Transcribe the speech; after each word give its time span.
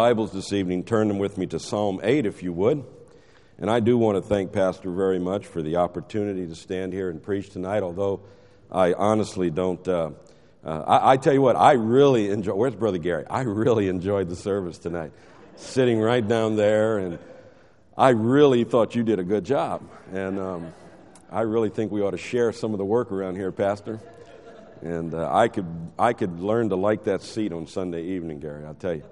Bibles 0.00 0.30
this 0.30 0.52
evening, 0.52 0.84
turn 0.84 1.08
them 1.08 1.18
with 1.18 1.36
me 1.36 1.44
to 1.44 1.58
Psalm 1.58 1.98
8, 2.04 2.24
if 2.24 2.40
you 2.40 2.52
would. 2.52 2.84
And 3.58 3.68
I 3.68 3.80
do 3.80 3.98
want 3.98 4.14
to 4.14 4.22
thank 4.22 4.52
Pastor 4.52 4.92
very 4.92 5.18
much 5.18 5.44
for 5.44 5.60
the 5.60 5.74
opportunity 5.74 6.46
to 6.46 6.54
stand 6.54 6.92
here 6.92 7.10
and 7.10 7.20
preach 7.20 7.50
tonight, 7.50 7.82
although 7.82 8.20
I 8.70 8.92
honestly 8.92 9.50
don't. 9.50 9.88
Uh, 9.88 10.12
uh, 10.64 10.84
I, 10.86 11.14
I, 11.14 11.16
tell 11.16 11.32
you 11.32 11.42
what, 11.42 11.56
I 11.56 11.72
really 11.72 12.30
enjoy. 12.30 12.54
Where's 12.54 12.76
Brother 12.76 12.98
Gary? 12.98 13.26
I 13.28 13.40
really 13.40 13.88
enjoyed 13.88 14.28
the 14.28 14.36
service 14.36 14.78
tonight, 14.78 15.10
sitting 15.56 15.98
right 15.98 16.24
down 16.24 16.54
there, 16.54 16.98
and 16.98 17.18
I 17.96 18.10
really 18.10 18.62
thought 18.62 18.94
you 18.94 19.02
did 19.02 19.18
a 19.18 19.24
good 19.24 19.42
job. 19.42 19.82
And 20.12 20.38
um, 20.38 20.72
I 21.28 21.40
really 21.40 21.70
think 21.70 21.90
we 21.90 22.02
ought 22.02 22.12
to 22.12 22.18
share 22.18 22.52
some 22.52 22.70
of 22.70 22.78
the 22.78 22.84
work 22.84 23.10
around 23.10 23.34
here, 23.34 23.50
Pastor. 23.50 23.98
And 24.80 25.12
uh, 25.12 25.28
I 25.34 25.48
could 25.48 25.66
I 25.98 26.12
could 26.12 26.38
learn 26.38 26.68
to 26.68 26.76
like 26.76 27.02
that 27.02 27.22
seat 27.22 27.52
on 27.52 27.66
Sunday 27.66 28.04
evening, 28.04 28.38
Gary. 28.38 28.64
I'll 28.64 28.74
tell 28.74 28.94
you. 28.94 29.02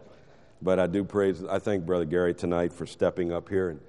But 0.63 0.79
I 0.79 0.87
do 0.87 1.05
praise, 1.05 1.45
I 1.45 1.59
thank 1.59 1.85
Brother 1.85 2.05
Gary 2.05 2.35
tonight 2.35 2.73
for 2.73 2.87
stepping 2.87 3.33
up 3.33 3.49
here 3.49 3.71
and, 3.71 3.81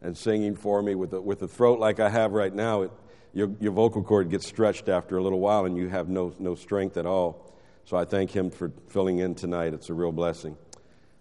and 0.00 0.16
singing 0.16 0.56
for 0.56 0.82
me 0.82 0.94
with 0.94 1.12
a, 1.12 1.20
with 1.20 1.42
a 1.42 1.48
throat 1.48 1.78
like 1.78 2.00
I 2.00 2.08
have 2.08 2.32
right 2.32 2.54
now. 2.54 2.82
It, 2.82 2.90
your, 3.34 3.50
your 3.60 3.72
vocal 3.72 4.02
cord 4.02 4.30
gets 4.30 4.46
stretched 4.46 4.88
after 4.88 5.18
a 5.18 5.22
little 5.22 5.40
while 5.40 5.66
and 5.66 5.76
you 5.76 5.88
have 5.88 6.08
no, 6.08 6.32
no 6.38 6.54
strength 6.54 6.96
at 6.96 7.04
all. 7.04 7.52
So 7.84 7.96
I 7.96 8.04
thank 8.04 8.30
him 8.30 8.50
for 8.50 8.72
filling 8.88 9.18
in 9.18 9.34
tonight. 9.34 9.74
It's 9.74 9.90
a 9.90 9.94
real 9.94 10.12
blessing. 10.12 10.56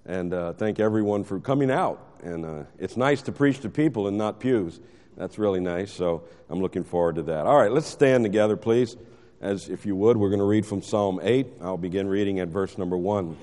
And 0.05 0.33
uh, 0.33 0.53
thank 0.53 0.79
everyone 0.79 1.23
for 1.23 1.39
coming 1.39 1.71
out. 1.71 2.19
And 2.23 2.45
uh, 2.45 2.63
it's 2.77 2.95
nice 2.95 3.21
to 3.23 3.31
preach 3.31 3.59
to 3.61 3.69
people 3.69 4.07
and 4.07 4.17
not 4.17 4.39
pews. 4.39 4.79
That's 5.17 5.37
really 5.37 5.59
nice. 5.59 5.91
So 5.91 6.23
I'm 6.49 6.61
looking 6.61 6.83
forward 6.83 7.15
to 7.15 7.23
that. 7.23 7.45
All 7.45 7.57
right, 7.57 7.71
let's 7.71 7.87
stand 7.87 8.23
together, 8.23 8.55
please. 8.55 8.95
As 9.41 9.67
if 9.67 9.85
you 9.85 9.95
would, 9.97 10.15
we're 10.15 10.29
going 10.29 10.39
to 10.39 10.45
read 10.45 10.65
from 10.65 10.81
Psalm 10.81 11.19
8. 11.21 11.47
I'll 11.61 11.77
begin 11.77 12.07
reading 12.07 12.39
at 12.39 12.47
verse 12.47 12.77
number 12.77 12.95
1. 12.95 13.35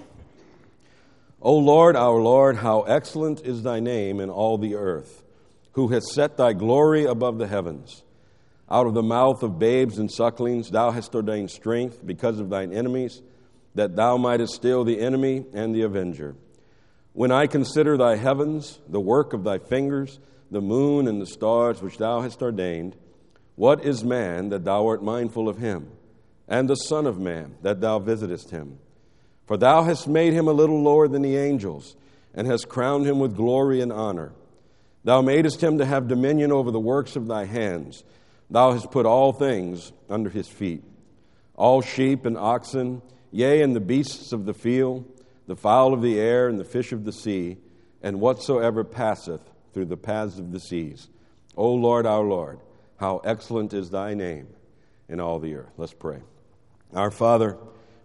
O 1.43 1.57
Lord, 1.57 1.97
our 1.97 2.21
Lord, 2.21 2.57
how 2.57 2.83
excellent 2.83 3.41
is 3.47 3.62
thy 3.62 3.80
name 3.80 4.21
in 4.21 4.29
all 4.29 4.59
the 4.59 4.75
earth, 4.75 5.23
who 5.73 5.89
has 5.89 6.13
set 6.13 6.37
thy 6.37 6.52
glory 6.52 7.07
above 7.07 7.38
the 7.38 7.46
heavens. 7.46 8.02
Out 8.71 8.87
of 8.87 8.93
the 8.93 9.02
mouth 9.02 9.43
of 9.43 9.59
babes 9.59 9.99
and 9.99 10.13
sucklings 10.13 10.71
thou 10.71 10.91
hast 10.91 11.15
ordained 11.15 11.51
strength 11.51 12.05
because 12.05 12.38
of 12.41 12.51
thine 12.51 12.74
enemies, 12.74 13.23
that 13.74 13.96
thou 13.96 14.18
mightest 14.18 14.52
still 14.52 14.85
the 14.85 15.01
enemy 15.01 15.46
and 15.55 15.74
the 15.74 15.83
avenger. 15.83 16.37
When 17.15 17.33
I 17.33 17.46
consider 17.46 17.96
thy 17.96 18.16
heavens, 18.16 18.79
the 18.87 19.01
work 19.01 19.33
of 19.33 19.43
thy 19.43 19.59
fingers, 19.59 20.21
the 20.51 20.61
moon 20.61 21.09
and 21.09 21.23
the 21.23 21.27
stars 21.27 21.80
which 21.80 21.96
thou 21.96 22.21
hast 22.21 22.43
ordained, 22.43 22.96
what 23.57 23.83
is 23.83 24.05
man 24.05 24.51
that 24.51 24.65
thou 24.65 24.87
art 24.87 25.02
mindful 25.02 25.49
of 25.49 25.57
him, 25.57 25.91
and 26.46 26.68
the 26.68 26.74
Son 26.74 27.07
of 27.07 27.18
Man 27.18 27.57
that 27.63 27.80
thou 27.80 27.99
visitest 27.99 28.51
him? 28.51 28.79
For 29.51 29.56
thou 29.56 29.82
hast 29.82 30.06
made 30.06 30.32
him 30.32 30.46
a 30.46 30.52
little 30.52 30.80
lower 30.80 31.09
than 31.09 31.23
the 31.23 31.37
angels, 31.37 31.96
and 32.34 32.46
hast 32.46 32.68
crowned 32.68 33.04
him 33.04 33.18
with 33.18 33.34
glory 33.34 33.80
and 33.80 33.93
honor. 33.93 34.30
Thou 35.02 35.23
madest 35.23 35.60
him 35.60 35.79
to 35.79 35.84
have 35.84 36.06
dominion 36.06 36.52
over 36.52 36.70
the 36.70 36.79
works 36.79 37.16
of 37.16 37.26
thy 37.26 37.46
hands. 37.46 38.04
Thou 38.48 38.71
hast 38.71 38.93
put 38.93 39.06
all 39.06 39.32
things 39.32 39.90
under 40.09 40.30
his 40.30 40.46
feet 40.46 40.84
all 41.56 41.82
sheep 41.82 42.26
and 42.26 42.38
oxen, 42.38 43.02
yea, 43.32 43.60
and 43.60 43.74
the 43.74 43.80
beasts 43.80 44.32
of 44.32 44.46
the 44.46 44.54
field, 44.54 45.04
the 45.48 45.56
fowl 45.56 45.95
of 45.95 46.01
the 46.01 46.21
air, 46.21 46.46
and 46.46 46.60
the 46.60 46.65
fish 46.65 46.93
of 46.93 47.04
the 47.04 47.12
sea, 47.12 47.56
and 48.04 48.21
whatsoever 48.21 48.84
passeth 48.84 49.43
through 49.74 49.87
the 49.87 49.96
paths 49.96 50.38
of 50.38 50.52
the 50.52 50.60
seas. 50.60 51.09
O 51.56 51.73
Lord, 51.74 52.06
our 52.06 52.23
Lord, 52.23 52.60
how 52.98 53.21
excellent 53.24 53.74
is 53.74 53.90
thy 53.90 54.15
name 54.15 54.46
in 55.09 55.18
all 55.18 55.40
the 55.40 55.56
earth. 55.56 55.73
Let's 55.76 55.93
pray. 55.93 56.21
Our 56.95 57.10
Father, 57.10 57.59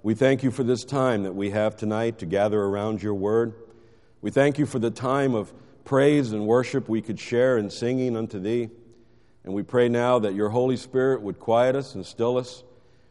we 0.06 0.14
thank 0.14 0.44
you 0.44 0.52
for 0.52 0.64
this 0.64 0.86
time 0.86 1.24
that 1.24 1.34
we 1.34 1.50
have 1.50 1.76
tonight 1.76 2.20
to 2.20 2.28
gather 2.28 2.62
around 2.62 3.02
your 3.02 3.16
word. 3.16 3.56
We 4.22 4.30
thank 4.30 4.60
you 4.60 4.68
for 4.68 4.78
the 4.78 4.92
time 4.92 5.34
of 5.34 5.52
praise 5.84 6.32
and 6.32 6.46
worship 6.46 6.88
we 6.88 7.02
could 7.02 7.20
share 7.20 7.58
in 7.58 7.72
singing 7.72 8.16
unto 8.16 8.40
thee. 8.40 8.70
And 9.44 9.56
we 9.56 9.64
pray 9.64 9.90
now 9.90 10.20
that 10.20 10.36
your 10.36 10.50
Holy 10.50 10.78
Spirit 10.78 11.24
would 11.24 11.40
quiet 11.40 11.76
us 11.76 11.96
and 11.96 12.06
still 12.06 12.38
us. 12.38 12.64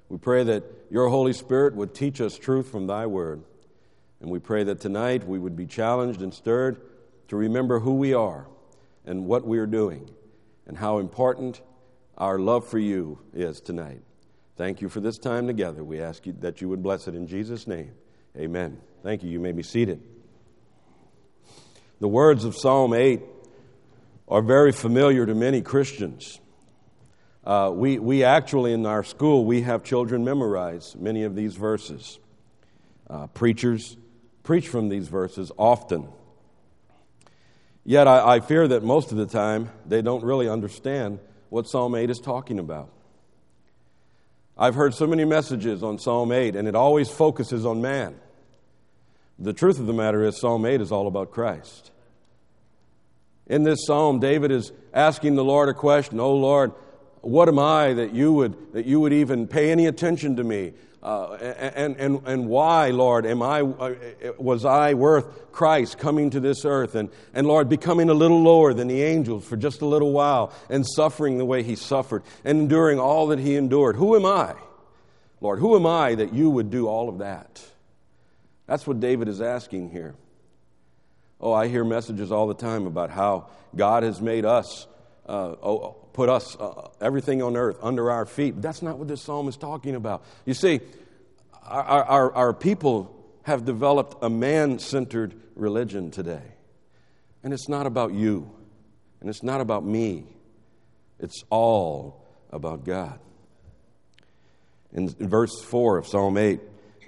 We 0.08 0.18
pray 0.18 0.44
that 0.44 0.62
your 0.88 1.08
Holy 1.08 1.32
Spirit 1.32 1.74
would 1.74 1.96
teach 1.96 2.20
us 2.20 2.38
truth 2.38 2.70
from 2.70 2.86
thy 2.86 3.06
word. 3.06 3.42
And 4.20 4.30
we 4.30 4.38
pray 4.38 4.62
that 4.62 4.78
tonight 4.78 5.26
we 5.26 5.40
would 5.40 5.56
be 5.56 5.66
challenged 5.66 6.22
and 6.22 6.32
stirred 6.32 6.80
to 7.26 7.34
remember 7.34 7.80
who 7.80 7.94
we 7.94 8.14
are 8.14 8.46
and 9.04 9.26
what 9.26 9.44
we 9.44 9.58
are 9.58 9.66
doing 9.66 10.08
and 10.64 10.78
how 10.78 10.98
important 10.98 11.60
our 12.16 12.38
love 12.38 12.64
for 12.68 12.78
you 12.78 13.18
is 13.32 13.60
tonight. 13.60 14.02
Thank 14.56 14.80
you 14.80 14.88
for 14.88 15.00
this 15.00 15.18
time 15.18 15.46
together. 15.46 15.82
We 15.82 16.00
ask 16.00 16.26
you 16.26 16.32
that 16.40 16.60
you 16.60 16.68
would 16.68 16.82
bless 16.82 17.08
it 17.08 17.14
in 17.14 17.26
Jesus' 17.26 17.66
name. 17.66 17.92
Amen. 18.36 18.80
Thank 19.02 19.22
you. 19.22 19.30
You 19.30 19.40
may 19.40 19.52
be 19.52 19.62
seated. 19.62 20.02
The 22.00 22.08
words 22.08 22.44
of 22.44 22.56
Psalm 22.56 22.94
8 22.94 23.20
are 24.28 24.42
very 24.42 24.72
familiar 24.72 25.26
to 25.26 25.34
many 25.34 25.60
Christians. 25.60 26.40
Uh, 27.44 27.70
we, 27.74 27.98
we 27.98 28.24
actually, 28.24 28.72
in 28.72 28.86
our 28.86 29.02
school, 29.02 29.44
we 29.44 29.62
have 29.62 29.82
children 29.82 30.24
memorize 30.24 30.94
many 30.96 31.24
of 31.24 31.34
these 31.34 31.56
verses. 31.56 32.18
Uh, 33.10 33.26
preachers 33.26 33.96
preach 34.44 34.68
from 34.68 34.88
these 34.88 35.08
verses 35.08 35.50
often. 35.58 36.08
Yet 37.84 38.06
I, 38.06 38.36
I 38.36 38.40
fear 38.40 38.68
that 38.68 38.82
most 38.82 39.10
of 39.10 39.18
the 39.18 39.26
time 39.26 39.70
they 39.84 40.00
don't 40.00 40.24
really 40.24 40.48
understand 40.48 41.18
what 41.50 41.68
Psalm 41.68 41.94
8 41.94 42.08
is 42.08 42.18
talking 42.18 42.58
about. 42.58 42.90
I've 44.56 44.74
heard 44.74 44.94
so 44.94 45.06
many 45.06 45.24
messages 45.24 45.82
on 45.82 45.98
Psalm 45.98 46.30
8, 46.30 46.54
and 46.54 46.68
it 46.68 46.74
always 46.74 47.08
focuses 47.10 47.66
on 47.66 47.82
man. 47.82 48.14
The 49.38 49.52
truth 49.52 49.80
of 49.80 49.86
the 49.86 49.92
matter 49.92 50.24
is, 50.24 50.38
Psalm 50.38 50.64
8 50.64 50.80
is 50.80 50.92
all 50.92 51.08
about 51.08 51.32
Christ. 51.32 51.90
In 53.46 53.64
this 53.64 53.84
psalm, 53.84 54.20
David 54.20 54.50
is 54.52 54.72
asking 54.92 55.34
the 55.34 55.44
Lord 55.44 55.68
a 55.68 55.74
question 55.74 56.20
Oh 56.20 56.34
Lord, 56.34 56.72
what 57.20 57.48
am 57.48 57.58
I 57.58 57.94
that 57.94 58.12
you 58.12 58.32
would, 58.32 58.72
that 58.74 58.86
you 58.86 59.00
would 59.00 59.12
even 59.12 59.46
pay 59.46 59.70
any 59.70 59.86
attention 59.86 60.36
to 60.36 60.44
me? 60.44 60.72
Uh, 61.04 61.34
and, 61.34 61.96
and, 61.98 62.22
and 62.24 62.46
why, 62.46 62.88
Lord, 62.88 63.26
am 63.26 63.42
I, 63.42 63.60
uh, 63.60 63.94
was 64.38 64.64
I 64.64 64.94
worth 64.94 65.52
Christ 65.52 65.98
coming 65.98 66.30
to 66.30 66.40
this 66.40 66.64
earth 66.64 66.94
and, 66.94 67.10
and, 67.34 67.46
Lord, 67.46 67.68
becoming 67.68 68.08
a 68.08 68.14
little 68.14 68.42
lower 68.42 68.72
than 68.72 68.88
the 68.88 69.02
angels 69.02 69.44
for 69.44 69.58
just 69.58 69.82
a 69.82 69.86
little 69.86 70.12
while 70.12 70.50
and 70.70 70.86
suffering 70.86 71.36
the 71.36 71.44
way 71.44 71.62
he 71.62 71.76
suffered 71.76 72.22
and 72.42 72.58
enduring 72.58 72.98
all 72.98 73.26
that 73.26 73.38
he 73.38 73.54
endured? 73.54 73.96
Who 73.96 74.16
am 74.16 74.24
I, 74.24 74.54
Lord? 75.42 75.58
Who 75.58 75.76
am 75.76 75.84
I 75.84 76.14
that 76.14 76.32
you 76.32 76.48
would 76.48 76.70
do 76.70 76.88
all 76.88 77.10
of 77.10 77.18
that? 77.18 77.62
That's 78.66 78.86
what 78.86 78.98
David 78.98 79.28
is 79.28 79.42
asking 79.42 79.90
here. 79.90 80.14
Oh, 81.38 81.52
I 81.52 81.68
hear 81.68 81.84
messages 81.84 82.32
all 82.32 82.46
the 82.46 82.54
time 82.54 82.86
about 82.86 83.10
how 83.10 83.48
God 83.76 84.04
has 84.04 84.22
made 84.22 84.46
us, 84.46 84.86
uh, 85.26 85.54
oh, 85.62 85.96
put 86.14 86.30
us, 86.30 86.56
uh, 86.56 86.88
everything 87.00 87.42
on 87.42 87.56
earth, 87.56 87.76
under 87.82 88.10
our 88.10 88.24
feet. 88.24 88.62
That's 88.62 88.80
not 88.80 88.98
what 88.98 89.08
this 89.08 89.20
psalm 89.20 89.48
is 89.48 89.56
talking 89.58 89.94
about. 89.94 90.24
You 90.46 90.54
see, 90.54 90.80
our, 91.62 92.04
our, 92.04 92.32
our 92.32 92.52
people 92.54 93.14
have 93.42 93.66
developed 93.66 94.22
a 94.22 94.30
man 94.30 94.78
centered 94.78 95.34
religion 95.54 96.10
today. 96.10 96.42
And 97.42 97.52
it's 97.52 97.68
not 97.68 97.86
about 97.86 98.14
you, 98.14 98.50
and 99.20 99.28
it's 99.28 99.42
not 99.42 99.60
about 99.60 99.84
me. 99.84 100.24
It's 101.18 101.44
all 101.50 102.24
about 102.50 102.84
God. 102.84 103.18
In 104.92 105.08
verse 105.08 105.60
4 105.62 105.98
of 105.98 106.06
Psalm 106.06 106.38
8, 106.38 106.60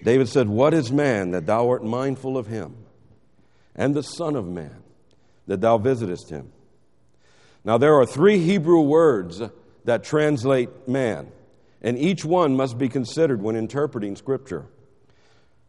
David 0.03 0.29
said, 0.29 0.49
What 0.49 0.75
is 0.75 0.93
man 0.93 1.31
that 1.31 1.47
thou 1.47 1.71
art 1.71 1.85
mindful 1.85 2.37
of 2.37 2.49
him, 2.49 2.75
and 3.75 3.95
the 3.95 4.03
Son 4.03 4.37
of 4.37 4.47
Man 4.47 4.83
that 5.47 5.61
thou 5.61 5.79
visitest 5.79 6.29
him? 6.29 6.53
Now, 7.67 7.79
there 7.79 7.97
are 7.97 8.07
three 8.07 8.39
Hebrew 8.39 8.83
words 8.83 9.43
that 9.87 10.05
translate 10.05 10.87
man, 10.87 11.33
and 11.83 11.99
each 11.99 12.25
one 12.25 12.57
must 12.57 12.79
be 12.79 12.89
considered 12.89 13.43
when 13.43 13.57
interpreting 13.57 14.15
Scripture. 14.15 14.67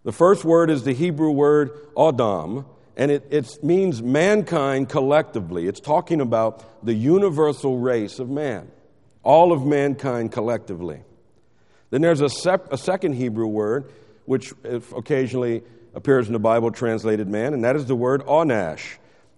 The 0.03 0.11
first 0.11 0.45
word 0.45 0.69
is 0.69 0.83
the 0.83 0.93
Hebrew 0.93 1.31
word 1.31 1.71
Adam, 1.97 2.67
and 2.95 3.09
it, 3.09 3.25
it 3.31 3.63
means 3.63 4.03
mankind 4.03 4.89
collectively. 4.89 5.67
It's 5.67 5.79
talking 5.79 6.21
about 6.21 6.85
the 6.85 6.93
universal 6.93 7.79
race 7.79 8.19
of 8.19 8.29
man, 8.29 8.71
all 9.23 9.51
of 9.51 9.65
mankind 9.65 10.31
collectively. 10.31 11.01
Then 11.89 12.03
there's 12.03 12.21
a, 12.21 12.29
sep- 12.29 12.71
a 12.71 12.77
second 12.77 13.13
Hebrew 13.13 13.47
word, 13.47 13.91
which 14.25 14.53
occasionally 14.63 15.63
appears 15.95 16.27
in 16.27 16.33
the 16.33 16.39
Bible 16.39 16.69
translated 16.69 17.27
man, 17.27 17.55
and 17.55 17.63
that 17.63 17.75
is 17.75 17.87
the 17.87 17.95
word 17.95 18.23
onash 18.27 18.97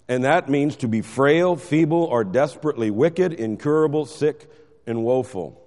and 0.10 0.24
that 0.24 0.50
means 0.50 0.76
to 0.78 0.88
be 0.88 1.02
frail, 1.02 1.56
feeble, 1.56 2.04
or 2.04 2.24
desperately 2.24 2.90
wicked, 2.90 3.32
incurable, 3.32 4.08
sick, 4.08 4.50
and 4.88 5.04
woeful. 5.04 5.64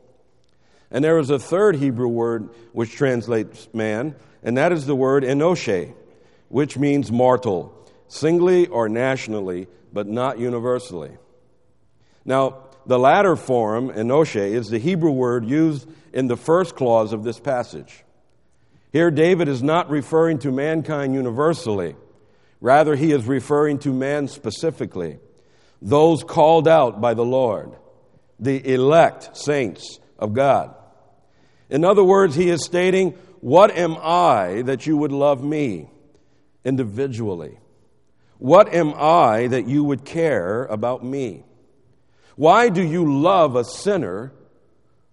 And 0.91 1.05
there 1.05 1.19
is 1.19 1.31
a 1.31 1.39
third 1.39 1.77
Hebrew 1.77 2.09
word 2.09 2.50
which 2.73 2.93
translates 2.93 3.69
man, 3.73 4.17
and 4.43 4.59
that 4.59 4.73
is 4.73 4.85
the 4.85 4.97
word 4.97 5.23
enosh, 5.23 5.94
which 6.49 6.77
means 6.77 7.12
mortal, 7.12 7.73
singly 8.09 8.67
or 8.67 8.89
nationally, 8.89 9.69
but 9.93 10.09
not 10.09 10.41
universally. 10.41 11.12
Now, 12.25 12.65
the 12.85 12.99
latter 12.99 13.37
form, 13.37 13.91
enosh, 13.91 14.35
is 14.35 14.69
the 14.69 14.79
Hebrew 14.79 15.12
word 15.12 15.47
used 15.47 15.89
in 16.12 16.27
the 16.27 16.37
first 16.37 16.75
clause 16.75 17.12
of 17.12 17.23
this 17.23 17.39
passage. 17.39 18.03
Here, 18.91 19.12
David 19.12 19.47
is 19.47 19.62
not 19.62 19.89
referring 19.89 20.41
to 20.41 20.50
mankind 20.50 21.15
universally 21.15 21.94
Rather, 22.62 22.94
he 22.94 23.11
is 23.11 23.26
referring 23.26 23.76
to 23.81 23.93
man 23.93 24.29
specifically, 24.29 25.19
those 25.82 26.23
called 26.23 26.69
out 26.69 27.00
by 27.00 27.12
the 27.12 27.25
Lord, 27.25 27.73
the 28.38 28.75
elect 28.75 29.37
saints 29.37 29.99
of 30.17 30.32
God. 30.32 30.73
In 31.69 31.85
other 31.85 32.05
words, 32.05 32.37
he 32.37 32.49
is 32.49 32.64
stating, 32.64 33.14
What 33.41 33.76
am 33.76 33.97
I 34.00 34.62
that 34.62 34.87
you 34.87 34.97
would 34.97 35.11
love 35.11 35.43
me 35.43 35.91
individually? 36.64 37.59
What 38.38 38.73
am 38.73 38.94
I 38.97 39.49
that 39.49 39.67
you 39.67 39.82
would 39.82 40.05
care 40.05 40.65
about 40.67 41.05
me? 41.05 41.43
Why 42.37 42.69
do 42.69 42.82
you 42.82 43.20
love 43.20 43.56
a 43.56 43.65
sinner 43.65 44.32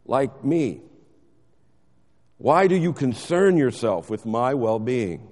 like 0.05 0.45
me? 0.45 0.81
Why 2.37 2.67
do 2.67 2.75
you 2.75 2.93
concern 2.93 3.57
yourself 3.57 4.07
with 4.07 4.27
my 4.27 4.53
well 4.53 4.77
being? 4.77 5.31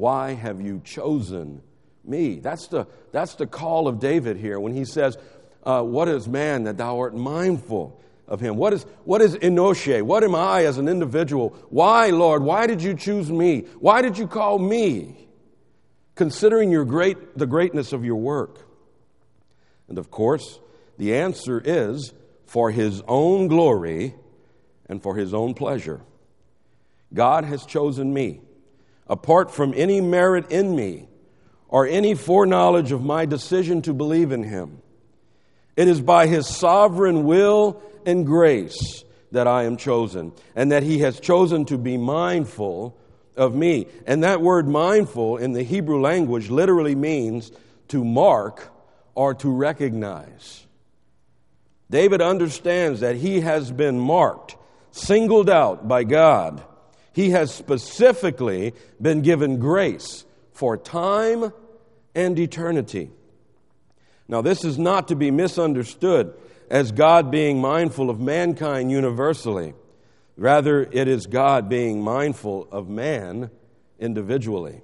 Why 0.00 0.32
have 0.32 0.60
you 0.60 0.80
chosen 0.84 1.62
me? 2.04 2.40
That's 2.40 2.66
the, 2.68 2.86
that's 3.12 3.34
the 3.34 3.46
call 3.46 3.86
of 3.86 4.00
David 4.00 4.36
here 4.36 4.58
when 4.58 4.74
he 4.74 4.84
says, 4.84 5.16
uh, 5.62 5.82
What 5.82 6.08
is 6.08 6.26
man 6.26 6.64
that 6.64 6.76
thou 6.76 6.98
art 6.98 7.14
mindful 7.14 8.00
of 8.26 8.40
him? 8.40 8.56
What 8.56 8.72
is, 8.72 8.84
what 9.04 9.20
is 9.20 9.36
Enosh? 9.36 10.02
What 10.02 10.24
am 10.24 10.34
I 10.34 10.64
as 10.64 10.78
an 10.78 10.88
individual? 10.88 11.50
Why, 11.68 12.10
Lord? 12.10 12.42
Why 12.42 12.66
did 12.66 12.82
you 12.82 12.94
choose 12.94 13.30
me? 13.30 13.66
Why 13.78 14.02
did 14.02 14.18
you 14.18 14.26
call 14.26 14.58
me? 14.58 15.20
considering 16.20 16.70
your 16.70 16.84
great, 16.84 17.38
the 17.38 17.46
greatness 17.46 17.94
of 17.94 18.04
your 18.04 18.16
work? 18.16 18.58
And 19.88 19.96
of 19.96 20.10
course, 20.10 20.60
the 20.98 21.14
answer 21.16 21.62
is 21.64 22.12
for 22.44 22.70
his 22.70 23.02
own 23.08 23.48
glory 23.48 24.14
and 24.86 25.02
for 25.02 25.16
his 25.16 25.32
own 25.32 25.54
pleasure. 25.54 26.02
God 27.14 27.44
has 27.44 27.64
chosen 27.64 28.12
me, 28.12 28.42
apart 29.10 29.50
from 29.50 29.74
any 29.76 30.00
merit 30.00 30.50
in 30.52 30.74
me 30.74 31.08
or 31.68 31.86
any 31.86 32.14
foreknowledge 32.14 32.92
of 32.92 33.04
my 33.04 33.26
decision 33.26 33.82
to 33.82 33.92
believe 33.92 34.30
in 34.30 34.44
him. 34.44 34.80
It 35.76 35.88
is 35.88 36.00
by 36.00 36.28
his 36.28 36.46
sovereign 36.46 37.24
will 37.24 37.82
and 38.06 38.24
grace 38.24 39.04
that 39.32 39.46
I 39.46 39.64
am 39.64 39.76
chosen, 39.76 40.32
and 40.56 40.72
that 40.72 40.82
he 40.82 41.00
has 41.00 41.20
chosen 41.20 41.64
to 41.66 41.78
be 41.78 41.96
mindful 41.96 42.96
of 43.36 43.54
me. 43.54 43.86
And 44.06 44.24
that 44.24 44.40
word 44.40 44.68
mindful 44.68 45.36
in 45.36 45.52
the 45.52 45.62
Hebrew 45.62 46.00
language 46.00 46.50
literally 46.50 46.94
means 46.94 47.52
to 47.88 48.04
mark 48.04 48.72
or 49.14 49.34
to 49.34 49.50
recognize. 49.50 50.66
David 51.90 52.20
understands 52.20 53.00
that 53.00 53.16
he 53.16 53.40
has 53.40 53.72
been 53.72 53.98
marked, 53.98 54.56
singled 54.92 55.50
out 55.50 55.88
by 55.88 56.04
God. 56.04 56.62
He 57.12 57.30
has 57.30 57.52
specifically 57.52 58.74
been 59.00 59.22
given 59.22 59.58
grace 59.58 60.24
for 60.52 60.76
time 60.76 61.52
and 62.14 62.38
eternity. 62.38 63.10
Now, 64.28 64.42
this 64.42 64.64
is 64.64 64.78
not 64.78 65.08
to 65.08 65.16
be 65.16 65.30
misunderstood 65.30 66.34
as 66.70 66.92
God 66.92 67.30
being 67.30 67.60
mindful 67.60 68.10
of 68.10 68.20
mankind 68.20 68.90
universally. 68.90 69.74
Rather, 70.36 70.82
it 70.82 71.08
is 71.08 71.26
God 71.26 71.68
being 71.68 72.00
mindful 72.02 72.68
of 72.70 72.88
man 72.88 73.50
individually. 73.98 74.80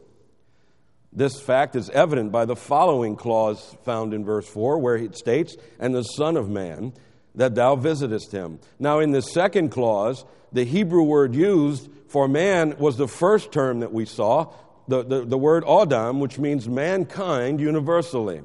This 1.13 1.41
fact 1.41 1.77
is 1.77 1.89
evident 1.91 2.33
by 2.33 2.45
the 2.45 2.57
following 2.57 3.17
clause 3.17 3.77
found 3.85 4.13
in 4.13 4.25
verse 4.25 4.49
4, 4.49 4.79
where 4.79 4.97
it 4.97 5.17
states, 5.17 5.57
And 5.79 5.95
the 5.95 6.03
Son 6.03 6.37
of 6.37 6.51
Man, 6.51 6.93
that 7.35 7.55
thou 7.55 7.77
visitest 7.77 8.33
him. 8.33 8.59
Now, 8.79 8.99
in 8.99 9.13
the 9.13 9.23
second 9.23 9.71
clause, 9.71 10.25
the 10.53 10.65
Hebrew 10.65 11.05
word 11.05 11.35
used 11.35 11.89
for 12.09 12.29
man 12.29 12.77
was 12.79 12.97
the 12.97 13.09
first 13.09 13.53
term 13.53 13.81
that 13.81 13.93
we 13.93 14.05
saw, 14.05 14.53
the, 14.89 15.03
the, 15.03 15.25
the 15.25 15.39
word 15.39 15.65
Adam, 15.69 16.21
which 16.21 16.39
means 16.39 16.69
mankind 16.69 17.61
universally. 17.61 18.43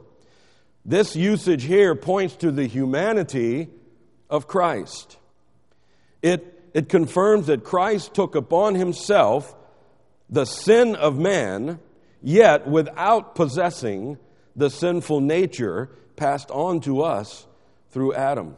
This 0.84 1.16
usage 1.16 1.64
here 1.64 1.94
points 1.96 2.36
to 2.38 2.52
the 2.52 2.66
humanity 2.66 3.70
of 4.30 4.48
Christ. 4.48 5.18
It 6.22 6.62
it 6.74 6.90
confirms 6.90 7.48
that 7.48 7.64
Christ 7.64 8.14
took 8.14 8.36
upon 8.36 8.76
himself 8.76 9.56
the 10.30 10.46
sin 10.46 10.96
of 10.96 11.18
man, 11.18 11.80
yet 12.22 12.68
without 12.68 13.36
possessing 13.36 14.18
the 14.56 14.70
sinful 14.70 15.20
nature 15.20 15.90
passed 16.16 16.50
on 16.52 16.80
to 16.82 17.02
us 17.02 17.46
through 17.90 18.14
Adam. 18.14 18.56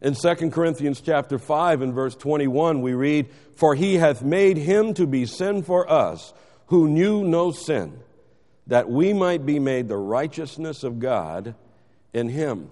In 0.00 0.14
2 0.14 0.50
Corinthians 0.50 1.00
chapter 1.00 1.38
5 1.38 1.82
and 1.82 1.94
verse 1.94 2.14
21 2.14 2.82
we 2.82 2.94
read, 2.94 3.28
"For 3.54 3.74
he 3.74 3.96
hath 3.96 4.22
made 4.22 4.56
him 4.56 4.94
to 4.94 5.06
be 5.06 5.24
sin 5.26 5.62
for 5.62 5.90
us, 5.90 6.34
who 6.66 6.88
knew 6.88 7.24
no 7.24 7.50
sin, 7.50 8.00
that 8.66 8.90
we 8.90 9.12
might 9.12 9.46
be 9.46 9.58
made 9.58 9.88
the 9.88 9.96
righteousness 9.96 10.84
of 10.84 10.98
God 10.98 11.54
in 12.12 12.28
him." 12.28 12.70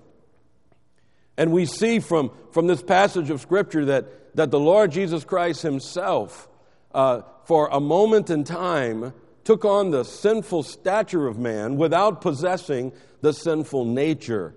And 1.39 1.53
we 1.53 1.65
see 1.65 1.99
from, 2.01 2.31
from 2.51 2.67
this 2.67 2.83
passage 2.83 3.31
of 3.31 3.41
Scripture 3.41 3.87
that 3.87 4.07
that 4.35 4.51
the 4.51 4.61
Lord 4.61 4.91
Jesus 4.93 5.25
Christ 5.25 5.63
Himself, 5.63 6.49
uh, 6.95 7.23
for 7.45 7.69
a 7.69 7.81
moment 7.81 8.31
in 8.31 8.45
time, 8.45 9.13
took 9.45 9.65
on 9.65 9.91
the 9.91 10.05
sinful 10.05 10.63
stature 10.63 11.27
of 11.27 11.39
man 11.39 11.77
without 11.77 12.21
possessing 12.21 12.93
the 13.21 13.33
sinful 13.33 13.85
nature 13.85 14.55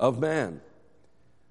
of 0.00 0.18
man. 0.18 0.60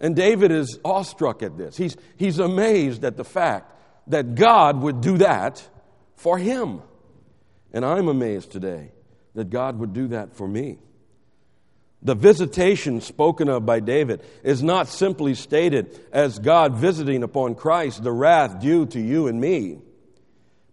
And 0.01 0.15
David 0.15 0.51
is 0.51 0.80
awestruck 0.83 1.44
at 1.44 1.57
this. 1.57 1.77
He's, 1.77 1.95
he's 2.18 2.39
amazed 2.39 3.06
at 3.06 3.15
the 3.15 3.24
fact 3.24 3.71
that 4.07 4.33
God 4.33 4.81
would 4.81 5.00
do 5.00 5.19
that 5.19 5.65
for 6.15 6.39
him. 6.39 6.81
And 7.71 7.86
I'm 7.86 8.07
amazed 8.07 8.51
today 8.51 8.92
that 9.36 9.51
God 9.51 9.80
would 9.80 9.94
do 9.94 10.07
that 10.07 10.33
for 10.33 10.48
me. 10.48 10.80
The 12.01 12.15
visitation 12.15 13.00
spoken 13.00 13.48
of 13.48 13.63
by 13.63 13.80
David 13.80 14.24
is 14.44 14.63
not 14.63 14.88
simply 14.88 15.36
stated 15.36 16.00
as 16.12 16.39
God 16.39 16.75
visiting 16.75 17.21
upon 17.21 17.54
Christ 17.54 18.04
the 18.04 18.12
wrath 18.12 18.59
due 18.59 18.88
to 18.88 19.00
you 19.00 19.27
and 19.27 19.39
me, 19.39 19.81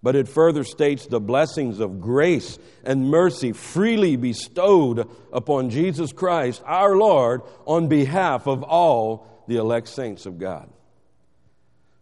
but 0.02 0.16
it 0.16 0.28
further 0.28 0.64
states 0.64 1.06
the 1.06 1.20
blessings 1.20 1.80
of 1.80 2.00
grace 2.00 2.58
and 2.84 3.10
mercy 3.10 3.52
freely 3.52 4.16
bestowed 4.16 5.08
upon 5.32 5.70
Jesus 5.70 6.12
Christ, 6.12 6.62
our 6.64 6.96
Lord, 6.96 7.42
on 7.66 7.88
behalf 7.88 8.46
of 8.46 8.62
all 8.62 9.44
the 9.48 9.56
elect 9.56 9.88
saints 9.88 10.26
of 10.26 10.38
God. 10.38 10.68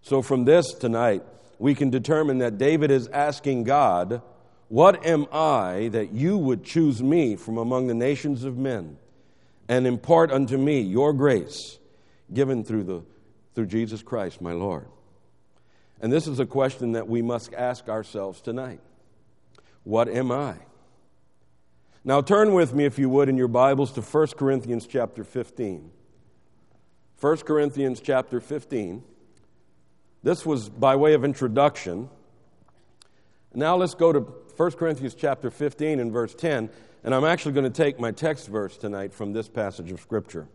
So, 0.02 0.22
from 0.22 0.44
this 0.44 0.72
tonight, 0.75 1.22
we 1.58 1.75
can 1.75 1.90
determine 1.90 2.38
that 2.38 2.58
David 2.58 2.90
is 2.90 3.08
asking 3.08 3.64
God, 3.64 4.22
What 4.69 5.06
am 5.06 5.26
I 5.32 5.88
that 5.93 6.12
you 6.12 6.37
would 6.37 6.64
choose 6.64 7.02
me 7.02 7.37
from 7.37 7.56
among 7.56 7.87
the 7.87 7.94
nations 7.94 8.44
of 8.44 8.56
men? 8.56 8.98
and 9.69 9.86
impart 9.86 10.31
unto 10.31 10.56
me 10.56 10.81
your 10.81 11.12
grace 11.12 11.79
given 12.32 12.65
through, 12.65 12.84
the, 12.84 13.03
through 13.55 13.67
Jesus 13.67 14.03
Christ, 14.03 14.41
my 14.41 14.53
Lord. 14.53 14.86
And 16.00 16.12
this 16.12 16.26
is 16.26 16.38
a 16.38 16.46
question 16.46 16.93
that 16.93 17.08
we 17.08 17.22
must 17.22 17.55
ask 17.55 17.88
ourselves 17.88 18.41
tonight 18.41 18.81
What 19.84 20.08
am 20.08 20.31
I? 20.31 20.56
Now 22.05 22.20
turn 22.20 22.55
with 22.55 22.72
me, 22.72 22.84
if 22.84 22.98
you 22.98 23.08
would, 23.08 23.29
in 23.29 23.36
your 23.36 23.48
Bibles 23.48 23.93
to 23.93 24.00
1 24.00 24.29
Corinthians 24.38 24.86
chapter 24.86 25.24
15. 25.24 25.91
1 27.20 27.36
Corinthians 27.38 28.00
chapter 28.00 28.41
15. 28.41 29.03
This 30.22 30.46
was 30.46 30.69
by 30.69 30.94
way 30.96 31.15
of 31.15 31.24
introduction. 31.24 32.08
Now 33.55 33.76
let's 33.76 33.94
go 33.94 34.12
to 34.12 34.20
1 34.20 34.70
Corinthians 34.72 35.15
chapter 35.15 35.50
15 35.50 35.98
and 35.98 36.12
verse 36.12 36.34
10. 36.34 36.70
And 37.03 37.15
I'm 37.15 37.24
actually 37.24 37.53
going 37.53 37.65
to 37.65 37.70
take 37.70 37.98
my 37.98 38.10
text 38.10 38.48
verse 38.48 38.76
tonight 38.76 39.15
from 39.15 39.32
this 39.32 39.48
passage 39.48 39.91
of 39.91 40.00
Scripture 40.00 40.46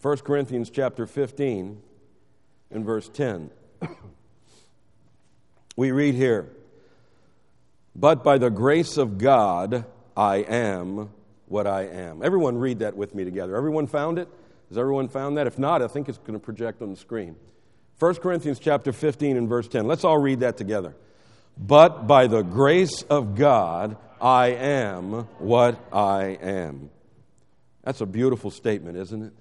1 0.00 0.18
Corinthians 0.18 0.68
chapter 0.70 1.06
15 1.06 1.80
and 2.72 2.84
verse 2.84 3.08
10. 3.08 3.50
we 5.76 5.90
read 5.90 6.14
here, 6.14 6.48
But 7.94 8.24
by 8.24 8.38
the 8.38 8.50
grace 8.50 8.96
of 8.96 9.18
God, 9.18 9.84
I 10.16 10.36
am 10.36 11.10
what 11.46 11.66
I 11.66 11.82
am. 11.82 12.22
Everyone 12.22 12.56
read 12.58 12.80
that 12.80 12.96
with 12.96 13.14
me 13.14 13.24
together. 13.24 13.56
Everyone 13.56 13.86
found 13.86 14.18
it? 14.18 14.28
Has 14.68 14.78
everyone 14.78 15.08
found 15.08 15.36
that? 15.36 15.46
If 15.46 15.58
not, 15.58 15.82
I 15.82 15.88
think 15.88 16.08
it's 16.08 16.18
going 16.18 16.32
to 16.32 16.38
project 16.38 16.80
on 16.80 16.90
the 16.90 16.96
screen. 16.96 17.36
1 17.98 18.14
Corinthians 18.16 18.58
chapter 18.58 18.92
15 18.92 19.36
and 19.36 19.48
verse 19.48 19.68
10. 19.68 19.86
Let's 19.86 20.04
all 20.04 20.18
read 20.18 20.40
that 20.40 20.56
together. 20.56 20.96
But 21.58 22.06
by 22.06 22.26
the 22.26 22.42
grace 22.42 23.02
of 23.02 23.34
God, 23.34 23.96
I 24.20 24.48
am 24.48 25.24
what 25.38 25.78
I 25.92 26.38
am. 26.40 26.90
That's 27.84 28.00
a 28.00 28.06
beautiful 28.06 28.50
statement, 28.50 28.96
isn't 28.96 29.22
it? 29.22 29.32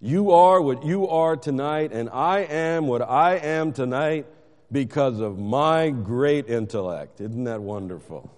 You 0.00 0.32
are 0.32 0.60
what 0.60 0.84
you 0.84 1.06
are 1.08 1.36
tonight, 1.36 1.92
and 1.92 2.10
I 2.10 2.40
am 2.40 2.88
what 2.88 3.02
I 3.02 3.36
am 3.36 3.72
tonight 3.72 4.26
because 4.72 5.20
of 5.20 5.38
my 5.38 5.90
great 5.90 6.48
intellect. 6.48 7.20
Isn't 7.20 7.44
that 7.44 7.60
wonderful? 7.60 8.32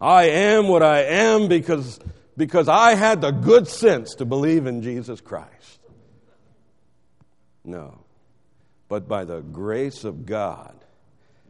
I 0.00 0.24
am 0.24 0.68
what 0.68 0.82
I 0.82 1.02
am 1.02 1.48
because, 1.48 2.00
because 2.36 2.68
I 2.68 2.94
had 2.94 3.20
the 3.20 3.30
good 3.30 3.68
sense 3.68 4.14
to 4.16 4.24
believe 4.24 4.66
in 4.66 4.82
Jesus 4.82 5.20
Christ. 5.20 5.80
No. 7.64 7.98
But 8.88 9.06
by 9.06 9.24
the 9.24 9.40
grace 9.40 10.04
of 10.04 10.26
God, 10.26 10.74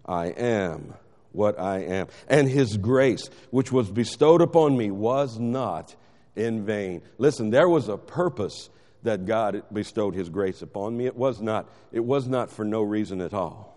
I 0.05 0.27
am 0.27 0.95
what 1.33 1.61
I 1.61 1.81
am. 1.81 2.09
And 2.29 2.49
his 2.49 2.77
grace, 2.77 3.29
which 3.51 3.71
was 3.71 3.91
bestowed 3.91 4.41
upon 4.41 4.77
me, 4.77 4.91
was 4.91 5.39
not 5.39 5.95
in 6.35 6.65
vain. 6.65 7.03
Listen, 7.19 7.51
there 7.51 7.69
was 7.69 7.89
a 7.89 7.99
purpose 7.99 8.71
that 9.03 9.27
God 9.27 9.63
bestowed 9.73 10.15
his 10.15 10.29
grace 10.29 10.63
upon 10.63 10.97
me. 10.97 11.07
It 11.07 11.17
was 11.17 11.41
not, 11.41 11.69
it 11.93 12.05
was 12.05 12.27
not 12.27 12.51
for 12.51 12.65
no 12.65 12.83
reason 12.83 13.21
at 13.21 13.35
all. 13.35 13.76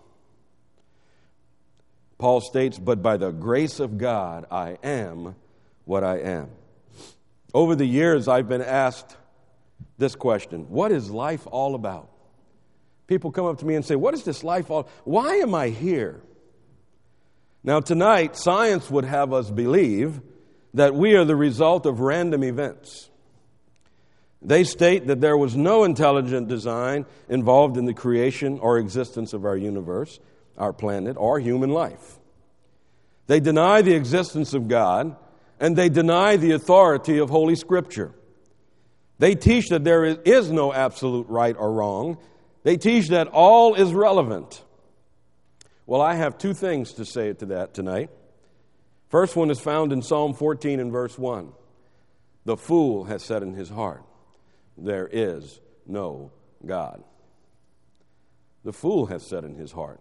Paul 2.20 2.40
states, 2.40 2.78
But 2.78 3.02
by 3.02 3.16
the 3.16 3.32
grace 3.32 3.80
of 3.80 3.98
God, 3.98 4.46
I 4.50 4.78
am 4.84 5.34
what 5.84 6.04
I 6.04 6.18
am. 6.18 6.50
Over 7.52 7.74
the 7.74 7.86
years, 7.86 8.28
I've 8.28 8.48
been 8.48 8.62
asked 8.62 9.16
this 9.98 10.14
question 10.14 10.66
What 10.68 10.92
is 10.92 11.10
life 11.10 11.46
all 11.50 11.74
about? 11.74 12.10
People 13.08 13.32
come 13.32 13.46
up 13.46 13.58
to 13.58 13.66
me 13.66 13.74
and 13.74 13.84
say, 13.84 13.96
What 13.96 14.14
is 14.14 14.22
this 14.22 14.44
life 14.44 14.70
all 14.70 14.88
Why 15.04 15.36
am 15.36 15.54
I 15.54 15.70
here? 15.70 16.20
Now, 17.64 17.80
tonight, 17.80 18.36
science 18.36 18.90
would 18.90 19.04
have 19.04 19.32
us 19.32 19.50
believe 19.50 20.20
that 20.74 20.94
we 20.94 21.14
are 21.14 21.24
the 21.24 21.36
result 21.36 21.84
of 21.84 22.00
random 22.00 22.44
events. 22.44 23.10
They 24.40 24.64
state 24.64 25.08
that 25.08 25.20
there 25.20 25.36
was 25.36 25.56
no 25.56 25.84
intelligent 25.84 26.48
design 26.48 27.04
involved 27.28 27.76
in 27.76 27.84
the 27.84 27.92
creation 27.92 28.58
or 28.60 28.78
existence 28.78 29.34
of 29.34 29.44
our 29.44 29.56
universe, 29.56 30.18
our 30.60 30.72
planet, 30.72 31.16
or 31.18 31.40
human 31.40 31.70
life. 31.70 32.18
They 33.26 33.40
deny 33.40 33.82
the 33.82 33.94
existence 33.94 34.54
of 34.54 34.68
God 34.68 35.16
and 35.58 35.76
they 35.76 35.88
deny 35.88 36.36
the 36.36 36.52
authority 36.52 37.18
of 37.18 37.30
Holy 37.30 37.54
Scripture. 37.54 38.12
They 39.18 39.34
teach 39.34 39.68
that 39.68 39.84
there 39.84 40.04
is 40.04 40.50
no 40.50 40.72
absolute 40.72 41.28
right 41.28 41.54
or 41.56 41.72
wrong. 41.72 42.18
They 42.62 42.76
teach 42.76 43.08
that 43.08 43.28
all 43.28 43.74
is 43.74 43.92
relevant. 43.92 44.64
Well, 45.86 46.00
I 46.00 46.14
have 46.14 46.38
two 46.38 46.54
things 46.54 46.94
to 46.94 47.04
say 47.04 47.32
to 47.34 47.46
that 47.46 47.74
tonight. 47.74 48.10
First 49.08 49.36
one 49.36 49.50
is 49.50 49.60
found 49.60 49.92
in 49.92 50.02
Psalm 50.02 50.34
14 50.34 50.80
and 50.80 50.90
verse 50.90 51.18
1. 51.18 51.52
The 52.46 52.56
fool 52.56 53.04
has 53.04 53.22
said 53.22 53.42
in 53.42 53.54
his 53.54 53.68
heart, 53.68 54.02
There 54.78 55.08
is 55.10 55.60
no 55.86 56.32
God. 56.64 57.04
The 58.64 58.72
fool 58.72 59.06
has 59.06 59.22
said 59.22 59.44
in 59.44 59.54
his 59.54 59.72
heart, 59.72 60.00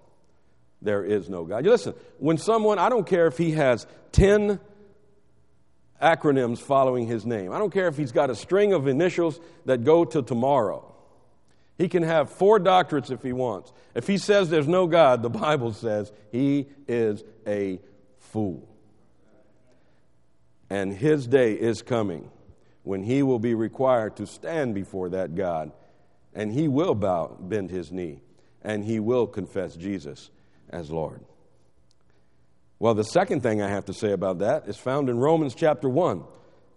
There 0.81 1.03
is 1.03 1.29
no 1.29 1.43
God. 1.43 1.65
You 1.65 1.71
listen, 1.71 1.93
when 2.17 2.37
someone, 2.37 2.79
I 2.79 2.89
don't 2.89 3.05
care 3.05 3.27
if 3.27 3.37
he 3.37 3.51
has 3.51 3.85
10 4.13 4.59
acronyms 6.01 6.59
following 6.59 7.07
his 7.07 7.25
name. 7.25 7.51
I 7.51 7.59
don't 7.59 7.73
care 7.73 7.87
if 7.87 7.97
he's 7.97 8.11
got 8.11 8.29
a 8.29 8.35
string 8.35 8.73
of 8.73 8.87
initials 8.87 9.39
that 9.65 9.83
go 9.83 10.05
to 10.05 10.21
tomorrow. 10.21 10.85
He 11.77 11.87
can 11.87 12.03
have 12.03 12.29
four 12.29 12.59
doctorates 12.59 13.11
if 13.11 13.21
he 13.23 13.33
wants. 13.33 13.71
If 13.95 14.07
he 14.07 14.17
says 14.17 14.49
there's 14.49 14.67
no 14.67 14.87
God, 14.87 15.21
the 15.21 15.29
Bible 15.29 15.73
says 15.73 16.11
he 16.31 16.67
is 16.87 17.23
a 17.47 17.79
fool. 18.17 18.67
And 20.69 20.93
his 20.93 21.25
day 21.25 21.53
is 21.53 21.81
coming 21.81 22.29
when 22.83 23.03
he 23.03 23.23
will 23.23 23.39
be 23.39 23.53
required 23.53 24.15
to 24.17 24.27
stand 24.27 24.75
before 24.75 25.09
that 25.09 25.35
God, 25.35 25.71
and 26.33 26.51
he 26.51 26.67
will 26.67 26.95
bow, 26.95 27.37
bend 27.39 27.71
his 27.71 27.91
knee, 27.91 28.21
and 28.61 28.83
he 28.83 28.99
will 28.99 29.25
confess 29.27 29.75
Jesus 29.75 30.29
as 30.69 30.89
Lord. 30.89 31.21
Well, 32.79 32.93
the 32.93 33.03
second 33.03 33.41
thing 33.41 33.61
I 33.61 33.67
have 33.67 33.85
to 33.85 33.93
say 33.93 34.13
about 34.13 34.39
that 34.39 34.67
is 34.67 34.77
found 34.77 35.09
in 35.09 35.19
Romans 35.19 35.53
chapter 35.53 35.89
1, 35.89 36.23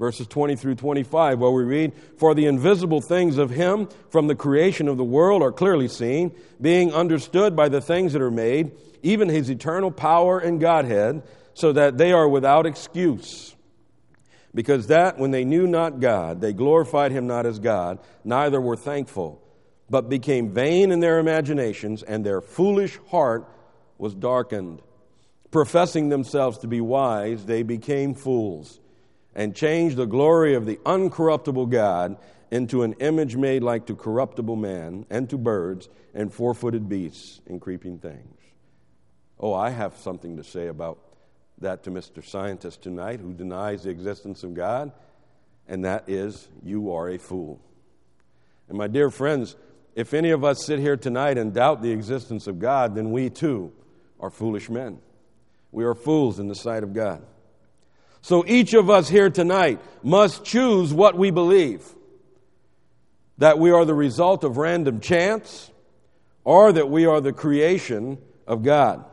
verses 0.00 0.26
20 0.26 0.56
through 0.56 0.74
25, 0.74 1.38
where 1.38 1.50
we 1.52 1.62
read, 1.62 1.92
For 2.18 2.34
the 2.34 2.46
invisible 2.46 3.00
things 3.00 3.38
of 3.38 3.50
Him 3.50 3.88
from 4.10 4.26
the 4.26 4.34
creation 4.34 4.88
of 4.88 4.96
the 4.96 5.04
world 5.04 5.42
are 5.42 5.52
clearly 5.52 5.86
seen, 5.86 6.34
being 6.60 6.92
understood 6.92 7.54
by 7.54 7.68
the 7.68 7.80
things 7.80 8.14
that 8.14 8.22
are 8.22 8.32
made, 8.32 8.72
even 9.04 9.28
His 9.28 9.48
eternal 9.48 9.92
power 9.92 10.40
and 10.40 10.60
Godhead, 10.60 11.22
so 11.54 11.72
that 11.72 11.98
they 11.98 12.10
are 12.12 12.28
without 12.28 12.66
excuse. 12.66 13.54
Because 14.52 14.88
that, 14.88 15.18
when 15.18 15.30
they 15.30 15.44
knew 15.44 15.68
not 15.68 16.00
God, 16.00 16.40
they 16.40 16.52
glorified 16.52 17.12
Him 17.12 17.28
not 17.28 17.46
as 17.46 17.60
God, 17.60 18.00
neither 18.24 18.60
were 18.60 18.76
thankful, 18.76 19.40
but 19.88 20.08
became 20.08 20.50
vain 20.50 20.90
in 20.90 20.98
their 20.98 21.20
imaginations, 21.20 22.02
and 22.02 22.26
their 22.26 22.40
foolish 22.40 22.98
heart 23.08 23.48
was 24.02 24.14
darkened. 24.16 24.82
Professing 25.52 26.08
themselves 26.08 26.58
to 26.58 26.66
be 26.66 26.80
wise, 26.80 27.46
they 27.46 27.62
became 27.62 28.14
fools 28.14 28.80
and 29.32 29.54
changed 29.54 29.96
the 29.96 30.06
glory 30.06 30.54
of 30.54 30.66
the 30.66 30.76
uncorruptible 30.84 31.70
God 31.70 32.16
into 32.50 32.82
an 32.82 32.94
image 32.94 33.36
made 33.36 33.62
like 33.62 33.86
to 33.86 33.94
corruptible 33.94 34.56
man 34.56 35.06
and 35.08 35.30
to 35.30 35.38
birds 35.38 35.88
and 36.14 36.34
four 36.34 36.52
footed 36.52 36.88
beasts 36.88 37.40
and 37.46 37.60
creeping 37.60 37.98
things. 37.98 38.40
Oh, 39.38 39.54
I 39.54 39.70
have 39.70 39.96
something 39.96 40.36
to 40.36 40.42
say 40.42 40.66
about 40.66 40.98
that 41.58 41.84
to 41.84 41.92
Mr. 41.92 42.24
Scientist 42.24 42.82
tonight 42.82 43.20
who 43.20 43.32
denies 43.32 43.84
the 43.84 43.90
existence 43.90 44.42
of 44.42 44.52
God, 44.52 44.90
and 45.68 45.84
that 45.84 46.08
is, 46.08 46.48
you 46.64 46.92
are 46.92 47.08
a 47.08 47.18
fool. 47.18 47.60
And 48.68 48.76
my 48.76 48.88
dear 48.88 49.10
friends, 49.10 49.54
if 49.94 50.12
any 50.12 50.30
of 50.30 50.42
us 50.42 50.66
sit 50.66 50.80
here 50.80 50.96
tonight 50.96 51.38
and 51.38 51.54
doubt 51.54 51.82
the 51.82 51.92
existence 51.92 52.48
of 52.48 52.58
God, 52.58 52.96
then 52.96 53.12
we 53.12 53.30
too 53.30 53.72
are 54.22 54.30
foolish 54.30 54.70
men. 54.70 54.98
We 55.72 55.84
are 55.84 55.94
fools 55.94 56.38
in 56.38 56.48
the 56.48 56.54
sight 56.54 56.84
of 56.84 56.94
God. 56.94 57.22
So 58.22 58.44
each 58.46 58.72
of 58.72 58.88
us 58.88 59.08
here 59.08 59.28
tonight 59.28 59.80
must 60.02 60.44
choose 60.44 60.94
what 60.94 61.18
we 61.18 61.30
believe 61.30 61.84
that 63.38 63.58
we 63.58 63.72
are 63.72 63.84
the 63.84 63.94
result 63.94 64.44
of 64.44 64.56
random 64.56 65.00
chance 65.00 65.70
or 66.44 66.72
that 66.72 66.88
we 66.88 67.06
are 67.06 67.20
the 67.20 67.32
creation 67.32 68.18
of 68.46 68.62
God. 68.62 69.04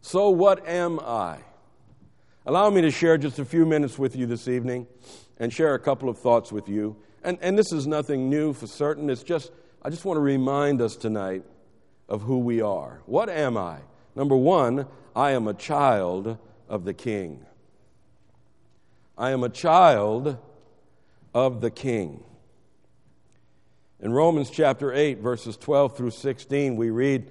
So, 0.00 0.30
what 0.30 0.66
am 0.66 0.98
I? 0.98 1.38
Allow 2.44 2.70
me 2.70 2.80
to 2.82 2.90
share 2.90 3.16
just 3.18 3.38
a 3.38 3.44
few 3.44 3.64
minutes 3.64 3.96
with 3.98 4.16
you 4.16 4.26
this 4.26 4.48
evening 4.48 4.88
and 5.38 5.52
share 5.52 5.74
a 5.74 5.78
couple 5.78 6.08
of 6.08 6.18
thoughts 6.18 6.50
with 6.50 6.68
you. 6.68 6.96
And, 7.22 7.38
and 7.40 7.56
this 7.56 7.72
is 7.72 7.86
nothing 7.86 8.28
new 8.28 8.52
for 8.52 8.66
certain. 8.66 9.08
It's 9.10 9.22
just, 9.22 9.52
I 9.80 9.90
just 9.90 10.04
want 10.04 10.16
to 10.16 10.22
remind 10.22 10.80
us 10.80 10.96
tonight 10.96 11.44
of 12.08 12.22
who 12.22 12.38
we 12.38 12.60
are. 12.60 13.00
What 13.06 13.28
am 13.28 13.56
I? 13.56 13.78
Number 14.14 14.36
one, 14.36 14.86
I 15.16 15.30
am 15.32 15.48
a 15.48 15.54
child 15.54 16.38
of 16.68 16.84
the 16.84 16.94
King. 16.94 17.44
I 19.16 19.30
am 19.30 19.42
a 19.42 19.48
child 19.48 20.38
of 21.34 21.60
the 21.60 21.70
King. 21.70 22.24
In 24.00 24.12
Romans 24.12 24.50
chapter 24.50 24.92
8, 24.92 25.18
verses 25.18 25.56
12 25.56 25.96
through 25.96 26.10
16, 26.10 26.76
we 26.76 26.90
read, 26.90 27.30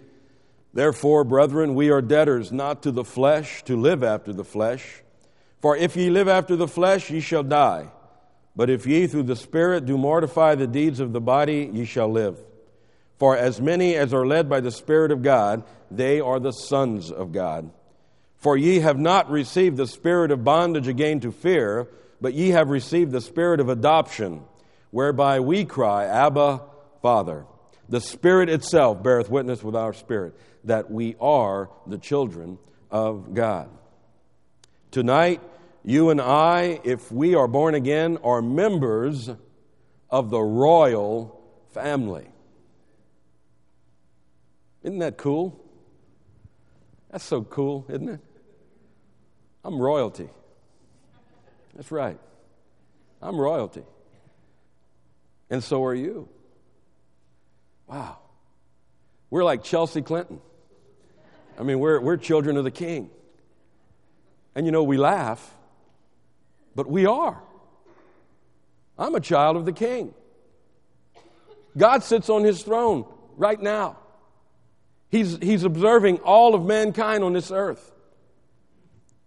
Therefore, 0.74 1.24
brethren, 1.24 1.76
we 1.76 1.90
are 1.90 2.02
debtors 2.02 2.52
not 2.52 2.82
to 2.84 2.92
the 2.92 3.04
flesh 3.04 3.64
to 3.66 3.76
live 3.76 4.04
after 4.04 4.32
the 4.32 4.46
flesh. 4.46 5.04
For 5.60 5.76
if 5.76 5.98
ye 5.98 6.10
live 6.10 6.30
after 6.30 6.56
the 6.56 6.68
flesh, 6.68 7.12
ye 7.12 7.20
shall 7.20 7.44
die. 7.44 7.90
But 8.56 8.70
if 8.70 8.88
ye 8.88 9.06
through 9.08 9.24
the 9.24 9.36
Spirit 9.36 9.86
do 9.86 9.98
mortify 9.98 10.56
the 10.56 10.68
deeds 10.68 11.00
of 11.00 11.14
the 11.14 11.22
body, 11.22 11.70
ye 11.74 11.86
shall 11.86 12.10
live. 12.10 12.38
For 13.22 13.38
as 13.38 13.62
many 13.62 13.96
as 13.96 14.16
are 14.16 14.26
led 14.26 14.50
by 14.50 14.62
the 14.62 14.72
Spirit 14.72 15.12
of 15.12 15.22
God, 15.22 15.64
they 15.92 16.20
are 16.20 16.40
the 16.40 16.52
sons 16.52 17.12
of 17.12 17.32
God. 17.32 17.70
For 18.38 18.58
ye 18.58 18.80
have 18.80 18.98
not 18.98 19.30
received 19.30 19.78
the 19.78 19.86
spirit 19.86 20.32
of 20.32 20.44
bondage 20.44 20.88
again 20.88 21.20
to 21.20 21.32
fear, 21.32 21.88
but 22.20 22.34
ye 22.34 22.50
have 22.50 22.72
received 22.72 23.12
the 23.12 23.22
spirit 23.22 23.60
of 23.60 23.70
adoption, 23.70 24.42
whereby 24.90 25.40
we 25.40 25.66
cry, 25.66 26.06
Abba, 26.06 26.64
Father. 27.04 27.46
The 27.88 28.02
Spirit 28.02 28.50
itself 28.50 29.04
beareth 29.04 29.30
witness 29.30 29.62
with 29.62 29.76
our 29.76 29.94
spirit 29.94 30.36
that 30.64 30.90
we 30.90 31.16
are 31.22 31.70
the 31.86 32.00
children 32.00 32.58
of 32.90 33.36
God. 33.36 33.70
Tonight, 34.90 35.42
you 35.86 36.10
and 36.10 36.20
I, 36.20 36.82
if 36.84 37.12
we 37.12 37.36
are 37.36 37.48
born 37.48 37.76
again, 37.76 38.18
are 38.24 38.42
members 38.42 39.30
of 40.10 40.32
the 40.32 40.42
royal 40.42 41.40
family. 41.70 42.31
Isn't 44.84 45.00
that 45.00 45.18
cool? 45.18 45.60
That's 47.12 47.24
so 47.24 47.44
cool, 47.44 47.86
isn't 47.90 48.10
it? 48.10 48.20
I'm 49.64 49.80
royalty. 49.80 50.30
That's 51.76 51.92
right. 51.92 52.18
I'm 53.22 53.38
royalty. 53.40 53.84
And 55.50 55.64
so 55.64 55.84
are 55.86 55.94
you. 55.94 56.28
Wow. 57.88 58.20
We're 59.30 59.44
like 59.44 59.64
Chelsea 59.64 60.02
Clinton. 60.02 60.40
I 61.60 61.64
mean, 61.64 61.80
we're, 61.80 62.00
we're 62.00 62.18
children 62.18 62.58
of 62.58 62.64
the 62.64 62.72
king. 62.72 63.10
And 64.56 64.66
you 64.66 64.72
know, 64.72 64.84
we 64.84 64.98
laugh, 64.98 65.56
but 66.76 66.90
we 66.90 67.06
are. 67.06 67.42
I'm 68.98 69.16
a 69.16 69.20
child 69.20 69.58
of 69.58 69.66
the 69.66 69.74
king. 69.74 70.14
God 71.78 72.04
sits 72.04 72.30
on 72.30 72.44
his 72.44 72.64
throne 72.64 73.06
right 73.38 73.62
now. 73.62 73.98
He's, 75.12 75.38
he's 75.42 75.66
observing 75.66 76.20
all 76.20 76.56
of 76.56 76.66
mankind 76.66 77.24
on 77.24 77.34
this 77.34 77.52
earth. 77.52 77.92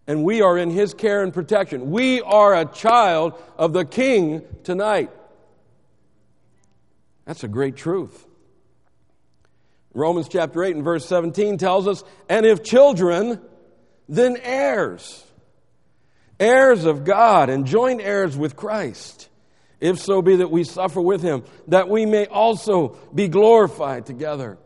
And 0.07 0.25
we 0.25 0.41
are 0.41 0.57
in 0.59 0.71
his 0.71 0.95
care 0.95 1.23
and 1.23 1.33
protection. 1.33 1.91
We 1.91 2.23
are 2.23 2.55
a 2.55 2.65
child 2.65 3.35
of 3.59 3.73
the 3.73 3.85
king 3.85 4.43
tonight. 4.65 5.11
That's 7.27 7.45
a 7.45 7.49
great 7.49 7.77
truth. 7.77 8.27
Romans 9.95 10.29
chapter 10.29 10.65
8 10.65 10.75
and 10.75 10.85
verse 10.85 11.07
17 11.07 11.59
tells 11.59 11.87
us, 11.87 12.03
and 12.29 12.45
if 12.45 12.63
children, 12.63 13.41
then 14.09 14.37
heirs. 14.43 15.25
Heirs 16.41 16.85
of 16.85 17.05
God 17.05 17.49
and 17.49 17.67
joint 17.67 18.01
heirs 18.01 18.37
with 18.37 18.57
Christ. 18.57 19.29
If 19.81 20.01
so 20.01 20.21
be 20.21 20.37
that 20.37 20.51
we 20.51 20.65
suffer 20.65 21.01
with 21.01 21.23
him, 21.23 21.45
that 21.69 21.89
we 21.89 22.07
may 22.07 22.27
also 22.27 22.97
be 23.15 23.29
glorified 23.29 24.07
together. 24.07 24.59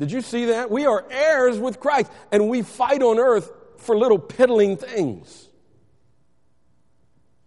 Did 0.00 0.10
you 0.10 0.22
see 0.22 0.46
that? 0.46 0.70
We 0.70 0.86
are 0.86 1.04
heirs 1.10 1.58
with 1.58 1.78
Christ, 1.78 2.10
and 2.32 2.48
we 2.48 2.62
fight 2.62 3.02
on 3.02 3.18
earth 3.18 3.52
for 3.76 3.96
little 3.96 4.18
piddling 4.18 4.78
things. 4.78 5.48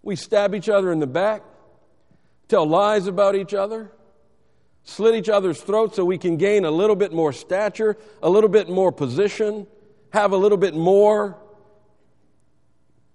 We 0.04 0.16
stab 0.16 0.54
each 0.54 0.70
other 0.70 0.92
in 0.92 1.00
the 1.00 1.08
back, 1.08 1.42
tell 2.48 2.68
lies 2.68 3.08
about 3.08 3.36
each 3.36 3.56
other, 3.56 3.92
slit 4.84 5.16
each 5.16 5.30
other's 5.30 5.60
throats 5.62 5.96
so 5.96 6.06
we 6.06 6.20
can 6.20 6.38
gain 6.38 6.64
a 6.64 6.70
little 6.70 6.96
bit 6.96 7.12
more 7.12 7.34
stature, 7.34 7.98
a 8.22 8.30
little 8.30 8.50
bit 8.50 8.70
more 8.70 8.92
position, 8.92 9.66
have 10.12 10.32
a 10.32 10.38
little 10.38 10.58
bit 10.60 10.76
more. 10.76 11.40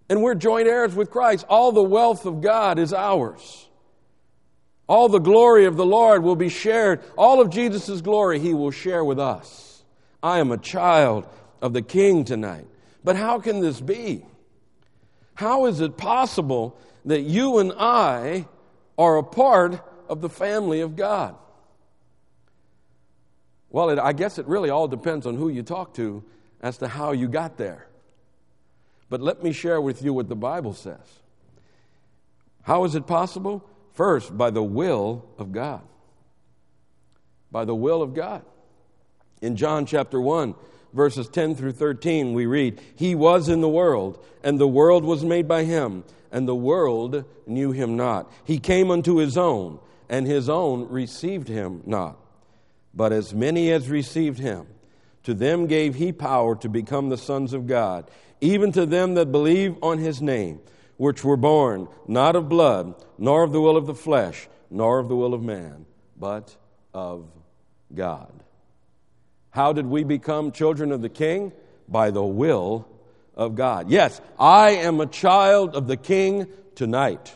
And 0.08 0.20
we're 0.20 0.34
joint 0.34 0.66
heirs 0.66 0.96
with 0.96 1.12
Christ. 1.12 1.46
All 1.48 1.70
the 1.70 1.82
wealth 1.82 2.26
of 2.26 2.40
God 2.40 2.80
is 2.80 2.92
ours. 2.92 3.67
All 4.88 5.08
the 5.08 5.18
glory 5.18 5.66
of 5.66 5.76
the 5.76 5.84
Lord 5.84 6.22
will 6.22 6.36
be 6.36 6.48
shared. 6.48 7.02
All 7.16 7.40
of 7.40 7.50
Jesus' 7.50 8.00
glory 8.00 8.38
he 8.38 8.54
will 8.54 8.70
share 8.70 9.04
with 9.04 9.18
us. 9.18 9.82
I 10.22 10.38
am 10.38 10.50
a 10.50 10.58
child 10.58 11.26
of 11.60 11.74
the 11.74 11.82
King 11.82 12.24
tonight. 12.24 12.66
But 13.04 13.16
how 13.16 13.38
can 13.38 13.60
this 13.60 13.80
be? 13.80 14.24
How 15.34 15.66
is 15.66 15.80
it 15.80 15.96
possible 15.96 16.76
that 17.04 17.20
you 17.20 17.58
and 17.58 17.72
I 17.78 18.46
are 18.96 19.18
a 19.18 19.22
part 19.22 19.80
of 20.08 20.20
the 20.20 20.28
family 20.28 20.80
of 20.80 20.96
God? 20.96 21.36
Well, 23.70 23.90
it, 23.90 23.98
I 23.98 24.14
guess 24.14 24.38
it 24.38 24.46
really 24.46 24.70
all 24.70 24.88
depends 24.88 25.26
on 25.26 25.36
who 25.36 25.50
you 25.50 25.62
talk 25.62 25.94
to 25.94 26.24
as 26.62 26.78
to 26.78 26.88
how 26.88 27.12
you 27.12 27.28
got 27.28 27.58
there. 27.58 27.86
But 29.10 29.20
let 29.20 29.42
me 29.42 29.52
share 29.52 29.80
with 29.80 30.02
you 30.02 30.12
what 30.12 30.28
the 30.28 30.36
Bible 30.36 30.72
says. 30.72 31.20
How 32.62 32.84
is 32.84 32.94
it 32.94 33.06
possible? 33.06 33.68
First, 33.98 34.38
by 34.38 34.50
the 34.50 34.62
will 34.62 35.24
of 35.38 35.50
God. 35.50 35.80
By 37.50 37.64
the 37.64 37.74
will 37.74 38.00
of 38.00 38.14
God. 38.14 38.44
In 39.42 39.56
John 39.56 39.86
chapter 39.86 40.20
1, 40.20 40.54
verses 40.92 41.28
10 41.28 41.56
through 41.56 41.72
13, 41.72 42.32
we 42.32 42.46
read, 42.46 42.80
He 42.94 43.16
was 43.16 43.48
in 43.48 43.60
the 43.60 43.68
world, 43.68 44.24
and 44.44 44.56
the 44.56 44.68
world 44.68 45.02
was 45.02 45.24
made 45.24 45.48
by 45.48 45.64
him, 45.64 46.04
and 46.30 46.46
the 46.46 46.54
world 46.54 47.24
knew 47.44 47.72
him 47.72 47.96
not. 47.96 48.30
He 48.44 48.60
came 48.60 48.92
unto 48.92 49.16
his 49.16 49.36
own, 49.36 49.80
and 50.08 50.28
his 50.28 50.48
own 50.48 50.88
received 50.90 51.48
him 51.48 51.82
not. 51.84 52.18
But 52.94 53.12
as 53.12 53.34
many 53.34 53.72
as 53.72 53.88
received 53.88 54.38
him, 54.38 54.68
to 55.24 55.34
them 55.34 55.66
gave 55.66 55.96
he 55.96 56.12
power 56.12 56.54
to 56.54 56.68
become 56.68 57.08
the 57.08 57.18
sons 57.18 57.52
of 57.52 57.66
God, 57.66 58.08
even 58.40 58.70
to 58.70 58.86
them 58.86 59.14
that 59.14 59.32
believe 59.32 59.76
on 59.82 59.98
his 59.98 60.22
name, 60.22 60.60
which 60.98 61.24
were 61.24 61.36
born 61.36 61.88
not 62.06 62.36
of 62.36 62.48
blood, 62.48 62.94
nor 63.16 63.42
of 63.44 63.52
the 63.52 63.60
will 63.60 63.78
of 63.78 63.86
the 63.86 63.94
flesh, 63.94 64.48
nor 64.68 64.98
of 64.98 65.08
the 65.08 65.16
will 65.16 65.32
of 65.32 65.42
man, 65.42 65.86
but 66.18 66.54
of 66.92 67.26
God. 67.94 68.32
How 69.50 69.72
did 69.72 69.86
we 69.86 70.04
become 70.04 70.52
children 70.52 70.92
of 70.92 71.00
the 71.00 71.08
King? 71.08 71.52
By 71.88 72.10
the 72.10 72.22
will 72.22 72.86
of 73.34 73.54
God. 73.54 73.88
Yes, 73.88 74.20
I 74.38 74.70
am 74.70 75.00
a 75.00 75.06
child 75.06 75.74
of 75.74 75.86
the 75.86 75.96
King 75.96 76.48
tonight, 76.74 77.34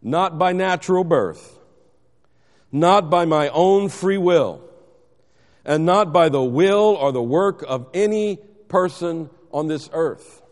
not 0.00 0.38
by 0.38 0.52
natural 0.52 1.04
birth, 1.04 1.58
not 2.70 3.10
by 3.10 3.24
my 3.24 3.48
own 3.48 3.88
free 3.88 4.18
will, 4.18 4.62
and 5.64 5.84
not 5.84 6.12
by 6.12 6.28
the 6.28 6.42
will 6.42 6.96
or 7.00 7.10
the 7.10 7.22
work 7.22 7.64
of 7.66 7.88
any 7.92 8.36
person 8.68 9.28
on 9.52 9.66
this 9.66 9.90
earth. 9.92 10.42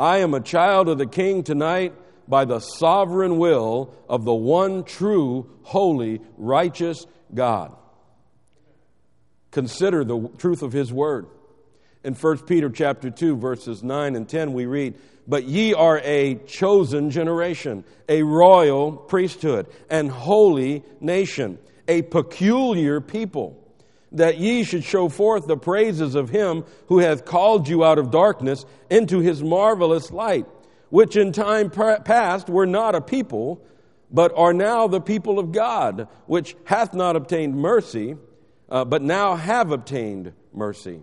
I 0.00 0.20
am 0.20 0.32
a 0.32 0.40
child 0.40 0.88
of 0.88 0.96
the 0.96 1.04
King 1.04 1.42
tonight 1.42 1.92
by 2.26 2.46
the 2.46 2.60
sovereign 2.60 3.36
will 3.36 3.92
of 4.08 4.24
the 4.24 4.32
one 4.32 4.84
true, 4.84 5.50
holy, 5.62 6.22
righteous 6.38 7.04
God. 7.34 7.76
Consider 9.50 10.02
the 10.02 10.30
truth 10.38 10.62
of 10.62 10.72
his 10.72 10.90
word. 10.90 11.26
In 12.02 12.14
1 12.14 12.38
Peter 12.46 12.70
chapter 12.70 13.10
2 13.10 13.36
verses 13.36 13.82
9 13.82 14.16
and 14.16 14.26
10 14.26 14.54
we 14.54 14.64
read, 14.64 14.94
"But 15.28 15.44
ye 15.44 15.74
are 15.74 16.00
a 16.02 16.36
chosen 16.46 17.10
generation, 17.10 17.84
a 18.08 18.22
royal 18.22 18.92
priesthood, 18.92 19.66
and 19.90 20.10
holy 20.10 20.82
nation, 21.02 21.58
a 21.86 22.00
peculiar 22.00 23.02
people." 23.02 23.54
That 24.12 24.38
ye 24.38 24.64
should 24.64 24.84
show 24.84 25.08
forth 25.08 25.46
the 25.46 25.56
praises 25.56 26.14
of 26.14 26.30
him 26.30 26.64
who 26.88 26.98
hath 26.98 27.24
called 27.24 27.68
you 27.68 27.84
out 27.84 27.98
of 27.98 28.10
darkness 28.10 28.64
into 28.90 29.20
his 29.20 29.42
marvelous 29.42 30.10
light, 30.10 30.46
which 30.88 31.16
in 31.16 31.32
time 31.32 31.70
past 31.70 32.48
were 32.48 32.66
not 32.66 32.94
a 32.94 33.00
people, 33.00 33.62
but 34.10 34.32
are 34.36 34.52
now 34.52 34.88
the 34.88 35.00
people 35.00 35.38
of 35.38 35.52
God, 35.52 36.08
which 36.26 36.56
hath 36.64 36.94
not 36.94 37.14
obtained 37.14 37.54
mercy, 37.54 38.16
uh, 38.68 38.84
but 38.84 39.02
now 39.02 39.36
have 39.36 39.70
obtained 39.70 40.32
mercy. 40.52 41.02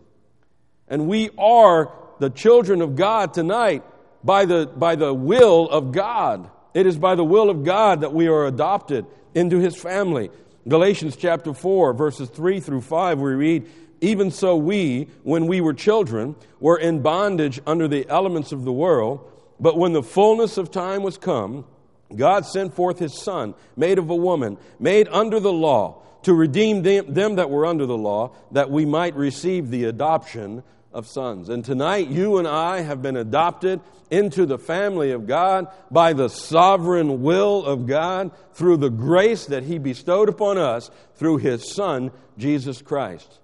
And 0.90 1.08
we 1.08 1.30
are 1.38 1.92
the 2.20 2.30
children 2.30 2.82
of 2.82 2.96
God 2.96 3.34
tonight 3.34 3.84
by 4.24 4.46
the, 4.46 4.68
by 4.68 4.96
the 4.96 5.14
will 5.14 5.70
of 5.70 5.92
God. 5.92 6.50
It 6.74 6.86
is 6.86 6.98
by 6.98 7.16
the 7.16 7.24
will 7.24 7.50
of 7.50 7.64
God 7.64 8.02
that 8.02 8.14
we 8.14 8.28
are 8.28 8.46
adopted 8.46 9.06
into 9.34 9.60
his 9.60 9.76
family. 9.76 10.30
Galatians 10.68 11.16
chapter 11.16 11.54
4, 11.54 11.94
verses 11.94 12.30
3 12.30 12.60
through 12.60 12.82
5, 12.82 13.20
we 13.20 13.32
read, 13.34 13.70
Even 14.02 14.32
so, 14.32 14.58
we, 14.58 15.08
when 15.24 15.48
we 15.48 15.62
were 15.62 15.74
children, 15.74 16.36
were 16.60 16.78
in 16.78 17.02
bondage 17.02 17.62
under 17.66 17.88
the 17.88 18.06
elements 18.10 18.52
of 18.52 18.66
the 18.66 18.74
world, 18.74 19.32
but 19.60 19.78
when 19.78 19.94
the 19.94 20.04
fullness 20.04 20.58
of 20.58 20.70
time 20.70 21.04
was 21.04 21.18
come, 21.18 21.66
God 22.14 22.46
sent 22.46 22.74
forth 22.74 23.00
his 23.00 23.18
Son, 23.18 23.54
made 23.78 23.98
of 23.98 24.10
a 24.10 24.16
woman, 24.16 24.58
made 24.78 25.08
under 25.10 25.40
the 25.40 25.54
law, 25.54 26.04
to 26.24 26.34
redeem 26.34 26.82
them, 26.82 27.14
them 27.14 27.36
that 27.36 27.50
were 27.50 27.66
under 27.66 27.86
the 27.86 27.98
law, 27.98 28.36
that 28.52 28.70
we 28.70 28.86
might 28.86 29.16
receive 29.16 29.70
the 29.70 29.86
adoption 29.86 30.64
of 30.94 31.08
sons. 31.08 31.50
And 31.50 31.64
tonight, 31.64 32.08
you 32.08 32.38
and 32.38 32.48
I 32.48 32.82
have 32.82 33.02
been 33.02 33.18
adopted 33.18 33.82
into 34.10 34.46
the 34.46 34.58
family 34.58 35.12
of 35.12 35.28
God 35.28 35.68
by 35.92 36.14
the 36.14 36.30
sovereign 36.30 37.22
will 37.22 37.66
of 37.66 37.86
God 37.86 38.32
through 38.54 38.78
the 38.78 38.90
grace 38.90 39.46
that 39.48 39.64
He 39.64 39.78
bestowed 39.78 40.30
upon 40.30 40.58
us 40.58 40.90
through 41.16 41.38
His 41.38 41.74
Son, 41.74 42.12
Jesus 42.38 42.82
Christ. 42.82 43.40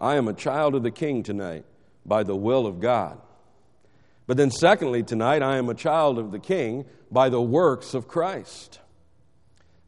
I 0.00 0.16
am 0.16 0.28
a 0.28 0.34
child 0.34 0.74
of 0.74 0.82
the 0.82 0.90
King 0.90 1.22
tonight 1.22 1.64
by 2.04 2.22
the 2.22 2.36
will 2.36 2.66
of 2.66 2.80
God. 2.80 3.20
But 4.26 4.36
then, 4.36 4.50
secondly, 4.50 5.02
tonight, 5.02 5.42
I 5.42 5.56
am 5.56 5.68
a 5.68 5.74
child 5.74 6.18
of 6.18 6.32
the 6.32 6.38
King 6.38 6.84
by 7.10 7.28
the 7.28 7.40
works 7.40 7.94
of 7.94 8.08
Christ. 8.08 8.80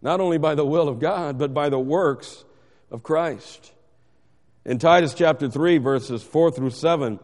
Not 0.00 0.20
only 0.20 0.38
by 0.38 0.54
the 0.54 0.64
will 0.64 0.88
of 0.88 0.98
God, 0.98 1.38
but 1.38 1.52
by 1.52 1.68
the 1.68 1.78
works 1.78 2.44
of 2.90 3.02
Christ. 3.02 3.72
In 4.66 4.78
Titus 4.78 5.14
chapter 5.14 5.48
3, 5.48 5.78
verses 5.78 6.22
4 6.22 6.50
through 6.50 6.70
7, 6.70 7.18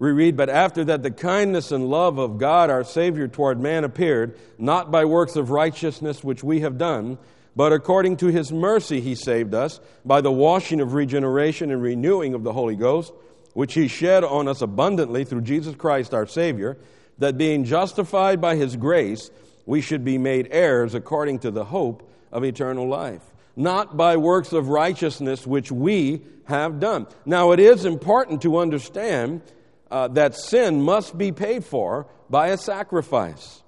we 0.00 0.10
read, 0.10 0.36
But 0.36 0.50
after 0.50 0.84
that 0.86 1.04
the 1.04 1.12
kindness 1.12 1.70
and 1.70 1.88
love 1.88 2.18
of 2.18 2.38
God 2.38 2.70
our 2.70 2.82
Savior 2.82 3.28
toward 3.28 3.60
man 3.60 3.84
appeared, 3.84 4.36
not 4.58 4.90
by 4.90 5.04
works 5.04 5.36
of 5.36 5.50
righteousness 5.50 6.24
which 6.24 6.42
we 6.42 6.60
have 6.62 6.78
done, 6.78 7.18
but 7.54 7.72
according 7.72 8.16
to 8.16 8.26
his 8.26 8.50
mercy 8.50 9.00
he 9.00 9.14
saved 9.14 9.54
us, 9.54 9.78
by 10.04 10.20
the 10.20 10.32
washing 10.32 10.80
of 10.80 10.92
regeneration 10.92 11.70
and 11.70 11.80
renewing 11.80 12.34
of 12.34 12.42
the 12.42 12.52
Holy 12.52 12.74
Ghost, 12.74 13.12
which 13.54 13.74
he 13.74 13.86
shed 13.86 14.24
on 14.24 14.48
us 14.48 14.60
abundantly 14.60 15.24
through 15.24 15.42
Jesus 15.42 15.76
Christ 15.76 16.12
our 16.12 16.26
Savior, 16.26 16.76
that 17.18 17.38
being 17.38 17.64
justified 17.64 18.40
by 18.40 18.56
his 18.56 18.74
grace, 18.74 19.30
we 19.66 19.80
should 19.80 20.04
be 20.04 20.18
made 20.18 20.48
heirs 20.50 20.96
according 20.96 21.38
to 21.40 21.52
the 21.52 21.66
hope 21.66 22.10
of 22.32 22.42
eternal 22.42 22.88
life 22.88 23.31
not 23.56 23.96
by 23.96 24.16
works 24.16 24.52
of 24.52 24.68
righteousness 24.68 25.46
which 25.46 25.70
we 25.70 26.22
have 26.44 26.80
done. 26.80 27.06
Now, 27.24 27.52
it 27.52 27.60
is 27.60 27.84
important 27.84 28.42
to 28.42 28.58
understand 28.58 29.42
uh, 29.90 30.08
that 30.08 30.34
sin 30.34 30.82
must 30.82 31.16
be 31.16 31.32
paid 31.32 31.64
for 31.64 32.06
by 32.30 32.48
a 32.48 32.56
sacrifice. 32.56 33.62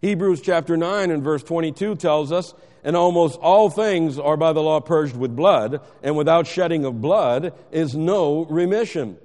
Hebrews 0.00 0.42
chapter 0.42 0.76
9 0.76 1.10
and 1.10 1.22
verse 1.22 1.42
22 1.42 1.96
tells 1.96 2.32
us, 2.32 2.52
and 2.82 2.94
almost 2.96 3.38
all 3.40 3.70
things 3.70 4.18
are 4.18 4.36
by 4.36 4.52
the 4.52 4.60
law 4.62 4.80
purged 4.80 5.16
with 5.16 5.34
blood, 5.34 5.80
and 6.02 6.16
without 6.16 6.46
shedding 6.46 6.84
of 6.84 7.00
blood 7.00 7.54
is 7.72 7.94
no 7.94 8.44
remission. 8.44 9.16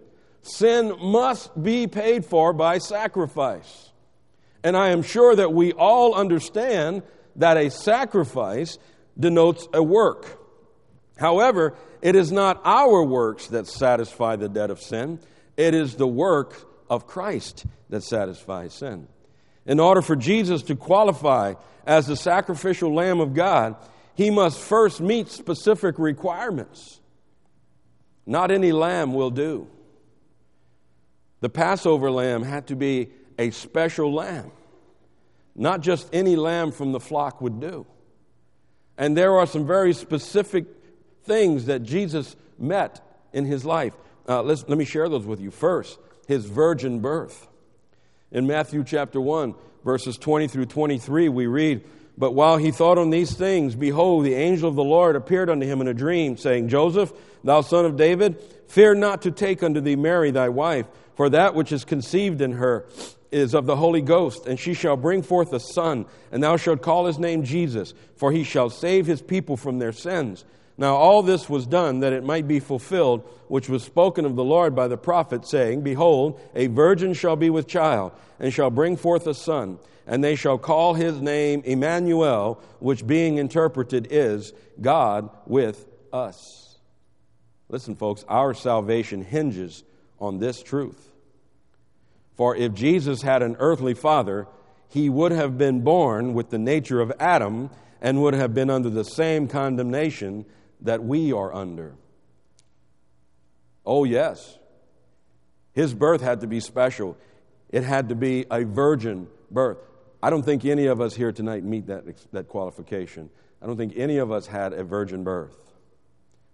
Sin 0.41 0.95
must 1.01 1.61
be 1.61 1.85
paid 1.87 2.25
for 2.25 2.53
by 2.53 2.77
sacrifice. 2.77 3.91
And 4.63 4.77
I 4.77 4.89
am 4.89 5.03
sure 5.03 5.35
that 5.35 5.53
we 5.53 5.73
all 5.73 6.15
understand 6.15 7.03
that 7.35 7.57
a 7.57 7.69
sacrifice 7.69 8.77
denotes 9.19 9.67
a 9.73 9.83
work. 9.83 10.39
However, 11.17 11.75
it 12.01 12.15
is 12.15 12.31
not 12.31 12.61
our 12.63 13.03
works 13.03 13.47
that 13.47 13.67
satisfy 13.67 14.35
the 14.35 14.49
debt 14.49 14.69
of 14.69 14.81
sin, 14.81 15.19
it 15.57 15.73
is 15.73 15.95
the 15.95 16.07
work 16.07 16.65
of 16.89 17.05
Christ 17.05 17.65
that 17.89 18.03
satisfies 18.03 18.73
sin. 18.73 19.07
In 19.65 19.79
order 19.79 20.01
for 20.01 20.15
Jesus 20.15 20.63
to 20.63 20.75
qualify 20.75 21.55
as 21.85 22.07
the 22.07 22.15
sacrificial 22.15 22.93
Lamb 22.93 23.19
of 23.19 23.33
God, 23.33 23.75
he 24.15 24.29
must 24.29 24.59
first 24.59 25.01
meet 25.01 25.29
specific 25.29 25.99
requirements. 25.99 26.99
Not 28.25 28.51
any 28.51 28.71
lamb 28.71 29.13
will 29.13 29.31
do. 29.31 29.67
The 31.41 31.49
Passover 31.49 32.11
lamb 32.11 32.43
had 32.43 32.67
to 32.67 32.75
be 32.75 33.09
a 33.37 33.51
special 33.51 34.13
lamb. 34.13 34.51
Not 35.55 35.81
just 35.81 36.09
any 36.13 36.35
lamb 36.35 36.71
from 36.71 36.91
the 36.91 36.99
flock 36.99 37.41
would 37.41 37.59
do. 37.59 37.85
And 38.99 39.15
there 39.15 39.37
are 39.37 39.47
some 39.47 39.65
very 39.65 39.93
specific 39.93 40.65
things 41.23 41.65
that 41.67 41.83
Jesus 41.83 42.35
met 42.59 43.01
in 43.31 43.45
his 43.45 43.63
life. 43.63 43.93
Uh, 44.27 44.43
let 44.43 44.69
me 44.69 44.83
share 44.83 45.07
those 45.07 45.25
with 45.25 45.39
you. 45.39 45.51
First, 45.51 45.97
his 46.27 46.45
virgin 46.45 46.99
birth. 46.99 47.47
In 48.29 48.45
Matthew 48.45 48.83
chapter 48.83 49.21
1, 49.21 49.55
verses 49.85 50.17
20 50.17 50.49
through 50.49 50.65
23, 50.65 51.29
we 51.29 51.47
read, 51.47 51.83
But 52.17 52.35
while 52.35 52.57
he 52.57 52.71
thought 52.71 52.97
on 52.97 53.09
these 53.09 53.33
things, 53.33 53.73
behold, 53.73 54.25
the 54.25 54.35
angel 54.35 54.67
of 54.67 54.75
the 54.75 54.83
Lord 54.83 55.15
appeared 55.15 55.49
unto 55.49 55.65
him 55.65 55.79
in 55.79 55.87
a 55.87 55.93
dream, 55.93 56.35
saying, 56.35 56.67
Joseph, 56.67 57.13
thou 57.41 57.61
son 57.61 57.85
of 57.85 57.95
David, 57.95 58.43
fear 58.67 58.93
not 58.93 59.21
to 59.21 59.31
take 59.31 59.63
unto 59.63 59.79
thee 59.79 59.95
Mary 59.95 60.29
thy 60.29 60.49
wife, 60.49 60.85
for 61.15 61.29
that 61.29 61.55
which 61.55 61.71
is 61.71 61.85
conceived 61.85 62.41
in 62.41 62.51
her 62.51 62.85
is 63.31 63.53
of 63.53 63.65
the 63.65 63.75
Holy 63.75 64.01
Ghost, 64.01 64.45
and 64.45 64.59
she 64.59 64.73
shall 64.73 64.97
bring 64.97 65.21
forth 65.21 65.53
a 65.53 65.59
son, 65.59 66.05
and 66.31 66.43
thou 66.43 66.57
shalt 66.57 66.81
call 66.81 67.05
his 67.05 67.19
name 67.19 67.43
Jesus, 67.43 67.93
for 68.15 68.31
he 68.31 68.43
shall 68.43 68.69
save 68.69 69.05
his 69.05 69.21
people 69.21 69.57
from 69.57 69.79
their 69.79 69.91
sins. 69.91 70.45
Now 70.77 70.95
all 70.95 71.21
this 71.21 71.49
was 71.49 71.67
done 71.67 71.99
that 71.99 72.13
it 72.13 72.23
might 72.23 72.47
be 72.47 72.59
fulfilled, 72.59 73.29
which 73.49 73.67
was 73.67 73.83
spoken 73.83 74.25
of 74.25 74.35
the 74.35 74.43
Lord 74.43 74.75
by 74.75 74.87
the 74.87 74.97
prophet, 74.97 75.45
saying, 75.45 75.81
Behold, 75.81 76.39
a 76.55 76.67
virgin 76.67 77.13
shall 77.13 77.35
be 77.35 77.49
with 77.49 77.67
child, 77.67 78.13
and 78.39 78.53
shall 78.53 78.69
bring 78.69 78.95
forth 78.95 79.27
a 79.27 79.33
son, 79.33 79.77
and 80.07 80.23
they 80.23 80.35
shall 80.35 80.57
call 80.57 80.93
his 80.93 81.21
name 81.21 81.61
Emmanuel, 81.65 82.61
which 82.79 83.05
being 83.05 83.37
interpreted 83.37 84.07
is 84.09 84.53
God 84.79 85.29
with 85.45 85.85
us. 86.13 86.77
Listen, 87.67 87.95
folks, 87.95 88.23
our 88.27 88.53
salvation 88.53 89.21
hinges 89.21 89.83
on 90.19 90.39
this 90.39 90.63
truth. 90.63 91.08
For 92.39 92.55
if 92.55 92.73
Jesus 92.73 93.21
had 93.21 93.43
an 93.43 93.57
earthly 93.59 93.93
father, 93.93 94.47
he 94.87 95.09
would 95.09 95.33
have 95.33 95.57
been 95.57 95.81
born 95.81 96.33
with 96.33 96.51
the 96.51 96.57
nature 96.57 97.01
of 97.01 97.11
Adam 97.19 97.69
and 97.99 98.21
would 98.21 98.33
have 98.33 98.53
been 98.53 98.69
under 98.69 98.89
the 98.89 99.03
same 99.03 99.49
condemnation 99.49 100.45
that 100.79 101.03
we 101.03 101.33
are 101.33 101.53
under. 101.53 101.95
Oh, 103.85 104.05
yes. 104.05 104.57
His 105.73 105.93
birth 105.93 106.21
had 106.21 106.39
to 106.39 106.47
be 106.47 106.61
special, 106.61 107.17
it 107.67 107.83
had 107.83 108.07
to 108.07 108.15
be 108.15 108.45
a 108.49 108.63
virgin 108.63 109.27
birth. 109.51 109.79
I 110.23 110.29
don't 110.29 110.43
think 110.43 110.63
any 110.63 110.85
of 110.85 111.01
us 111.01 111.13
here 111.13 111.33
tonight 111.33 111.65
meet 111.65 111.87
that, 111.87 112.05
that 112.31 112.47
qualification. 112.47 113.29
I 113.61 113.65
don't 113.65 113.75
think 113.75 113.95
any 113.97 114.15
of 114.15 114.31
us 114.31 114.47
had 114.47 114.71
a 114.71 114.85
virgin 114.85 115.25
birth, 115.25 115.57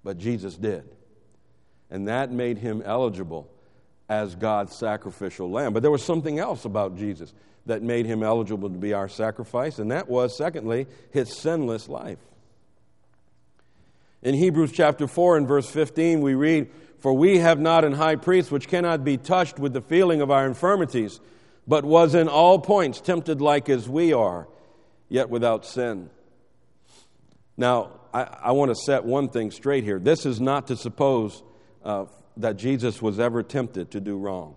but 0.04 0.18
Jesus 0.18 0.56
did. 0.56 0.90
And 1.92 2.08
that 2.08 2.32
made 2.32 2.58
him 2.58 2.82
eligible 2.84 3.52
as 4.10 4.36
God's 4.36 4.76
sacrificial 4.76 5.50
lamb. 5.50 5.74
But 5.74 5.82
there 5.82 5.92
was 5.92 6.04
something 6.04 6.40
else 6.40 6.66
about 6.66 6.98
Jesus 6.98 7.34
that 7.66 7.82
made 7.82 8.06
him 8.06 8.22
eligible 8.22 8.70
to 8.70 8.78
be 8.78 8.94
our 8.94 9.10
sacrifice, 9.10 9.80
and 9.80 9.92
that 9.92 10.08
was, 10.08 10.38
secondly, 10.38 10.88
his 11.12 11.36
sinless 11.36 11.90
life. 11.90 12.20
In 14.22 14.36
Hebrews 14.36 14.72
chapter 14.72 15.08
4 15.08 15.38
and 15.38 15.48
verse 15.48 15.70
15, 15.70 16.22
we 16.22 16.36
read, 16.36 16.70
For 17.00 17.14
we 17.14 17.40
have 17.40 17.60
not 17.60 17.84
an 17.84 17.94
high 17.94 18.16
priest 18.16 18.52
which 18.52 18.68
cannot 18.68 19.04
be 19.04 19.18
touched 19.18 19.60
with 19.60 19.74
the 19.74 19.82
feeling 19.82 20.22
of 20.22 20.30
our 20.32 20.46
infirmities, 20.46 21.20
but 21.68 21.86
was 21.86 22.14
in 22.14 22.28
all 22.28 22.60
points 22.60 23.02
tempted 23.02 23.42
like 23.42 23.70
as 23.70 23.90
we 23.90 24.14
are, 24.14 24.48
yet 25.10 25.30
without 25.30 25.66
sin. 25.66 26.10
Now, 27.58 27.92
I, 28.14 28.24
I 28.44 28.52
want 28.52 28.70
to 28.70 28.76
set 28.76 29.06
one 29.06 29.30
thing 29.30 29.52
straight 29.52 29.84
here. 29.84 30.00
This 30.00 30.26
is 30.26 30.40
not 30.40 30.68
to 30.68 30.76
suppose 30.76 31.44
uh, 31.84 32.06
that 32.38 32.58
Jesus 32.58 33.02
was 33.02 33.20
ever 33.20 33.44
tempted 33.44 33.92
to 33.92 34.00
do 34.00 34.18
wrong. 34.18 34.56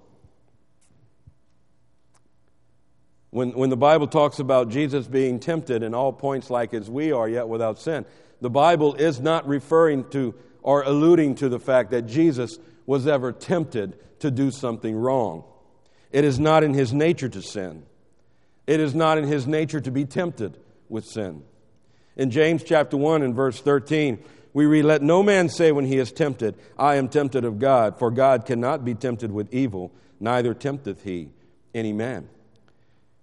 When, 3.31 3.53
when 3.53 3.71
the 3.71 3.77
Bible 3.77 4.07
talks 4.07 4.39
about 4.39 4.71
Jesus 4.71 5.07
being 5.07 5.39
tempted 5.39 5.83
in 5.83 5.95
all 5.95 6.13
points 6.13 6.51
like 6.51 6.73
as 6.73 6.89
we 6.89 7.13
are, 7.13 7.29
yet 7.29 7.49
without 7.49 7.79
sin, 7.79 8.07
the 8.41 8.51
Bible 8.51 8.95
is 8.95 9.21
not 9.21 9.47
referring 9.47 10.09
to 10.11 10.35
or 10.63 10.83
alluding 10.83 11.35
to 11.37 11.49
the 11.49 11.59
fact 11.59 11.91
that 11.91 12.03
Jesus 12.03 12.59
was 12.87 13.07
ever 13.07 13.33
tempted 13.33 13.99
to 14.21 14.31
do 14.31 14.51
something 14.51 14.97
wrong. 14.97 15.45
It 16.11 16.25
is 16.25 16.39
not 16.39 16.65
in 16.65 16.75
his 16.75 16.93
nature 16.93 17.29
to 17.29 17.43
sin. 17.43 17.85
It 18.67 18.81
is 18.81 18.95
not 18.95 19.19
in 19.19 19.25
his 19.25 19.47
nature 19.47 19.81
to 19.81 19.91
be 19.91 20.05
tempted 20.05 20.59
with 20.89 21.05
sin. 21.05 21.43
In 22.17 22.31
James 22.31 22.63
chapter 22.63 22.97
1 22.97 23.23
and 23.23 23.35
verse 23.35 23.61
13, 23.61 24.19
we 24.59 24.67
read, 24.67 24.87
Let 24.87 25.03
no 25.03 25.23
man 25.23 25.49
say 25.49 25.71
when 25.71 25.85
he 25.85 25.99
is 25.99 26.11
tempted, 26.11 26.57
I 26.77 26.97
am 26.97 27.09
tempted 27.09 27.45
of 27.45 27.61
God, 27.61 27.97
for 27.97 28.11
God 28.11 28.45
cannot 28.45 28.85
be 28.85 28.93
tempted 28.93 29.31
with 29.31 29.55
evil, 29.55 29.93
neither 30.19 30.53
tempteth 30.53 31.05
he 31.05 31.29
any 31.73 31.93
man. 31.93 32.29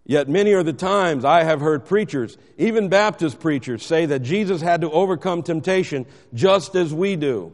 Yet 0.06 0.30
many 0.30 0.54
are 0.54 0.64
the 0.64 0.72
times 0.72 1.26
I 1.26 1.44
have 1.44 1.60
heard 1.60 1.84
preachers, 1.84 2.38
even 2.58 2.88
Baptist 2.88 3.42
preachers, 3.42 3.86
say 3.86 4.06
that 4.06 4.22
Jesus 4.22 4.62
had 4.62 4.80
to 4.80 4.90
overcome 4.90 5.44
temptation 5.44 6.06
just 6.34 6.74
as 6.74 6.94
we 6.94 7.18
do. 7.18 7.54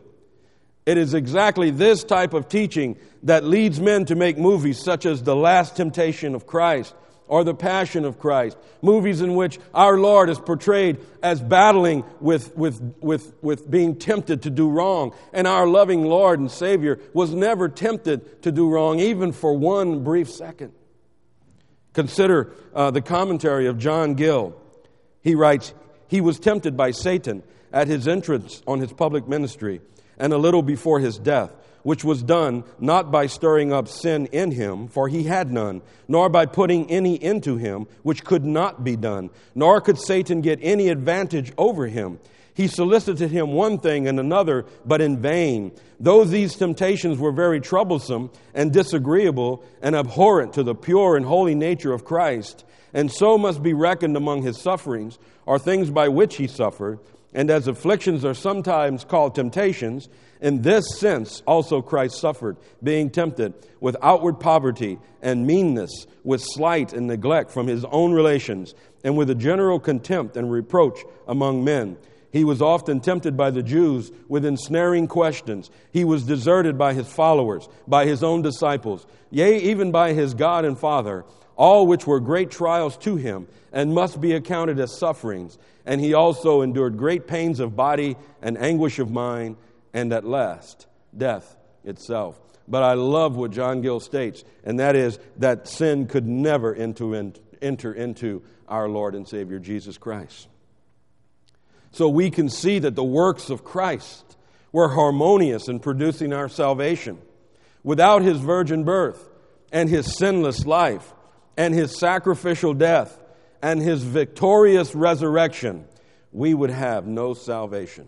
It 0.86 1.00
is 1.00 1.16
exactly 1.16 1.72
this 1.72 2.04
type 2.04 2.36
of 2.36 2.48
teaching 2.48 2.98
that 3.24 3.44
leads 3.44 3.80
men 3.80 4.06
to 4.06 4.16
make 4.16 4.38
movies 4.38 4.78
such 4.78 5.08
as 5.08 5.24
The 5.24 5.36
Last 5.36 5.76
Temptation 5.76 6.36
of 6.36 6.46
Christ 6.46 6.94
or 7.28 7.44
The 7.44 7.54
Passion 7.54 8.04
of 8.04 8.20
Christ, 8.20 8.58
movies 8.82 9.22
in 9.22 9.36
which 9.36 9.60
our 9.74 9.98
Lord 9.98 10.30
is 10.30 10.40
portrayed 10.40 10.98
as 11.24 11.42
battling 11.42 12.04
with, 12.20 12.56
with, 12.58 12.82
with, 13.00 13.34
with 13.42 13.70
being 13.72 13.96
tempted 13.96 14.44
to 14.44 14.50
do 14.50 14.70
wrong. 14.70 15.14
And 15.32 15.48
our 15.48 15.66
loving 15.66 16.04
Lord 16.04 16.40
and 16.40 16.52
Savior 16.52 17.00
was 17.14 17.34
never 17.34 17.70
tempted 17.70 18.44
to 18.44 18.52
do 18.52 18.70
wrong, 18.70 19.00
even 19.00 19.32
for 19.32 19.54
one 19.54 20.04
brief 20.04 20.30
second. 20.30 20.74
Consider 21.94 22.54
uh, 22.74 22.92
the 22.92 23.02
commentary 23.02 23.68
of 23.68 23.78
John 23.78 24.16
Gill. 24.16 24.56
He 25.22 25.36
writes, 25.36 25.74
He 26.08 26.22
was 26.22 26.40
tempted 26.40 26.76
by 26.76 26.92
Satan 26.92 27.44
at 27.72 27.88
his 27.88 28.08
entrance 28.08 28.62
on 28.68 28.80
his 28.80 28.92
public 28.92 29.28
ministry 29.28 29.82
and 30.18 30.34
a 30.34 30.38
little 30.38 30.62
before 30.62 31.00
his 31.00 31.18
death, 31.18 31.52
which 31.84 32.04
was 32.04 32.24
done 32.24 32.64
not 32.80 33.12
by 33.12 33.28
stirring 33.28 33.74
up 33.74 33.88
sin 33.88 34.28
in 34.28 34.52
him, 34.52 34.88
for 34.88 35.08
he 35.08 35.24
had 35.24 35.52
none, 35.52 35.82
nor 36.08 36.30
by 36.30 36.46
putting 36.46 36.90
any 36.90 37.16
into 37.16 37.58
him, 37.58 37.88
which 38.04 38.24
could 38.24 38.46
not 38.46 38.84
be 38.84 38.96
done, 38.96 39.30
nor 39.56 39.82
could 39.82 39.98
Satan 39.98 40.42
get 40.42 40.60
any 40.62 40.90
advantage 40.90 41.52
over 41.58 41.88
him. 41.88 42.20
He 42.54 42.68
solicited 42.68 43.32
him 43.32 43.54
one 43.54 43.80
thing 43.80 44.08
and 44.08 44.20
another, 44.20 44.66
but 44.86 45.02
in 45.02 45.22
vain. 45.22 45.72
Though 46.00 46.26
these 46.26 46.56
temptations 46.56 47.18
were 47.18 47.32
very 47.32 47.62
troublesome 47.62 48.30
and 48.54 48.74
disagreeable 48.74 49.64
and 49.82 49.96
abhorrent 49.96 50.54
to 50.54 50.64
the 50.64 50.76
pure 50.76 51.16
and 51.16 51.26
holy 51.26 51.56
nature 51.56 51.94
of 51.94 52.06
Christ, 52.06 52.66
and 52.94 53.12
so 53.12 53.38
must 53.38 53.64
be 53.64 53.74
reckoned 53.74 54.18
among 54.18 54.44
his 54.44 54.58
sufferings, 54.58 55.18
are 55.48 55.60
things 55.60 55.90
by 55.90 56.10
which 56.10 56.36
he 56.36 56.48
suffered, 56.48 57.00
and 57.34 57.50
as 57.50 57.68
afflictions 57.68 58.26
are 58.26 58.34
sometimes 58.34 59.04
called 59.04 59.36
temptations, 59.36 60.10
in 60.42 60.62
this 60.62 60.98
sense 60.98 61.42
also 61.46 61.82
Christ 61.82 62.20
suffered, 62.20 62.58
being 62.84 63.10
tempted 63.10 63.54
with 63.80 63.96
outward 64.02 64.40
poverty 64.40 65.00
and 65.22 65.48
meanness, 65.48 66.08
with 66.24 66.42
slight 66.44 66.94
and 66.94 67.08
neglect 67.08 67.52
from 67.52 67.68
his 67.68 67.86
own 67.86 68.12
relations, 68.12 68.74
and 69.04 69.18
with 69.18 69.30
a 69.30 69.36
general 69.36 69.80
contempt 69.80 70.36
and 70.36 70.52
reproach 70.52 71.00
among 71.28 71.64
men. 71.64 71.98
He 72.32 72.44
was 72.44 72.62
often 72.62 73.02
tempted 73.02 73.36
by 73.36 73.52
the 73.52 73.64
Jews 73.64 74.12
with 74.30 74.46
ensnaring 74.46 75.08
questions. 75.08 75.70
He 75.92 76.06
was 76.06 76.24
deserted 76.24 76.78
by 76.78 76.94
his 76.94 77.08
followers, 77.08 77.68
by 77.88 78.06
his 78.06 78.24
own 78.24 78.42
disciples, 78.42 79.06
yea, 79.30 79.58
even 79.60 79.92
by 79.92 80.14
his 80.14 80.34
God 80.34 80.64
and 80.64 80.80
Father, 80.80 81.26
all 81.58 81.86
which 81.86 82.08
were 82.08 82.20
great 82.20 82.50
trials 82.50 82.98
to 82.98 83.18
him 83.18 83.48
and 83.74 83.94
must 83.94 84.22
be 84.22 84.34
accounted 84.34 84.80
as 84.80 84.98
sufferings. 84.98 85.58
And 85.86 86.00
he 86.00 86.14
also 86.14 86.62
endured 86.62 86.98
great 86.98 87.28
pains 87.28 87.60
of 87.60 87.76
body 87.76 88.16
and 88.42 88.58
anguish 88.58 89.00
of 89.00 89.12
mind, 89.12 89.58
and 89.94 90.14
at 90.14 90.24
last, 90.24 90.88
death 91.16 91.58
itself. 91.84 92.40
But 92.68 92.84
I 92.84 92.94
love 92.94 93.36
what 93.36 93.52
John 93.52 93.82
Gill 93.82 94.00
states, 94.00 94.44
and 94.64 94.80
that 94.80 94.96
is 94.96 95.20
that 95.38 95.68
sin 95.68 96.08
could 96.08 96.28
never 96.28 96.74
enter 96.76 97.94
into 97.94 98.44
our 98.68 98.88
Lord 98.88 99.16
and 99.16 99.28
Savior 99.28 99.60
Jesus 99.60 99.98
Christ. 99.98 100.48
So 101.92 102.08
we 102.08 102.30
can 102.30 102.48
see 102.50 102.80
that 102.80 102.96
the 102.96 103.04
works 103.04 103.50
of 103.50 103.66
Christ 103.66 104.38
were 104.72 104.90
harmonious 104.90 105.68
in 105.68 105.80
producing 105.80 106.32
our 106.32 106.48
salvation. 106.48 107.18
Without 107.84 108.22
his 108.22 108.38
virgin 108.38 108.86
birth 108.86 109.30
and 109.74 109.90
his 109.90 110.18
sinless 110.18 110.66
life 110.66 111.14
and 111.58 111.74
his 111.74 112.00
sacrificial 112.00 112.74
death 112.74 113.20
and 113.62 113.82
his 113.82 114.04
victorious 114.04 114.96
resurrection, 114.96 115.86
we 116.32 116.54
would 116.54 116.70
have 116.70 117.06
no 117.06 117.34
salvation. 117.34 118.08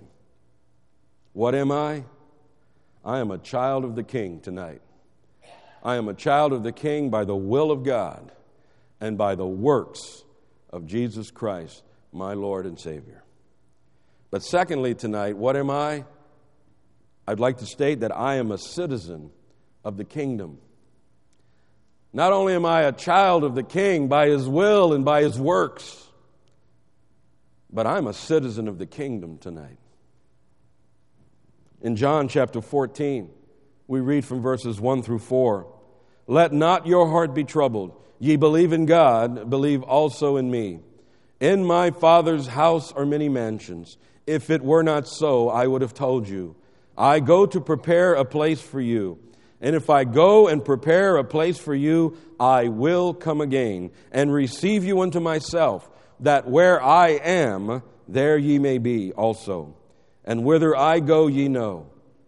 What 1.34 1.56
am 1.56 1.72
I? 1.72 2.04
I 3.04 3.20
am 3.20 3.32
a 3.32 3.38
child 3.38 3.84
of 3.84 3.96
the 3.96 4.04
King 4.04 4.40
tonight. 4.40 4.82
I 5.84 5.96
am 5.96 6.08
a 6.08 6.14
child 6.14 6.54
of 6.54 6.64
the 6.64 6.72
King 6.72 7.10
by 7.10 7.26
the 7.26 7.36
will 7.36 7.72
of 7.72 7.84
God 7.84 8.32
and 9.02 9.18
by 9.18 9.36
the 9.36 9.46
works 9.46 10.24
of 10.70 10.86
Jesus 10.86 11.30
Christ, 11.30 11.84
my 12.14 12.34
Lord 12.34 12.66
and 12.66 12.80
Savior. 12.80 13.24
But 14.32 14.44
secondly, 14.44 14.96
tonight, 14.96 15.38
what 15.38 15.58
am 15.58 15.70
I? 15.70 16.06
I'd 17.28 17.40
like 17.40 17.58
to 17.58 17.66
state 17.66 18.00
that 18.00 18.16
I 18.16 18.36
am 18.36 18.52
a 18.52 18.58
citizen 18.58 19.32
of 19.84 19.98
the 19.98 20.04
kingdom. 20.04 20.58
Not 22.14 22.32
only 22.32 22.54
am 22.54 22.66
I 22.66 22.84
a 22.84 22.92
child 22.92 23.44
of 23.44 23.56
the 23.56 23.64
king 23.64 24.08
by 24.08 24.28
his 24.28 24.48
will 24.48 24.94
and 24.94 25.04
by 25.04 25.24
his 25.24 25.40
works, 25.40 26.08
but 27.72 27.88
I'm 27.88 28.06
a 28.06 28.14
citizen 28.14 28.68
of 28.68 28.78
the 28.78 28.86
kingdom 28.86 29.40
tonight. 29.40 29.80
In 31.82 31.96
John 31.96 32.28
chapter 32.28 32.62
14, 32.62 33.30
we 33.88 34.00
read 34.00 34.24
from 34.24 34.42
verses 34.42 34.80
1 34.80 35.02
through 35.02 35.20
4 35.20 35.68
Let 36.28 36.54
not 36.54 36.86
your 36.86 37.10
heart 37.10 37.34
be 37.34 37.44
troubled. 37.44 38.00
Ye 38.20 38.36
believe 38.36 38.72
in 38.72 38.86
God, 38.86 39.50
believe 39.50 39.82
also 39.82 40.38
in 40.38 40.50
me. 40.50 40.80
In 41.42 41.66
my 41.66 41.92
Father's 41.92 42.48
house 42.48 42.94
are 42.94 43.06
many 43.06 43.28
mansions. 43.28 43.98
If 44.26 44.50
it 44.50 44.62
were 44.62 44.84
not 44.84 45.08
so, 45.08 45.50
I 45.50 45.68
would 45.68 45.82
have 45.82 45.94
told 45.94 46.30
you. 46.30 46.56
I 46.96 47.20
go 47.20 47.48
to 47.48 47.60
prepare 47.60 48.14
a 48.14 48.24
place 48.24 48.62
for 48.62 48.80
you. 48.80 49.20
And 49.64 49.78
if 49.78 49.90
I 49.90 50.04
go 50.04 50.50
and 50.50 50.64
prepare 50.64 51.16
a 51.16 51.24
place 51.24 51.58
for 51.58 51.74
you, 51.74 52.18
I 52.38 52.68
will 52.68 53.14
come 53.14 53.40
again 53.40 53.92
and 54.12 54.32
receive 54.32 54.84
you 54.84 55.00
unto 55.00 55.22
myself, 55.22 55.90
that 56.20 56.50
where 56.50 56.84
I 56.84 57.12
am, 57.12 57.82
there 58.06 58.38
ye 58.38 58.60
may 58.60 58.78
be 58.78 59.14
also. 59.14 59.78
And 60.26 60.44
whither 60.44 60.76
I 60.76 61.00
go, 61.00 61.28
ye 61.28 61.48
know, 61.48 61.88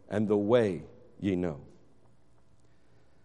and 0.10 0.30
the 0.30 0.38
way 0.38 0.84
ye 1.20 1.36
know. 1.36 1.60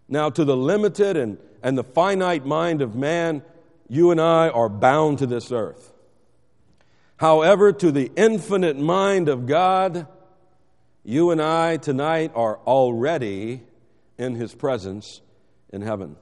Now, 0.09 0.29
to 0.31 0.45
the 0.45 0.57
limited 0.57 1.17
and, 1.17 1.39
and 1.63 1.79
the 1.79 1.85
finite 1.85 2.45
mind 2.45 2.83
of 2.83 2.97
man, 2.97 3.43
you 3.89 4.11
and 4.11 4.21
I 4.21 4.49
are 4.49 4.69
bound 4.69 5.19
to 5.19 5.27
this 5.27 5.53
earth. 5.53 5.93
However, 7.17 7.73
to 7.75 7.93
the 7.93 8.11
infinite 8.17 8.77
mind 8.77 9.29
of 9.29 9.47
God, 9.47 10.09
you 11.05 11.31
and 11.31 11.41
I 11.41 11.77
tonight 11.77 12.33
are 12.35 12.59
already 12.67 13.63
in 14.21 14.35
his 14.35 14.55
presence 14.55 15.23
in 15.71 15.81
heaven. 15.81 16.15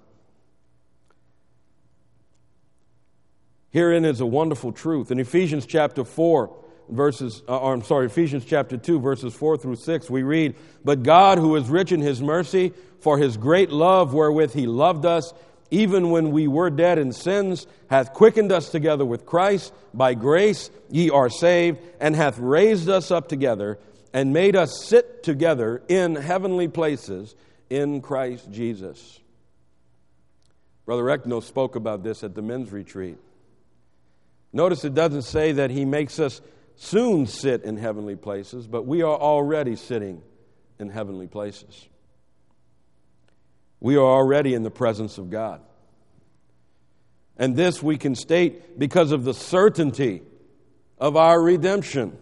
Herein 3.70 4.04
is 4.04 4.20
a 4.20 4.26
wonderful 4.26 4.72
truth. 4.72 5.10
In 5.10 5.18
Ephesians 5.18 5.66
chapter 5.66 6.04
4, 6.04 6.56
verses, 6.88 7.42
uh, 7.48 7.58
or 7.58 7.74
I'm 7.74 7.82
sorry, 7.82 8.06
Ephesians 8.06 8.44
chapter 8.44 8.76
2, 8.76 9.00
verses 9.00 9.34
4 9.34 9.58
through 9.58 9.76
6, 9.76 10.08
we 10.08 10.22
read, 10.22 10.54
But 10.84 11.02
God, 11.02 11.38
who 11.38 11.56
is 11.56 11.68
rich 11.68 11.90
in 11.90 12.00
his 12.00 12.22
mercy, 12.22 12.72
for 13.00 13.18
his 13.18 13.36
great 13.36 13.70
love 13.70 14.14
wherewith 14.14 14.54
he 14.54 14.68
loved 14.68 15.04
us, 15.04 15.34
even 15.70 16.10
when 16.10 16.30
we 16.30 16.46
were 16.46 16.70
dead 16.70 16.98
in 16.98 17.12
sins, 17.12 17.66
hath 17.90 18.14
quickened 18.14 18.52
us 18.52 18.70
together 18.70 19.04
with 19.04 19.26
Christ. 19.26 19.72
By 19.92 20.14
grace 20.14 20.70
ye 20.88 21.10
are 21.10 21.28
saved, 21.28 21.80
and 22.00 22.14
hath 22.14 22.38
raised 22.38 22.88
us 22.88 23.10
up 23.10 23.28
together, 23.28 23.78
and 24.14 24.32
made 24.32 24.54
us 24.54 24.84
sit 24.86 25.24
together 25.24 25.82
in 25.88 26.14
heavenly 26.14 26.68
places 26.68 27.34
in 27.70 28.00
Christ 28.00 28.50
Jesus. 28.50 29.20
Brother 30.86 31.04
Eckno 31.04 31.42
spoke 31.42 31.76
about 31.76 32.02
this 32.02 32.24
at 32.24 32.34
the 32.34 32.42
men's 32.42 32.72
retreat. 32.72 33.18
Notice 34.52 34.84
it 34.84 34.94
doesn't 34.94 35.22
say 35.22 35.52
that 35.52 35.70
he 35.70 35.84
makes 35.84 36.18
us 36.18 36.40
soon 36.76 37.26
sit 37.26 37.64
in 37.64 37.76
heavenly 37.76 38.16
places, 38.16 38.66
but 38.66 38.86
we 38.86 39.02
are 39.02 39.16
already 39.16 39.76
sitting 39.76 40.22
in 40.78 40.88
heavenly 40.88 41.26
places. 41.26 41.88
We 43.80 43.96
are 43.96 44.04
already 44.04 44.54
in 44.54 44.62
the 44.62 44.70
presence 44.70 45.18
of 45.18 45.28
God. 45.28 45.60
And 47.36 47.54
this 47.54 47.82
we 47.82 47.98
can 47.98 48.14
state 48.14 48.78
because 48.78 49.12
of 49.12 49.24
the 49.24 49.34
certainty 49.34 50.22
of 50.98 51.16
our 51.16 51.40
redemption. 51.40 52.16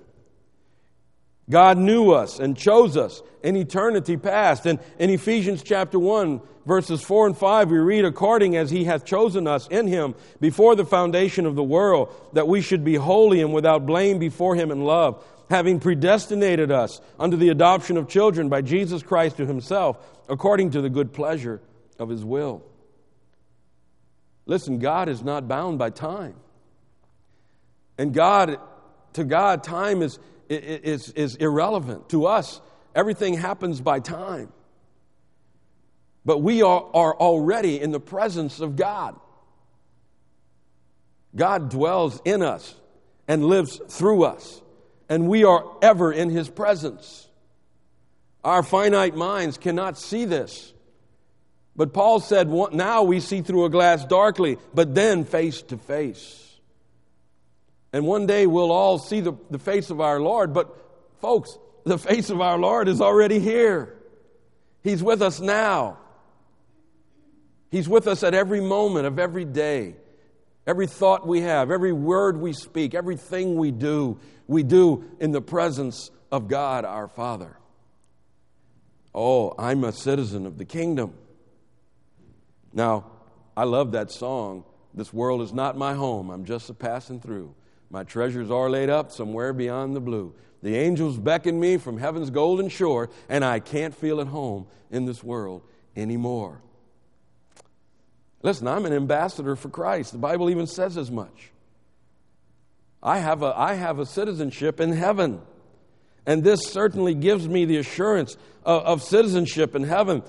God 1.49 1.79
knew 1.79 2.11
us 2.11 2.41
and 2.41 2.57
chose 2.57 2.97
us 2.97 3.23
in 3.43 3.57
eternity 3.57 4.17
past. 4.17 4.67
And 4.67 4.81
in 4.99 5.11
Ephesians 5.11 5.63
chapter 5.63 5.99
1, 5.99 6.41
verses 6.67 7.03
4 7.03 7.29
and 7.29 7.39
5, 7.39 7.71
we 7.71 7.79
read, 7.79 8.05
According 8.05 8.57
as 8.57 8.71
he 8.71 8.85
hath 8.85 9.05
chosen 9.05 9.47
us 9.47 9.69
in 9.69 9.87
him 9.87 10.15
before 10.41 10.75
the 10.75 10.85
foundation 10.85 11.47
of 11.47 11.55
the 11.55 11.63
world, 11.63 12.13
that 12.33 12.49
we 12.49 12.61
should 12.61 12.85
be 12.85 12.97
holy 12.97 13.41
and 13.41 13.55
without 13.55 13.87
blame 13.87 14.19
before 14.19 14.57
him 14.57 14.73
in 14.73 14.85
love, 14.85 15.25
having 15.49 15.79
predestinated 15.79 16.73
us 16.73 17.01
unto 17.19 17.37
the 17.37 17.51
adoption 17.51 17.97
of 17.97 18.09
children 18.09 18.49
by 18.49 18.61
Jesus 18.61 19.03
Christ 19.05 19.37
to 19.37 19.47
himself, 19.47 19.99
according 20.29 20.71
to 20.73 20.81
the 20.81 20.91
good 20.91 21.13
pleasure 21.13 21.61
of 22.01 22.09
his 22.09 22.25
will. 22.25 22.65
Listen, 24.47 24.81
God 24.81 25.09
is 25.09 25.23
not 25.23 25.47
bound 25.47 25.79
by 25.79 25.91
time. 25.91 26.35
And 27.99 28.13
God, 28.13 28.59
to 29.15 29.25
God, 29.25 29.63
time 29.63 30.03
is 30.03 30.19
is, 30.49 31.11
is 31.11 31.37
irrelevant. 31.37 32.09
To 32.11 32.27
us, 32.27 32.61
everything 32.95 33.35
happens 33.35 33.81
by 33.81 34.01
time. 34.01 34.53
But 36.25 36.39
we 36.39 36.63
are, 36.63 36.85
are 36.93 37.15
already 37.15 37.81
in 37.81 37.93
the 37.93 38.01
presence 38.01 38.61
of 38.61 38.77
God. 38.77 39.19
God 41.35 41.71
dwells 41.71 42.21
in 42.25 42.43
us 42.43 42.75
and 43.29 43.45
lives 43.45 43.81
through 43.89 44.25
us, 44.25 44.63
and 45.09 45.29
we 45.29 45.45
are 45.45 45.65
ever 45.83 46.13
in 46.13 46.31
His 46.31 46.49
presence. 46.49 47.29
Our 48.43 48.63
finite 48.63 49.17
minds 49.17 49.59
cannot 49.59 49.99
see 49.99 50.25
this. 50.25 50.73
But 51.77 51.93
Paul 51.93 52.21
said, 52.21 52.49
now 52.73 53.03
we 53.03 53.21
see 53.21 53.43
through 53.43 53.67
a 53.67 53.71
glass 53.71 54.05
darkly, 54.05 54.57
but 54.73 54.95
then 54.95 55.25
face 55.25 55.61
to 55.63 55.77
face. 55.77 56.46
And 57.97 58.07
one 58.07 58.27
day 58.27 58.47
we'll 58.47 58.73
all 58.73 58.99
see 58.99 59.21
the, 59.21 59.33
the 59.49 59.59
face 59.59 59.89
of 59.89 60.03
our 60.03 60.21
Lord. 60.21 60.53
But, 60.53 60.69
folks, 61.23 61.57
the 61.85 61.97
face 61.97 62.29
of 62.29 62.43
our 62.43 62.59
Lord 62.59 62.89
is 62.89 63.01
already 63.01 63.39
here. 63.39 63.97
He's 64.83 65.03
with 65.03 65.23
us 65.23 65.41
now. 65.41 65.97
He's 67.71 67.89
with 67.89 68.07
us 68.07 68.23
at 68.23 68.35
every 68.35 68.61
moment 68.61 69.07
of 69.07 69.19
every 69.19 69.47
day. 69.47 69.97
Every 70.67 70.87
thought 70.87 71.27
we 71.27 71.41
have, 71.41 71.71
every 71.71 71.95
word 71.95 72.39
we 72.39 72.53
speak, 72.53 72.95
everything 72.95 73.57
we 73.57 73.71
do, 73.71 74.21
we 74.47 74.63
do 74.63 75.03
in 75.19 75.33
the 75.33 75.41
presence 75.41 76.11
of 76.31 76.49
God 76.49 76.85
our 76.85 77.09
Father. 77.09 77.57
Oh, 79.15 79.55
I'm 79.59 79.85
a 79.85 79.93
citizen 79.93 80.45
of 80.45 80.59
the 80.59 80.67
kingdom. 80.67 81.15
Now, 82.75 83.07
I 83.57 83.65
love 83.65 83.93
that 83.93 84.11
song. 84.11 84.65
This 84.93 85.15
world 85.15 85.41
is 85.41 85.55
not 85.55 85.79
my 85.79 85.95
home. 85.95 86.29
I'm 86.29 86.45
just 86.45 86.69
a 86.69 86.75
passing 86.75 87.21
through. 87.21 87.55
My 87.91 88.03
treasures 88.05 88.51
are 88.51 88.69
laid 88.69 88.91
up 88.91 89.13
somewhere 89.13 89.53
beyond 89.53 89.95
the 89.95 90.01
blue. 90.01 90.35
The 90.63 90.77
angels 90.77 91.19
beckon 91.19 91.61
me 91.61 91.77
from 91.77 91.99
heaven's 91.99 92.31
golden 92.31 92.69
shore, 92.69 93.11
and 93.29 93.45
I 93.45 93.61
can't 93.61 93.95
feel 93.95 94.21
at 94.21 94.27
home 94.27 94.67
in 94.91 95.05
this 95.05 95.23
world 95.23 95.63
anymore. 95.95 96.61
Listen, 98.43 98.69
I'm 98.69 98.87
an 98.87 98.93
ambassador 98.93 99.57
for 99.57 99.69
Christ. 99.69 100.13
The 100.13 100.19
Bible 100.19 100.51
even 100.51 100.67
says 100.67 100.97
as 100.97 101.11
much. 101.11 101.51
I 103.03 103.19
have 103.19 103.43
a, 103.43 103.53
I 103.57 103.75
have 103.75 103.99
a 103.99 104.07
citizenship 104.07 104.81
in 104.81 104.93
heaven. 104.93 105.41
And 106.27 106.43
this 106.43 106.67
certainly 106.67 107.15
gives 107.15 107.49
me 107.49 107.65
the 107.65 107.77
assurance 107.77 108.37
of, 108.65 108.83
of 108.83 109.03
citizenship 109.03 109.77
in 109.77 109.85
heaven. 109.85 110.23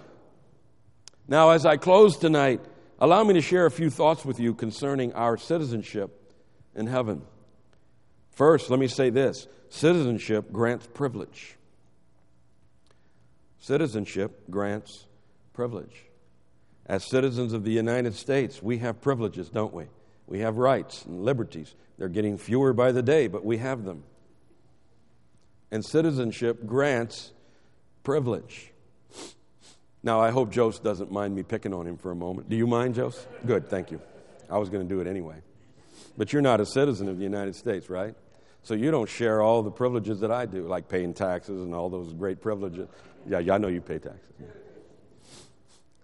Now, 1.28 1.50
as 1.50 1.66
I 1.66 1.78
close 1.78 2.18
tonight, 2.18 2.62
allow 3.00 3.24
me 3.24 3.34
to 3.34 3.42
share 3.42 3.66
a 3.66 3.72
few 3.72 3.90
thoughts 3.90 4.24
with 4.24 4.40
you 4.40 4.54
concerning 4.54 5.14
our 5.14 5.38
citizenship 5.38 6.36
in 6.76 6.88
heaven. 6.88 7.24
First, 8.38 8.70
let 8.70 8.80
me 8.80 8.88
say 8.88 9.10
this 9.10 9.48
citizenship 9.70 10.52
grants 10.52 10.88
privilege. 10.94 11.56
Citizenship 13.58 14.44
grants 14.52 15.08
privilege. 15.54 16.04
As 16.86 17.04
citizens 17.04 17.52
of 17.52 17.64
the 17.64 17.72
United 17.72 18.14
States, 18.14 18.62
we 18.62 18.78
have 18.78 19.02
privileges, 19.02 19.50
don't 19.50 19.74
we? 19.74 19.86
We 20.28 20.42
have 20.42 20.60
rights 20.60 21.04
and 21.06 21.26
liberties. 21.26 21.74
They're 21.98 22.10
getting 22.10 22.38
fewer 22.38 22.74
by 22.74 22.92
the 22.92 23.02
day, 23.02 23.26
but 23.26 23.44
we 23.44 23.58
have 23.58 23.86
them. 23.86 24.04
And 25.72 25.84
citizenship 25.84 26.64
grants 26.68 27.32
privilege. 28.04 28.72
Now, 30.04 30.22
I 30.22 30.30
hope 30.30 30.54
Jose 30.54 30.80
doesn't 30.84 31.12
mind 31.12 31.36
me 31.36 31.42
picking 31.42 31.74
on 31.74 31.88
him 31.88 31.98
for 31.98 32.12
a 32.12 32.16
moment. 32.16 32.50
Do 32.50 32.56
you 32.56 32.68
mind, 32.68 32.98
Jose? 32.98 33.20
Good, 33.48 33.68
thank 33.68 33.90
you. 33.90 34.00
I 34.48 34.60
was 34.60 34.70
going 34.70 34.88
to 34.88 34.94
do 34.94 35.02
it 35.02 35.08
anyway. 35.08 35.38
But 36.16 36.34
you're 36.34 36.44
not 36.44 36.62
a 36.62 36.68
citizen 36.68 37.10
of 37.10 37.18
the 37.18 37.24
United 37.24 37.56
States, 37.56 37.90
right? 37.90 38.14
So 38.64 38.74
you 38.74 38.92
don't 38.92 39.10
share 39.10 39.42
all 39.42 39.64
the 39.64 39.72
privileges 39.72 40.20
that 40.20 40.32
I 40.32 40.46
do, 40.46 40.68
like 40.68 40.90
paying 40.90 41.14
taxes 41.14 41.62
and 41.62 41.74
all 41.74 41.90
those 41.90 42.14
great 42.14 42.42
privileges. 42.42 42.88
Yeah, 43.26 43.40
yeah 43.40 43.54
I 43.54 43.58
know 43.58 43.70
you 43.70 43.82
pay 43.82 44.00
taxes. 44.00 44.22
Yeah. 44.40 44.48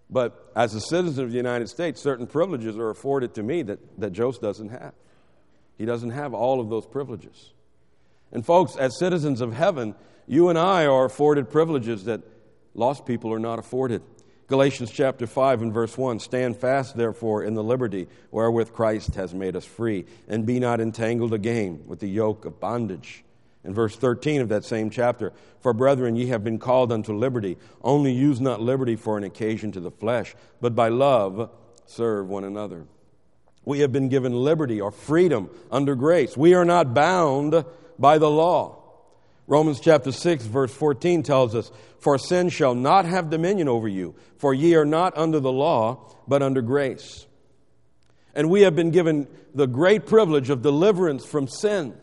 But 0.09 0.51
as 0.55 0.73
a 0.75 0.79
citizen 0.79 1.23
of 1.25 1.31
the 1.31 1.37
United 1.37 1.67
States, 1.69 2.01
certain 2.01 2.27
privileges 2.27 2.77
are 2.77 2.89
afforded 2.89 3.33
to 3.35 3.43
me 3.43 3.63
that, 3.63 3.79
that 3.99 4.15
Jose 4.15 4.39
doesn't 4.39 4.69
have. 4.69 4.93
He 5.77 5.85
doesn't 5.85 6.11
have 6.11 6.33
all 6.33 6.59
of 6.59 6.69
those 6.69 6.85
privileges. 6.85 7.51
And, 8.31 8.45
folks, 8.45 8.75
as 8.75 8.97
citizens 8.97 9.41
of 9.41 9.53
heaven, 9.53 9.95
you 10.27 10.49
and 10.49 10.57
I 10.57 10.85
are 10.85 11.05
afforded 11.05 11.49
privileges 11.49 12.05
that 12.05 12.21
lost 12.75 13.05
people 13.05 13.33
are 13.33 13.39
not 13.39 13.59
afforded. 13.59 14.01
Galatians 14.53 14.91
chapter 14.91 15.25
5 15.25 15.63
and 15.63 15.73
verse 15.73 15.97
1 15.97 16.19
Stand 16.19 16.55
fast, 16.55 16.95
therefore, 16.95 17.43
in 17.43 17.55
the 17.55 17.63
liberty 17.63 18.07
wherewith 18.29 18.71
Christ 18.71 19.15
has 19.15 19.33
made 19.33 19.55
us 19.55 19.65
free, 19.65 20.05
and 20.27 20.45
be 20.45 20.59
not 20.59 20.79
entangled 20.79 21.33
again 21.33 21.81
with 21.87 21.99
the 21.99 22.07
yoke 22.07 22.45
of 22.45 22.59
bondage. 22.59 23.23
In 23.63 23.73
verse 23.73 23.95
13 23.95 24.41
of 24.41 24.49
that 24.49 24.63
same 24.63 24.91
chapter, 24.91 25.33
For 25.61 25.73
brethren, 25.73 26.15
ye 26.15 26.27
have 26.27 26.43
been 26.43 26.59
called 26.59 26.91
unto 26.91 27.17
liberty, 27.17 27.57
only 27.81 28.13
use 28.13 28.39
not 28.39 28.61
liberty 28.61 28.95
for 28.95 29.17
an 29.17 29.23
occasion 29.23 29.71
to 29.71 29.79
the 29.79 29.89
flesh, 29.89 30.35
but 30.61 30.75
by 30.75 30.89
love 30.89 31.49
serve 31.87 32.29
one 32.29 32.43
another. 32.43 32.85
We 33.65 33.79
have 33.79 33.91
been 33.91 34.07
given 34.07 34.33
liberty 34.33 34.79
or 34.79 34.91
freedom 34.91 35.49
under 35.71 35.95
grace. 35.95 36.37
We 36.37 36.53
are 36.53 36.63
not 36.63 36.93
bound 36.93 37.65
by 37.97 38.19
the 38.19 38.29
law. 38.29 38.82
Romans 39.45 39.79
chapter 39.79 40.11
6, 40.11 40.45
verse 40.45 40.73
14 40.73 41.23
tells 41.23 41.53
us, 41.53 41.71
For 41.99 42.17
sin 42.17 42.49
shall 42.49 42.75
not 42.75 43.05
have 43.05 43.29
dominion 43.29 43.67
over 43.67 43.87
you, 43.87 44.15
for 44.37 44.53
ye 44.53 44.75
are 44.75 44.85
not 44.85 45.17
under 45.17 45.39
the 45.39 45.51
law, 45.51 46.15
but 46.27 46.41
under 46.41 46.61
grace. 46.61 47.25
And 48.33 48.49
we 48.49 48.61
have 48.61 48.75
been 48.75 48.91
given 48.91 49.27
the 49.53 49.67
great 49.67 50.05
privilege 50.05 50.49
of 50.49 50.61
deliverance 50.61 51.25
from 51.25 51.47
sin. 51.47 51.93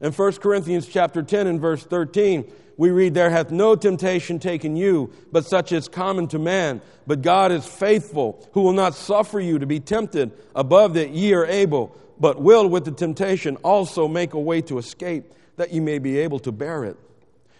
In 0.00 0.12
1 0.12 0.32
Corinthians 0.34 0.86
chapter 0.86 1.22
10 1.22 1.46
and 1.46 1.60
verse 1.60 1.82
13, 1.82 2.50
we 2.76 2.90
read, 2.90 3.14
There 3.14 3.30
hath 3.30 3.50
no 3.50 3.74
temptation 3.74 4.38
taken 4.38 4.76
you, 4.76 5.12
but 5.32 5.46
such 5.46 5.72
as 5.72 5.88
common 5.88 6.28
to 6.28 6.38
man. 6.38 6.80
But 7.06 7.22
God 7.22 7.50
is 7.50 7.66
faithful, 7.66 8.46
who 8.52 8.62
will 8.62 8.72
not 8.72 8.94
suffer 8.94 9.40
you 9.40 9.58
to 9.58 9.66
be 9.66 9.80
tempted 9.80 10.32
above 10.54 10.94
that 10.94 11.10
ye 11.10 11.32
are 11.34 11.46
able, 11.46 11.96
but 12.20 12.40
will 12.40 12.68
with 12.68 12.84
the 12.84 12.92
temptation 12.92 13.56
also 13.56 14.06
make 14.06 14.34
a 14.34 14.40
way 14.40 14.60
to 14.62 14.78
escape, 14.78 15.32
that 15.56 15.72
you 15.72 15.82
may 15.82 15.98
be 15.98 16.18
able 16.18 16.38
to 16.40 16.52
bear 16.52 16.84
it. 16.84 16.96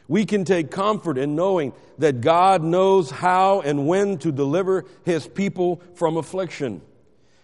We 0.09 0.25
can 0.25 0.45
take 0.45 0.71
comfort 0.71 1.19
in 1.19 1.35
knowing 1.35 1.73
that 1.99 2.21
God 2.21 2.63
knows 2.63 3.11
how 3.11 3.61
and 3.61 3.89
when 3.89 4.19
to 4.19 4.31
deliver 4.31 4.85
his 5.05 5.27
people 5.27 5.83
from 5.95 6.17
affliction. 6.17 6.81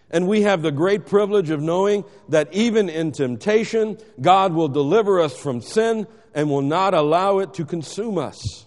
And 0.09 0.27
we 0.27 0.43
have 0.43 0.61
the 0.61 0.71
great 0.71 1.05
privilege 1.07 1.49
of 1.49 1.61
knowing 1.61 2.05
that 2.29 2.53
even 2.53 2.87
in 2.87 3.11
temptation, 3.11 3.97
God 4.21 4.53
will 4.53 4.67
deliver 4.67 5.19
us 5.19 5.35
from 5.35 5.59
sin 5.59 6.07
and 6.33 6.49
will 6.49 6.61
not 6.61 6.93
allow 6.93 7.39
it 7.39 7.55
to 7.55 7.65
consume 7.65 8.17
us. 8.17 8.65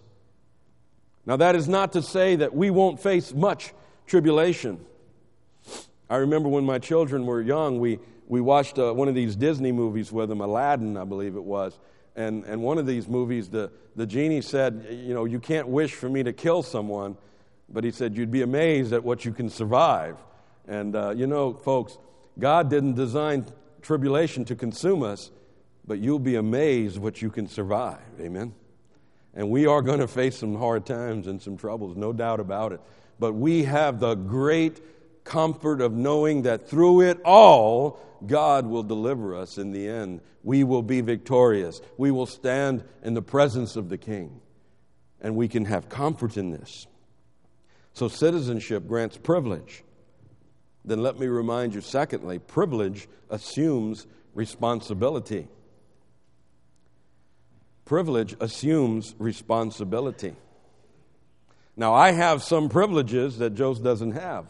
Now, 1.25 1.37
that 1.37 1.57
is 1.57 1.69
not 1.69 1.93
to 1.95 2.03
say 2.03 2.37
that 2.37 2.55
we 2.55 2.71
won't 2.71 3.01
face 3.01 3.33
much 3.33 3.73
tribulation. 4.07 4.85
I 6.09 6.17
remember 6.17 6.49
when 6.49 6.65
my 6.65 6.79
children 6.79 7.27
were 7.27 7.41
young, 7.41 7.81
we, 7.81 7.99
we 8.27 8.41
watched 8.41 8.79
uh, 8.79 8.93
one 8.93 9.09
of 9.09 9.15
these 9.15 9.37
Disney 9.37 9.73
movies 9.73 10.11
with 10.11 10.31
him, 10.31 10.41
Aladdin, 10.41 10.97
I 10.97 11.05
believe 11.05 11.37
it 11.37 11.45
was. 11.45 11.79
And, 12.17 12.45
and 12.45 12.63
one 12.63 12.79
of 12.79 12.87
these 12.87 13.09
movies, 13.09 13.49
the, 13.49 13.71
the 13.95 14.07
genie 14.07 14.41
said, 14.41 14.87
You 14.91 15.15
know, 15.15 15.25
you 15.25 15.39
can't 15.39 15.69
wish 15.69 15.93
for 15.93 16.09
me 16.09 16.23
to 16.23 16.33
kill 16.33 16.63
someone, 16.63 17.17
but 17.69 17.85
he 17.85 17.91
said, 17.91 18.17
You'd 18.17 18.31
be 18.31 18.43
amazed 18.43 18.93
at 18.93 19.05
what 19.05 19.25
you 19.25 19.33
can 19.33 19.49
survive. 19.49 20.17
And, 20.67 20.97
uh, 20.97 21.11
you 21.11 21.27
know, 21.27 21.53
folks, 21.53 21.99
God 22.39 22.71
didn't 22.71 22.95
design 22.95 23.47
tribulation 23.83 24.45
to 24.47 24.57
consume 24.57 25.03
us, 25.03 25.31
but 25.87 25.99
you'll 25.99 26.19
be 26.19 26.35
amazed 26.37 26.99
what 26.99 27.23
you 27.23 27.31
can 27.31 27.47
survive. 27.47 28.01
Amen? 28.21 28.55
And 29.35 29.51
we 29.51 29.67
are 29.67 29.83
going 29.83 30.01
to 30.01 30.09
face 30.09 30.39
some 30.39 30.57
hard 30.57 30.87
times 30.87 31.27
and 31.27 31.41
some 31.41 31.57
troubles, 31.57 31.97
no 31.97 32.13
doubt 32.13 32.41
about 32.41 32.73
it. 32.73 32.81
But 33.19 33.35
we 33.35 33.65
have 33.65 34.01
the 34.01 34.15
great 34.15 34.81
comfort 35.27 35.83
of 35.83 35.93
knowing 35.93 36.43
that 36.43 36.69
through 36.69 37.03
it 37.03 37.21
all, 37.25 38.01
God 38.27 38.67
will 38.67 38.83
deliver 38.83 39.35
us 39.35 39.59
in 39.59 39.73
the 39.73 39.87
end. 39.87 40.23
We 40.43 40.65
will 40.65 40.83
be 40.83 41.03
victorious. 41.03 41.83
We 41.99 42.11
will 42.11 42.27
stand 42.27 42.85
in 43.03 43.13
the 43.13 43.23
presence 43.23 43.77
of 43.77 43.91
the 43.91 43.99
King. 43.99 44.41
And 45.21 45.37
we 45.37 45.49
can 45.49 45.67
have 45.67 45.89
comfort 45.89 46.37
in 46.37 46.51
this. 46.51 46.87
So, 47.93 48.09
citizenship 48.09 48.87
grants 48.87 49.17
privilege. 49.17 49.83
Then 50.85 51.03
let 51.03 51.19
me 51.19 51.27
remind 51.27 51.75
you, 51.75 51.81
secondly, 51.81 52.39
privilege 52.39 53.09
assumes 53.29 54.07
responsibility. 54.35 55.49
Privilege 57.85 58.37
assumes 58.41 59.15
responsibility. 59.19 60.37
Now, 61.77 61.95
I 61.95 62.13
have 62.13 62.43
some 62.43 62.69
privileges 62.69 63.39
that 63.39 63.55
Joe 63.55 63.75
doesn't 63.75 64.13
have 64.13 64.47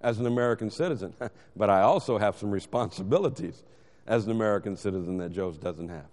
as 0.00 0.18
an 0.18 0.26
American 0.26 0.70
citizen, 0.70 1.14
but 1.56 1.70
I 1.70 1.82
also 1.82 2.18
have 2.18 2.36
some 2.36 2.50
responsibilities 2.50 3.62
as 4.06 4.24
an 4.24 4.30
American 4.30 4.76
citizen 4.76 5.18
that 5.18 5.32
Joe 5.32 5.52
doesn't 5.52 5.88
have. 5.88 6.06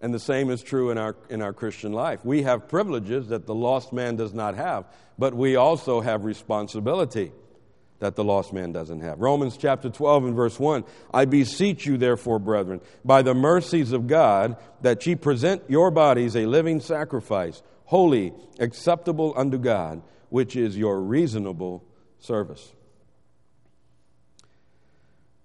And 0.00 0.12
the 0.12 0.18
same 0.18 0.50
is 0.50 0.62
true 0.62 0.90
in 0.90 0.98
our, 0.98 1.14
in 1.30 1.40
our 1.42 1.52
Christian 1.52 1.92
life. 1.92 2.24
We 2.24 2.42
have 2.42 2.68
privileges 2.68 3.28
that 3.28 3.46
the 3.46 3.54
lost 3.54 3.92
man 3.92 4.16
does 4.16 4.34
not 4.34 4.56
have, 4.56 4.84
but 5.16 5.32
we 5.32 5.54
also 5.54 6.00
have 6.00 6.24
responsibility 6.24 7.32
that 8.00 8.16
the 8.16 8.24
lost 8.24 8.52
man 8.52 8.72
doesn't 8.72 9.00
have. 9.00 9.20
Romans 9.20 9.56
chapter 9.56 9.88
12 9.88 10.24
and 10.24 10.34
verse 10.34 10.58
1 10.58 10.82
I 11.14 11.24
beseech 11.24 11.86
you, 11.86 11.96
therefore, 11.96 12.40
brethren, 12.40 12.80
by 13.04 13.22
the 13.22 13.32
mercies 13.32 13.92
of 13.92 14.08
God, 14.08 14.56
that 14.80 15.06
ye 15.06 15.14
present 15.14 15.62
your 15.68 15.92
bodies 15.92 16.34
a 16.34 16.46
living 16.46 16.80
sacrifice, 16.80 17.62
holy, 17.84 18.32
acceptable 18.58 19.32
unto 19.36 19.56
God, 19.56 20.02
which 20.30 20.56
is 20.56 20.76
your 20.76 21.00
reasonable 21.00 21.84
service. 22.22 22.72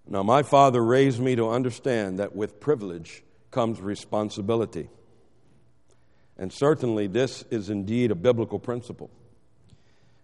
Now, 0.09 0.23
my 0.23 0.43
father 0.43 0.83
raised 0.83 1.19
me 1.19 1.35
to 1.35 1.49
understand 1.49 2.19
that 2.19 2.35
with 2.35 2.59
privilege 2.59 3.23
comes 3.51 3.81
responsibility. 3.81 4.89
And 6.37 6.53
certainly, 6.53 7.07
this 7.07 7.43
is 7.49 7.69
indeed 7.69 8.11
a 8.11 8.15
biblical 8.15 8.59
principle. 8.59 9.09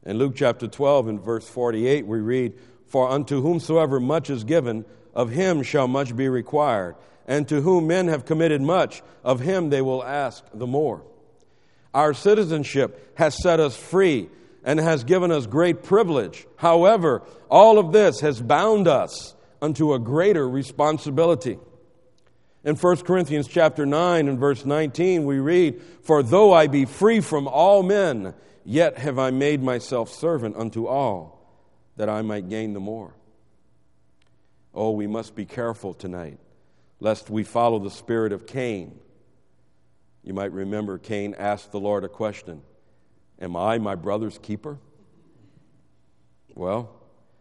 In 0.05 0.17
Luke 0.17 0.33
chapter 0.35 0.67
12 0.67 1.07
and 1.07 1.21
verse 1.21 1.47
48, 1.47 2.05
we 2.05 2.19
read, 2.19 2.53
For 2.87 3.09
unto 3.09 3.41
whomsoever 3.41 3.99
much 3.99 4.29
is 4.29 4.43
given, 4.43 4.85
of 5.13 5.31
him 5.31 5.63
shall 5.63 5.87
much 5.87 6.15
be 6.15 6.29
required. 6.29 6.95
And 7.27 7.47
to 7.49 7.61
whom 7.61 7.87
men 7.87 8.07
have 8.09 8.25
committed 8.25 8.61
much, 8.61 9.01
of 9.23 9.39
him 9.39 9.69
they 9.69 9.81
will 9.81 10.03
ask 10.03 10.43
the 10.53 10.67
more. 10.67 11.03
Our 11.93 12.13
citizenship 12.13 13.17
has 13.17 13.41
set 13.41 13.59
us 13.59 13.75
free 13.75 14.29
and 14.63 14.79
has 14.79 15.03
given 15.03 15.31
us 15.31 15.45
great 15.45 15.83
privilege. 15.83 16.45
However, 16.55 17.23
all 17.49 17.79
of 17.79 17.91
this 17.91 18.21
has 18.21 18.41
bound 18.41 18.87
us 18.87 19.35
unto 19.61 19.93
a 19.93 19.99
greater 19.99 20.47
responsibility. 20.47 21.59
In 22.63 22.75
1 22.75 22.97
Corinthians 23.03 23.47
chapter 23.47 23.85
9 23.85 24.27
and 24.27 24.39
verse 24.39 24.65
19 24.65 25.25
we 25.25 25.39
read, 25.39 25.81
"For 26.01 26.23
though 26.23 26.53
I 26.53 26.67
be 26.67 26.85
free 26.85 27.19
from 27.19 27.47
all 27.47 27.83
men, 27.83 28.33
Yet 28.65 28.97
have 28.99 29.19
I 29.19 29.31
made 29.31 29.61
myself 29.61 30.09
servant 30.09 30.55
unto 30.55 30.87
all, 30.87 31.41
that 31.97 32.09
I 32.09 32.21
might 32.21 32.49
gain 32.49 32.73
the 32.73 32.79
more. 32.79 33.13
Oh, 34.73 34.91
we 34.91 35.05
must 35.05 35.35
be 35.35 35.45
careful 35.45 35.93
tonight, 35.93 36.39
lest 36.99 37.29
we 37.29 37.43
follow 37.43 37.79
the 37.79 37.91
spirit 37.91 38.31
of 38.31 38.47
Cain. 38.47 38.99
You 40.23 40.33
might 40.33 40.53
remember 40.53 40.97
Cain 40.97 41.35
asked 41.37 41.71
the 41.71 41.79
Lord 41.79 42.03
a 42.03 42.09
question 42.09 42.61
Am 43.41 43.55
I 43.55 43.77
my 43.77 43.95
brother's 43.95 44.37
keeper? 44.37 44.77
Well, 46.55 46.89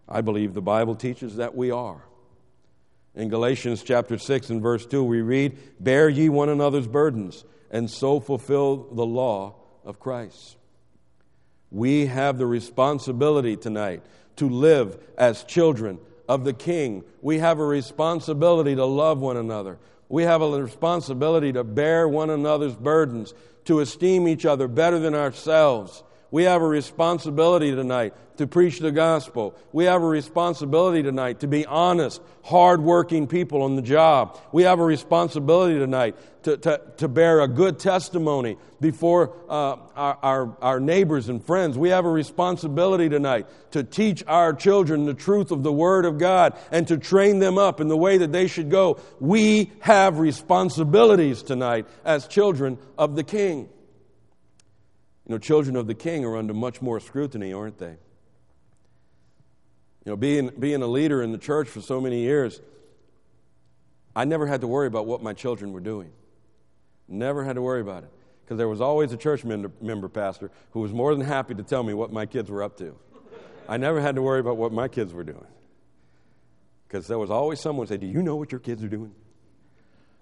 I 0.08 0.20
believe 0.20 0.54
the 0.54 0.62
Bible 0.62 0.94
teaches 0.94 1.36
that 1.36 1.54
we 1.54 1.70
are. 1.70 2.02
In 3.14 3.28
Galatians 3.28 3.82
chapter 3.82 4.16
6 4.16 4.50
and 4.50 4.62
verse 4.62 4.86
2, 4.86 5.04
we 5.04 5.20
read, 5.20 5.58
Bear 5.78 6.08
ye 6.08 6.28
one 6.28 6.48
another's 6.48 6.86
burdens, 6.86 7.44
and 7.70 7.90
so 7.90 8.20
fulfill 8.20 8.88
the 8.92 9.04
law 9.04 9.56
of 9.84 10.00
Christ. 10.00 10.56
We 11.70 12.06
have 12.06 12.38
the 12.38 12.46
responsibility 12.46 13.56
tonight 13.56 14.02
to 14.36 14.48
live 14.48 14.98
as 15.18 15.44
children 15.44 15.98
of 16.28 16.44
the 16.44 16.52
King. 16.52 17.04
We 17.20 17.38
have 17.38 17.58
a 17.58 17.66
responsibility 17.66 18.74
to 18.74 18.84
love 18.84 19.18
one 19.18 19.36
another. 19.36 19.78
We 20.08 20.24
have 20.24 20.42
a 20.42 20.62
responsibility 20.62 21.52
to 21.52 21.64
bear 21.64 22.06
one 22.08 22.30
another's 22.30 22.76
burdens, 22.76 23.34
to 23.64 23.80
esteem 23.80 24.26
each 24.26 24.44
other 24.44 24.68
better 24.68 24.98
than 24.98 25.14
ourselves. 25.14 26.02
We 26.32 26.44
have 26.44 26.62
a 26.62 26.66
responsibility 26.66 27.72
tonight 27.72 28.14
to 28.38 28.46
preach 28.46 28.78
the 28.78 28.90
gospel. 28.90 29.54
We 29.70 29.84
have 29.84 30.02
a 30.02 30.06
responsibility 30.06 31.02
tonight 31.02 31.40
to 31.40 31.46
be 31.46 31.66
honest, 31.66 32.22
hardworking 32.42 33.26
people 33.26 33.60
on 33.60 33.76
the 33.76 33.82
job. 33.82 34.40
We 34.50 34.62
have 34.62 34.80
a 34.80 34.84
responsibility 34.84 35.78
tonight 35.78 36.16
to, 36.44 36.56
to, 36.56 36.80
to 36.96 37.08
bear 37.08 37.42
a 37.42 37.48
good 37.48 37.78
testimony 37.78 38.56
before 38.80 39.36
uh, 39.46 39.76
our, 39.94 40.18
our, 40.22 40.56
our 40.62 40.80
neighbors 40.80 41.28
and 41.28 41.44
friends. 41.44 41.76
We 41.76 41.90
have 41.90 42.06
a 42.06 42.10
responsibility 42.10 43.10
tonight 43.10 43.46
to 43.72 43.84
teach 43.84 44.24
our 44.26 44.54
children 44.54 45.04
the 45.04 45.12
truth 45.12 45.50
of 45.50 45.62
the 45.62 45.72
Word 45.72 46.06
of 46.06 46.16
God 46.16 46.56
and 46.70 46.88
to 46.88 46.96
train 46.96 47.40
them 47.40 47.58
up 47.58 47.78
in 47.78 47.88
the 47.88 47.96
way 47.96 48.16
that 48.16 48.32
they 48.32 48.46
should 48.46 48.70
go. 48.70 48.98
We 49.20 49.70
have 49.80 50.18
responsibilities 50.18 51.42
tonight 51.42 51.86
as 52.06 52.26
children 52.26 52.78
of 52.96 53.16
the 53.16 53.22
King. 53.22 53.68
You 55.26 55.32
know, 55.32 55.38
children 55.38 55.76
of 55.76 55.86
the 55.86 55.94
king 55.94 56.24
are 56.24 56.36
under 56.36 56.54
much 56.54 56.82
more 56.82 56.98
scrutiny, 56.98 57.52
aren't 57.52 57.78
they? 57.78 57.96
You 60.04 60.10
know, 60.10 60.16
being, 60.16 60.50
being 60.58 60.82
a 60.82 60.86
leader 60.86 61.22
in 61.22 61.30
the 61.30 61.38
church 61.38 61.68
for 61.68 61.80
so 61.80 62.00
many 62.00 62.20
years, 62.22 62.60
I 64.16 64.24
never 64.24 64.46
had 64.46 64.60
to 64.62 64.66
worry 64.66 64.88
about 64.88 65.06
what 65.06 65.22
my 65.22 65.32
children 65.32 65.72
were 65.72 65.80
doing. 65.80 66.10
Never 67.06 67.44
had 67.44 67.54
to 67.54 67.62
worry 67.62 67.80
about 67.80 68.02
it. 68.02 68.10
Because 68.44 68.58
there 68.58 68.68
was 68.68 68.80
always 68.80 69.12
a 69.12 69.16
church 69.16 69.44
member, 69.44 69.70
member, 69.80 70.08
pastor, 70.08 70.50
who 70.72 70.80
was 70.80 70.92
more 70.92 71.14
than 71.14 71.24
happy 71.24 71.54
to 71.54 71.62
tell 71.62 71.84
me 71.84 71.94
what 71.94 72.12
my 72.12 72.26
kids 72.26 72.50
were 72.50 72.62
up 72.62 72.76
to. 72.78 72.96
I 73.68 73.76
never 73.76 74.00
had 74.00 74.16
to 74.16 74.22
worry 74.22 74.40
about 74.40 74.56
what 74.56 74.72
my 74.72 74.88
kids 74.88 75.12
were 75.12 75.22
doing. 75.22 75.46
Because 76.88 77.06
there 77.06 77.18
was 77.18 77.30
always 77.30 77.60
someone 77.60 77.86
say, 77.86 77.96
Do 77.96 78.06
you 78.06 78.22
know 78.22 78.36
what 78.36 78.50
your 78.50 78.58
kids 78.58 78.82
are 78.82 78.88
doing? 78.88 79.14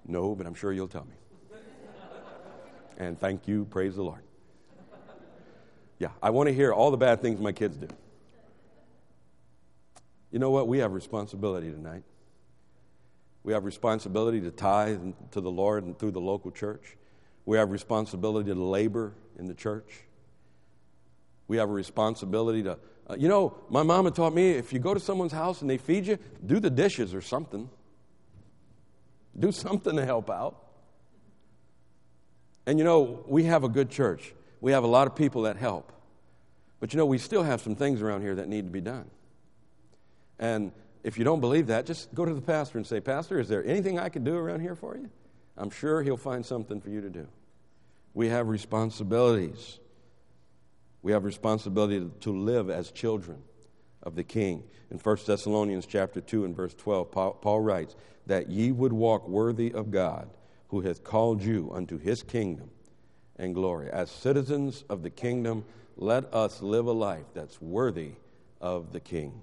No, 0.06 0.34
but 0.34 0.46
I'm 0.46 0.54
sure 0.54 0.72
you'll 0.72 0.88
tell 0.88 1.04
me. 1.04 1.14
and 2.98 3.18
thank 3.18 3.48
you, 3.48 3.64
praise 3.64 3.96
the 3.96 4.02
Lord. 4.02 4.22
Yeah, 6.00 6.08
I 6.22 6.30
want 6.30 6.48
to 6.48 6.54
hear 6.54 6.72
all 6.72 6.90
the 6.90 6.96
bad 6.96 7.20
things 7.20 7.38
my 7.38 7.52
kids 7.52 7.76
do. 7.76 7.86
You 10.32 10.38
know 10.38 10.50
what? 10.50 10.66
We 10.66 10.78
have 10.78 10.92
responsibility 10.92 11.70
tonight. 11.70 12.04
We 13.42 13.52
have 13.52 13.64
responsibility 13.64 14.40
to 14.40 14.50
tithe 14.50 15.02
to 15.32 15.40
the 15.42 15.50
Lord 15.50 15.84
and 15.84 15.98
through 15.98 16.12
the 16.12 16.20
local 16.20 16.50
church. 16.50 16.96
We 17.44 17.58
have 17.58 17.70
responsibility 17.70 18.48
to 18.50 18.58
labor 18.58 19.12
in 19.38 19.46
the 19.46 19.52
church. 19.52 20.00
We 21.48 21.58
have 21.58 21.68
a 21.68 21.72
responsibility 21.72 22.62
to, 22.62 22.78
uh, 23.06 23.16
you 23.18 23.28
know, 23.28 23.58
my 23.68 23.82
mama 23.82 24.10
taught 24.10 24.32
me 24.32 24.52
if 24.52 24.72
you 24.72 24.78
go 24.78 24.94
to 24.94 25.00
someone's 25.00 25.32
house 25.32 25.60
and 25.60 25.68
they 25.68 25.78
feed 25.78 26.06
you, 26.06 26.18
do 26.46 26.60
the 26.60 26.70
dishes 26.70 27.12
or 27.12 27.20
something. 27.20 27.68
Do 29.38 29.52
something 29.52 29.96
to 29.96 30.04
help 30.06 30.30
out. 30.30 30.56
And 32.66 32.78
you 32.78 32.84
know, 32.84 33.22
we 33.26 33.44
have 33.44 33.64
a 33.64 33.68
good 33.68 33.90
church. 33.90 34.32
We 34.60 34.72
have 34.72 34.84
a 34.84 34.88
lot 34.88 35.06
of 35.06 35.16
people 35.16 35.42
that 35.42 35.56
help. 35.56 35.92
But 36.80 36.92
you 36.92 36.98
know, 36.98 37.06
we 37.06 37.18
still 37.18 37.42
have 37.42 37.60
some 37.60 37.76
things 37.76 38.02
around 38.02 38.22
here 38.22 38.34
that 38.36 38.48
need 38.48 38.64
to 38.66 38.70
be 38.70 38.80
done. 38.80 39.10
And 40.38 40.72
if 41.04 41.18
you 41.18 41.24
don't 41.24 41.40
believe 41.40 41.68
that, 41.68 41.86
just 41.86 42.14
go 42.14 42.24
to 42.24 42.34
the 42.34 42.40
pastor 42.40 42.78
and 42.78 42.86
say, 42.86 43.00
Pastor, 43.00 43.38
is 43.38 43.48
there 43.48 43.64
anything 43.64 43.98
I 43.98 44.08
can 44.08 44.24
do 44.24 44.36
around 44.36 44.60
here 44.60 44.74
for 44.74 44.96
you? 44.96 45.10
I'm 45.56 45.70
sure 45.70 46.02
he'll 46.02 46.16
find 46.16 46.44
something 46.44 46.80
for 46.80 46.90
you 46.90 47.00
to 47.02 47.10
do. 47.10 47.28
We 48.14 48.28
have 48.28 48.48
responsibilities. 48.48 49.78
We 51.02 51.12
have 51.12 51.24
responsibility 51.24 52.10
to 52.20 52.32
live 52.32 52.70
as 52.70 52.90
children 52.90 53.42
of 54.02 54.16
the 54.16 54.24
King. 54.24 54.64
In 54.90 54.98
1 54.98 55.16
Thessalonians 55.26 55.86
chapter 55.86 56.20
2 56.20 56.44
and 56.44 56.56
verse 56.56 56.74
12, 56.74 57.10
Paul 57.10 57.60
writes, 57.60 57.94
That 58.26 58.50
ye 58.50 58.72
would 58.72 58.92
walk 58.92 59.28
worthy 59.28 59.72
of 59.72 59.90
God, 59.90 60.30
who 60.68 60.80
hath 60.80 61.04
called 61.04 61.42
you 61.42 61.70
unto 61.74 61.98
his 61.98 62.22
kingdom 62.22 62.70
and 63.40 63.54
glory. 63.54 63.90
As 63.90 64.10
citizens 64.10 64.84
of 64.88 65.02
the 65.02 65.10
kingdom, 65.10 65.64
let 65.96 66.32
us 66.32 66.62
live 66.62 66.86
a 66.86 66.92
life 66.92 67.24
that's 67.34 67.60
worthy 67.60 68.12
of 68.60 68.92
the 68.92 69.00
King. 69.00 69.40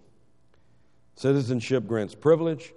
Citizenship 1.15 1.87
grants 1.87 2.15
privilege, 2.15 2.73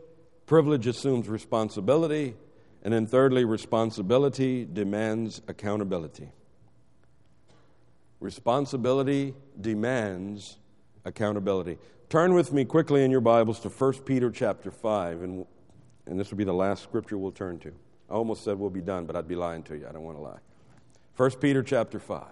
privilege 0.46 0.86
assumes 0.86 1.28
responsibility, 1.28 2.34
and 2.82 2.94
then 2.94 3.06
thirdly, 3.06 3.44
responsibility 3.44 4.64
demands 4.64 5.42
accountability. 5.46 6.30
Responsibility 8.18 9.34
demands 9.60 10.56
accountability. 11.04 11.78
Turn 12.08 12.32
with 12.32 12.52
me 12.52 12.64
quickly 12.64 13.04
in 13.04 13.10
your 13.10 13.20
Bibles 13.20 13.60
to 13.60 13.68
1 13.68 13.92
Peter 14.04 14.30
chapter 14.30 14.70
5, 14.70 15.22
and, 15.22 15.46
and 16.06 16.18
this 16.18 16.30
will 16.30 16.38
be 16.38 16.44
the 16.44 16.52
last 16.54 16.82
scripture 16.82 17.18
we'll 17.18 17.30
turn 17.30 17.58
to. 17.60 17.72
I 18.08 18.14
almost 18.14 18.42
said 18.42 18.58
we'll 18.58 18.70
be 18.70 18.80
done, 18.80 19.04
but 19.04 19.16
I'd 19.16 19.28
be 19.28 19.36
lying 19.36 19.62
to 19.64 19.76
you. 19.76 19.86
I 19.86 19.92
don't 19.92 20.02
want 20.02 20.16
to 20.16 20.22
lie. 20.22 20.38
1 21.16 21.30
Peter 21.40 21.62
chapter 21.62 21.98
5. 21.98 22.26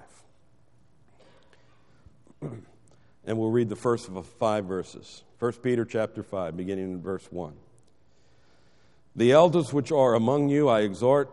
and 2.40 3.38
we'll 3.38 3.50
read 3.50 3.68
the 3.68 3.76
first 3.76 4.08
of 4.08 4.26
five 4.26 4.64
verses. 4.64 5.22
1 5.38 5.52
Peter 5.54 5.84
chapter 5.84 6.22
5, 6.22 6.56
beginning 6.56 6.92
in 6.92 7.02
verse 7.02 7.26
1. 7.30 7.52
The 9.14 9.32
elders 9.32 9.72
which 9.72 9.92
are 9.92 10.14
among 10.14 10.48
you 10.48 10.68
I 10.68 10.80
exhort, 10.80 11.30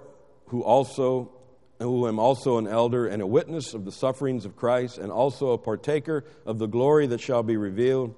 who 0.47 0.63
also 0.63 1.31
who 1.79 2.07
am 2.07 2.19
also 2.19 2.57
an 2.57 2.67
elder 2.67 3.07
and 3.07 3.21
a 3.21 3.27
witness 3.27 3.73
of 3.73 3.85
the 3.85 3.91
sufferings 3.91 4.45
of 4.45 4.55
Christ, 4.55 4.97
and 4.97 5.11
also 5.11 5.51
a 5.51 5.57
partaker 5.57 6.23
of 6.45 6.57
the 6.57 6.67
glory 6.67 7.05
that 7.07 7.19
shall 7.19 7.43
be 7.43 7.57
revealed. 7.57 8.15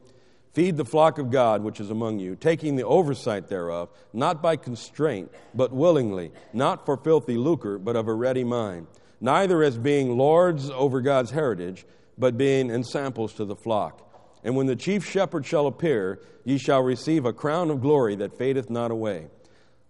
Feed 0.54 0.78
the 0.78 0.86
flock 0.86 1.18
of 1.18 1.32
God 1.32 1.64
which 1.64 1.80
is 1.80 1.90
among 1.90 2.20
you, 2.20 2.36
taking 2.36 2.76
the 2.76 2.86
oversight 2.86 3.48
thereof, 3.48 3.90
not 4.14 4.42
by 4.42 4.56
constraint, 4.56 5.32
but 5.54 5.72
willingly, 5.72 6.32
not 6.54 6.86
for 6.86 6.98
filthy 6.98 7.36
lucre, 7.36 7.78
but 7.78 7.96
of 7.96 8.08
a 8.08 8.14
ready 8.14 8.44
mind, 8.44 8.88
neither 9.20 9.64
as 9.64 9.78
being 9.78 10.18
lords 10.18 10.70
over 10.70 11.02
God's 11.02 11.32
heritage, 11.32 11.86
but 12.18 12.38
being 12.38 12.70
ensamples 12.70 13.34
to 13.34 13.46
the 13.46 13.56
flock. 13.56 14.04
And 14.44 14.56
when 14.56 14.68
the 14.68 14.76
chief 14.76 15.06
shepherd 15.06 15.46
shall 15.46 15.68
appear, 15.68 16.20
ye 16.44 16.58
shall 16.58 16.82
receive 16.82 17.26
a 17.26 17.34
crown 17.34 17.70
of 17.70 17.82
glory 17.82 18.16
that 18.16 18.38
fadeth 18.38 18.70
not 18.70 18.92
away. 18.92 19.28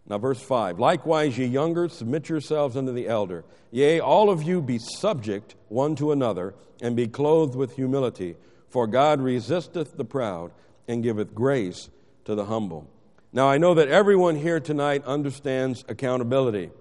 Now, 0.07 0.17
verse 0.17 0.41
5 0.41 0.80
Likewise, 0.80 1.38
ye 1.38 1.45
younger, 1.45 1.89
submit 1.89 2.30
yourselves 2.30 2.78
unto 2.78 2.91
the 2.91 3.07
elder. 3.07 3.43
Yea, 3.71 3.99
all 3.99 4.30
of 4.30 4.43
you 4.43 4.61
be 4.61 4.80
subject 4.80 5.55
one 5.67 5.95
to 5.97 6.11
another, 6.11 6.55
and 6.82 6.95
be 6.95 7.07
clothed 7.07 7.55
with 7.55 7.75
humility. 7.75 8.36
For 8.69 8.88
God 8.88 9.21
resisteth 9.21 9.97
the 9.97 10.05
proud, 10.05 10.51
and 10.88 11.03
giveth 11.03 11.36
grace 11.36 11.89
to 12.25 12.36
the 12.36 12.45
humble. 12.45 12.89
Now, 13.34 13.49
I 13.49 13.57
know 13.57 13.73
that 13.73 13.89
everyone 13.89 14.36
here 14.36 14.59
tonight 14.59 15.03
understands 15.05 15.84
accountability, 15.89 16.71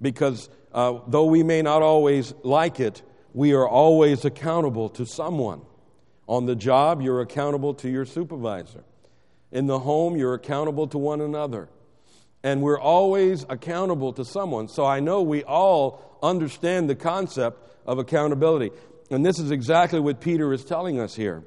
because 0.00 0.48
uh, 0.76 1.00
though 1.08 1.24
we 1.24 1.42
may 1.42 1.62
not 1.62 1.82
always 1.82 2.32
like 2.44 2.78
it, 2.78 3.02
we 3.34 3.52
are 3.52 3.66
always 3.66 4.24
accountable 4.24 4.88
to 4.90 5.04
someone. 5.04 5.62
On 6.28 6.46
the 6.46 6.54
job, 6.54 7.02
you're 7.02 7.20
accountable 7.20 7.74
to 7.74 7.88
your 7.88 8.04
supervisor. 8.04 8.84
In 9.50 9.66
the 9.66 9.80
home, 9.80 10.16
you're 10.16 10.34
accountable 10.34 10.86
to 10.88 10.98
one 10.98 11.20
another 11.20 11.68
and 12.46 12.62
we're 12.62 12.78
always 12.78 13.44
accountable 13.48 14.12
to 14.12 14.24
someone. 14.24 14.68
So 14.68 14.84
I 14.84 15.00
know 15.00 15.20
we 15.20 15.42
all 15.42 16.18
understand 16.22 16.88
the 16.88 16.94
concept 16.94 17.60
of 17.84 17.98
accountability. 17.98 18.70
And 19.10 19.26
this 19.26 19.40
is 19.40 19.50
exactly 19.50 19.98
what 19.98 20.20
Peter 20.20 20.52
is 20.52 20.64
telling 20.64 21.00
us 21.00 21.16
here. 21.16 21.42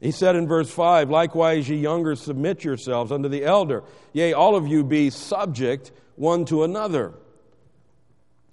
He 0.00 0.10
said 0.10 0.34
in 0.34 0.48
verse 0.48 0.68
5, 0.68 1.08
Likewise, 1.08 1.68
ye 1.68 1.76
younger, 1.76 2.16
submit 2.16 2.64
yourselves 2.64 3.12
unto 3.12 3.28
the 3.28 3.44
elder. 3.44 3.84
Yea, 4.12 4.32
all 4.32 4.56
of 4.56 4.66
you 4.66 4.82
be 4.82 5.10
subject 5.10 5.92
one 6.16 6.44
to 6.46 6.64
another. 6.64 7.14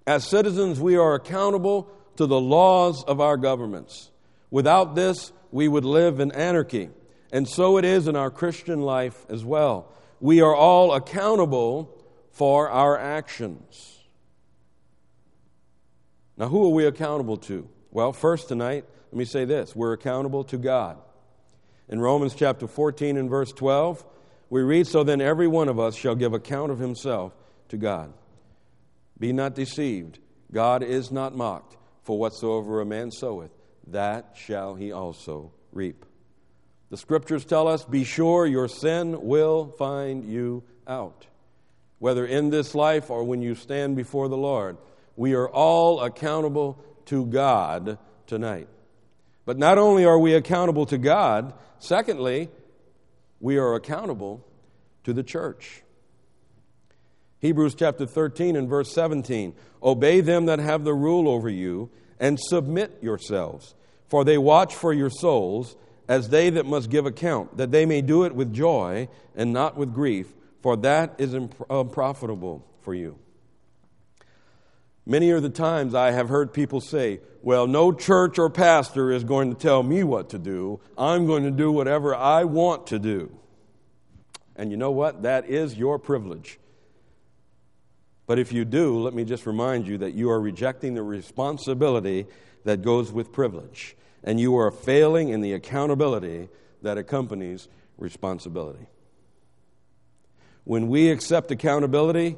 As 0.07 0.25
citizens, 0.25 0.79
we 0.79 0.95
are 0.95 1.13
accountable 1.13 1.91
to 2.15 2.25
the 2.25 2.39
laws 2.39 3.03
of 3.03 3.21
our 3.21 3.37
governments. 3.37 4.09
Without 4.49 4.95
this, 4.95 5.31
we 5.51 5.67
would 5.67 5.85
live 5.85 6.19
in 6.19 6.31
anarchy. 6.31 6.89
And 7.31 7.47
so 7.47 7.77
it 7.77 7.85
is 7.85 8.07
in 8.07 8.15
our 8.15 8.31
Christian 8.31 8.81
life 8.81 9.25
as 9.29 9.45
well 9.45 9.91
we 10.19 10.41
are 10.41 10.55
all 10.55 10.93
accountable 10.93 11.95
for 12.31 12.69
our 12.69 12.97
actions. 12.97 13.99
Now, 16.37 16.47
who 16.47 16.65
are 16.65 16.73
we 16.73 16.85
accountable 16.85 17.37
to? 17.37 17.67
Well, 17.91 18.13
first 18.13 18.47
tonight, 18.47 18.85
let 19.11 19.17
me 19.17 19.25
say 19.25 19.45
this 19.45 19.75
we're 19.75 19.93
accountable 19.93 20.43
to 20.45 20.57
God. 20.57 20.97
In 21.89 21.99
Romans 21.99 22.35
chapter 22.35 22.67
14 22.67 23.17
and 23.17 23.29
verse 23.29 23.51
12, 23.51 24.05
we 24.49 24.61
read, 24.61 24.87
So 24.87 25.03
then 25.03 25.21
every 25.21 25.47
one 25.47 25.69
of 25.69 25.79
us 25.79 25.95
shall 25.95 26.15
give 26.15 26.33
account 26.33 26.71
of 26.71 26.79
himself 26.79 27.33
to 27.69 27.77
God. 27.77 28.13
Be 29.19 29.33
not 29.33 29.55
deceived, 29.55 30.19
God 30.51 30.83
is 30.83 31.11
not 31.11 31.35
mocked, 31.35 31.75
for 32.03 32.17
whatsoever 32.17 32.81
a 32.81 32.85
man 32.85 33.11
soweth, 33.11 33.51
that 33.87 34.35
shall 34.35 34.75
he 34.75 34.91
also 34.91 35.51
reap. 35.71 36.05
The 36.89 36.97
scriptures 36.97 37.43
tell 37.43 37.67
us 37.67 37.83
be 37.83 38.03
sure 38.03 38.45
your 38.45 38.67
sin 38.67 39.21
will 39.21 39.73
find 39.77 40.23
you 40.23 40.63
out. 40.87 41.27
Whether 41.99 42.25
in 42.25 42.49
this 42.49 42.75
life 42.75 43.09
or 43.09 43.23
when 43.23 43.41
you 43.41 43.55
stand 43.55 43.95
before 43.95 44.29
the 44.29 44.37
Lord, 44.37 44.77
we 45.15 45.33
are 45.33 45.49
all 45.49 46.01
accountable 46.01 46.79
to 47.05 47.25
God 47.25 47.97
tonight. 48.27 48.67
But 49.45 49.57
not 49.57 49.77
only 49.77 50.05
are 50.05 50.19
we 50.19 50.33
accountable 50.33 50.85
to 50.87 50.97
God, 50.97 51.53
secondly, 51.79 52.49
we 53.39 53.57
are 53.57 53.75
accountable 53.75 54.45
to 55.03 55.13
the 55.13 55.23
church. 55.23 55.83
Hebrews 57.39 57.75
chapter 57.75 58.05
13 58.05 58.55
and 58.55 58.67
verse 58.67 58.91
17 58.93 59.53
Obey 59.83 60.21
them 60.21 60.47
that 60.47 60.59
have 60.59 60.83
the 60.83 60.93
rule 60.93 61.29
over 61.29 61.49
you, 61.49 61.89
and 62.19 62.39
submit 62.39 62.97
yourselves, 63.01 63.75
for 64.07 64.23
they 64.23 64.37
watch 64.37 64.73
for 64.73 64.91
your 64.91 65.09
souls 65.09 65.75
as 66.07 66.29
they 66.29 66.49
that 66.49 66.65
must 66.65 66.89
give 66.89 67.05
account, 67.05 67.57
that 67.57 67.71
they 67.71 67.85
may 67.85 68.01
do 68.01 68.23
it 68.23 68.33
with 68.33 68.53
joy 68.53 69.07
and 69.35 69.53
not 69.53 69.77
with 69.77 69.93
grief, 69.93 70.33
for 70.61 70.75
that 70.77 71.13
is 71.17 71.35
unprofitable 71.69 72.65
for 72.81 72.95
you. 72.95 73.19
Many 75.05 75.31
are 75.31 75.39
the 75.39 75.49
times 75.49 75.93
I 75.93 76.11
have 76.11 76.27
heard 76.27 76.53
people 76.53 76.81
say, 76.81 77.21
Well, 77.41 77.67
no 77.67 77.93
church 77.93 78.39
or 78.39 78.49
pastor 78.49 79.11
is 79.11 79.23
going 79.23 79.53
to 79.53 79.59
tell 79.59 79.83
me 79.83 80.03
what 80.03 80.31
to 80.31 80.39
do. 80.39 80.81
I'm 80.97 81.27
going 81.27 81.43
to 81.43 81.51
do 81.51 81.71
whatever 81.71 82.13
I 82.15 82.43
want 82.43 82.87
to 82.87 82.99
do. 82.99 83.37
And 84.55 84.71
you 84.71 84.77
know 84.77 84.91
what? 84.91 85.21
That 85.21 85.49
is 85.49 85.77
your 85.77 85.99
privilege. 85.99 86.59
But 88.27 88.37
if 88.37 88.51
you 88.51 88.65
do, 88.65 88.99
let 88.99 89.13
me 89.13 89.23
just 89.23 89.45
remind 89.47 89.87
you 89.87 89.97
that 89.99 90.13
you 90.13 90.29
are 90.29 90.39
rejecting 90.39 90.93
the 90.93 91.01
responsibility 91.01 92.27
that 92.65 92.81
goes 92.81 93.11
with 93.11 93.31
privilege 93.31 93.95
and 94.23 94.39
you 94.39 94.57
are 94.57 94.69
failing 94.69 95.29
in 95.29 95.41
the 95.41 95.53
accountability 95.53 96.49
that 96.81 96.97
accompanies 96.97 97.69
responsibility. 97.97 98.85
When 100.65 100.89
we 100.89 101.09
accept 101.09 101.49
accountability 101.49 102.35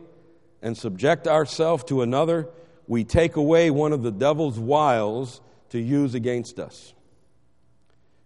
and 0.61 0.77
subject 0.77 1.27
ourselves 1.27 1.83
to 1.85 2.03
another, 2.03 2.47
we 2.87 3.03
take 3.03 3.35
away 3.35 3.71
one 3.71 3.91
of 3.91 4.03
the 4.03 4.11
devil's 4.11 4.59
wiles 4.59 5.41
to 5.69 5.79
use 5.79 6.13
against 6.13 6.59
us. 6.59 6.93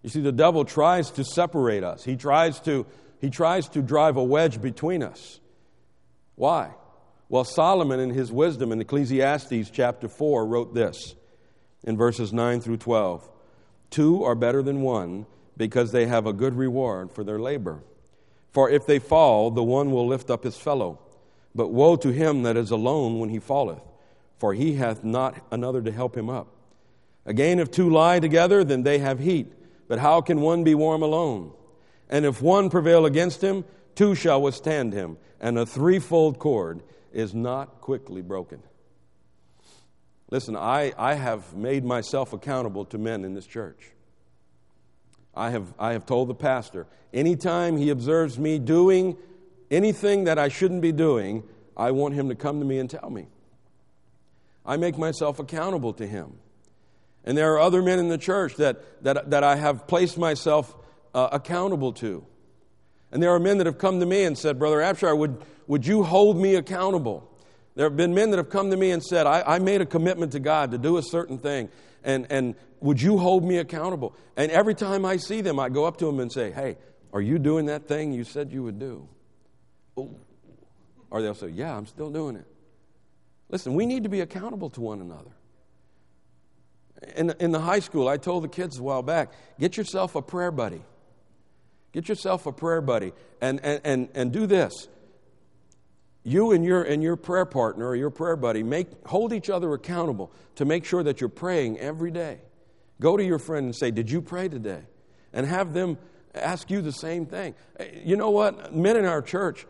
You 0.01 0.09
see, 0.09 0.19
the 0.19 0.33
devil 0.33 0.65
tries 0.65 1.11
to 1.11 1.23
separate 1.23 1.85
us. 1.85 2.03
He 2.03 2.17
tries 2.17 2.59
to, 2.61 2.85
he 3.21 3.29
tries 3.29 3.69
to 3.69 3.81
drive 3.81 4.17
a 4.17 4.23
wedge 4.23 4.61
between 4.61 5.01
us. 5.01 5.39
Why? 6.35 6.71
Well, 7.33 7.43
Solomon, 7.43 7.99
in 7.99 8.11
his 8.11 8.31
wisdom 8.31 8.71
in 8.71 8.79
Ecclesiastes 8.79 9.71
chapter 9.71 10.07
4, 10.07 10.45
wrote 10.45 10.75
this 10.75 11.15
in 11.83 11.97
verses 11.97 12.31
9 12.31 12.61
through 12.61 12.77
12 12.77 13.27
Two 13.89 14.23
are 14.23 14.35
better 14.35 14.61
than 14.61 14.83
one 14.83 15.25
because 15.57 15.91
they 15.91 16.05
have 16.05 16.27
a 16.27 16.31
good 16.31 16.53
reward 16.53 17.11
for 17.11 17.23
their 17.23 17.39
labor. 17.39 17.81
For 18.51 18.69
if 18.69 18.85
they 18.85 18.99
fall, 18.99 19.49
the 19.49 19.63
one 19.63 19.89
will 19.89 20.05
lift 20.05 20.29
up 20.29 20.43
his 20.43 20.57
fellow. 20.57 20.99
But 21.55 21.69
woe 21.69 21.95
to 21.95 22.09
him 22.09 22.43
that 22.43 22.55
is 22.55 22.69
alone 22.69 23.17
when 23.17 23.29
he 23.29 23.39
falleth, 23.39 23.81
for 24.37 24.53
he 24.53 24.75
hath 24.75 25.03
not 25.03 25.43
another 25.49 25.81
to 25.81 25.91
help 25.91 26.15
him 26.15 26.29
up. 26.29 26.49
Again, 27.25 27.57
if 27.57 27.71
two 27.71 27.89
lie 27.89 28.19
together, 28.19 28.63
then 28.63 28.83
they 28.83 28.99
have 28.99 29.17
heat. 29.17 29.51
But 29.87 29.97
how 29.97 30.21
can 30.21 30.39
one 30.39 30.63
be 30.63 30.75
warm 30.75 31.01
alone? 31.01 31.51
And 32.11 32.25
if 32.25 32.43
one 32.43 32.69
prevail 32.69 33.07
against 33.07 33.43
him, 33.43 33.65
two 33.95 34.13
shall 34.13 34.39
withstand 34.39 34.93
him. 34.93 35.17
And 35.41 35.57
a 35.57 35.65
threefold 35.65 36.37
cord 36.37 36.83
is 37.13 37.33
not 37.33 37.79
quickly 37.81 38.21
broken. 38.21 38.61
Listen, 40.29 40.55
I, 40.55 40.93
I 40.97 41.13
have 41.13 41.55
made 41.55 41.85
myself 41.85 42.33
accountable 42.33 42.85
to 42.85 42.97
men 42.97 43.23
in 43.23 43.33
this 43.33 43.45
church. 43.45 43.91
I 45.35 45.51
have, 45.51 45.73
I 45.77 45.93
have 45.93 46.05
told 46.05 46.27
the 46.27 46.35
pastor, 46.35 46.87
anytime 47.13 47.77
he 47.77 47.89
observes 47.89 48.37
me 48.39 48.59
doing 48.59 49.17
anything 49.69 50.25
that 50.25 50.39
I 50.39 50.47
shouldn't 50.47 50.81
be 50.81 50.91
doing, 50.91 51.43
I 51.77 51.91
want 51.91 52.15
him 52.15 52.29
to 52.29 52.35
come 52.35 52.59
to 52.59 52.65
me 52.65 52.79
and 52.79 52.89
tell 52.89 53.09
me. 53.09 53.27
I 54.65 54.77
make 54.77 54.97
myself 54.97 55.39
accountable 55.39 55.93
to 55.93 56.07
him. 56.07 56.33
And 57.25 57.37
there 57.37 57.53
are 57.53 57.59
other 57.59 57.81
men 57.81 57.99
in 57.99 58.09
the 58.09 58.17
church 58.17 58.55
that, 58.55 59.03
that, 59.03 59.29
that 59.29 59.43
I 59.43 59.55
have 59.55 59.87
placed 59.87 60.17
myself 60.17 60.75
uh, 61.13 61.29
accountable 61.31 61.93
to. 61.93 62.25
And 63.13 63.21
there 63.21 63.31
are 63.31 63.39
men 63.39 63.59
that 63.59 63.67
have 63.67 63.77
come 63.77 63.99
to 63.99 64.07
me 64.07 64.23
and 64.23 64.35
said, 64.35 64.57
Brother 64.57 64.79
Abshire, 64.79 65.15
would, 65.15 65.39
would 65.67 65.85
you 65.85 66.01
hold 66.01 66.35
me 66.35 66.55
accountable? 66.55 67.29
There 67.75 67.85
have 67.85 67.95
been 67.95 68.15
men 68.15 68.31
that 68.31 68.37
have 68.37 68.49
come 68.49 68.71
to 68.71 68.75
me 68.75 68.89
and 68.89 69.03
said, 69.03 69.27
I, 69.27 69.43
I 69.45 69.59
made 69.59 69.81
a 69.81 69.85
commitment 69.85 70.31
to 70.31 70.39
God 70.39 70.71
to 70.71 70.79
do 70.79 70.97
a 70.97 71.03
certain 71.03 71.37
thing, 71.37 71.69
and, 72.03 72.25
and 72.31 72.55
would 72.81 72.99
you 72.99 73.19
hold 73.19 73.43
me 73.45 73.59
accountable? 73.59 74.15
And 74.35 74.51
every 74.51 74.73
time 74.73 75.05
I 75.05 75.17
see 75.17 75.41
them, 75.41 75.59
I 75.59 75.69
go 75.69 75.85
up 75.85 75.97
to 75.97 76.07
them 76.07 76.19
and 76.19 76.31
say, 76.31 76.49
Hey, 76.49 76.75
are 77.13 77.21
you 77.21 77.37
doing 77.37 77.67
that 77.67 77.87
thing 77.87 78.13
you 78.13 78.23
said 78.23 78.51
you 78.51 78.63
would 78.63 78.79
do? 78.79 79.07
Or 79.95 81.21
they'll 81.21 81.35
say, 81.35 81.49
Yeah, 81.49 81.77
I'm 81.77 81.85
still 81.85 82.09
doing 82.09 82.35
it. 82.35 82.47
Listen, 83.49 83.75
we 83.75 83.85
need 83.85 84.03
to 84.03 84.09
be 84.09 84.21
accountable 84.21 84.71
to 84.71 84.81
one 84.81 85.01
another. 85.01 85.31
In, 87.15 87.29
in 87.39 87.51
the 87.51 87.59
high 87.59 87.79
school, 87.79 88.07
I 88.07 88.17
told 88.17 88.43
the 88.43 88.47
kids 88.47 88.79
a 88.79 88.83
while 88.83 89.03
back 89.03 89.31
get 89.59 89.77
yourself 89.77 90.15
a 90.15 90.21
prayer 90.23 90.49
buddy. 90.49 90.81
Get 91.93 92.09
yourself 92.09 92.45
a 92.47 92.51
prayer 92.51 92.81
buddy 92.81 93.13
and, 93.39 93.63
and, 93.63 93.79
and, 93.83 94.09
and 94.13 94.31
do 94.33 94.45
this. 94.45 94.89
You 96.23 96.51
and 96.51 96.65
your, 96.65 96.81
and 96.83 97.03
your 97.03 97.15
prayer 97.15 97.45
partner 97.45 97.87
or 97.87 97.95
your 97.95 98.09
prayer 98.09 98.35
buddy 98.35 98.63
make, 98.63 98.87
hold 99.05 99.31
each 99.31 99.49
other 99.49 99.73
accountable 99.73 100.31
to 100.55 100.65
make 100.65 100.85
sure 100.85 101.03
that 101.03 101.21
you're 101.21 101.29
praying 101.29 101.79
every 101.79 102.11
day. 102.11 102.39
Go 102.99 103.15
to 103.15 103.23
your 103.23 103.39
friend 103.39 103.65
and 103.65 103.75
say, 103.75 103.91
Did 103.91 104.09
you 104.09 104.21
pray 104.21 104.49
today? 104.49 104.81
And 105.33 105.45
have 105.45 105.73
them 105.73 105.97
ask 106.33 106.71
you 106.71 106.81
the 106.81 106.91
same 106.91 107.25
thing. 107.25 107.53
Eh, 107.79 107.87
you 108.03 108.15
know 108.15 108.29
what? 108.29 108.73
Men 108.73 108.97
in 108.97 109.05
our 109.05 109.21
church, 109.21 109.67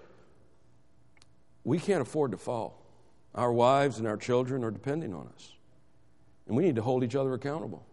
we 1.64 1.80
can't 1.80 2.02
afford 2.02 2.32
to 2.32 2.38
fall. 2.38 2.86
Our 3.36 3.52
wives 3.52 3.98
and 3.98 4.08
our 4.08 4.18
children 4.18 4.64
are 4.64 4.72
depending 4.72 5.14
on 5.14 5.28
us. 5.34 5.52
And 6.48 6.56
we 6.56 6.64
need 6.64 6.76
to 6.76 6.82
hold 6.82 7.04
each 7.04 7.16
other 7.16 7.34
accountable. 7.34 7.86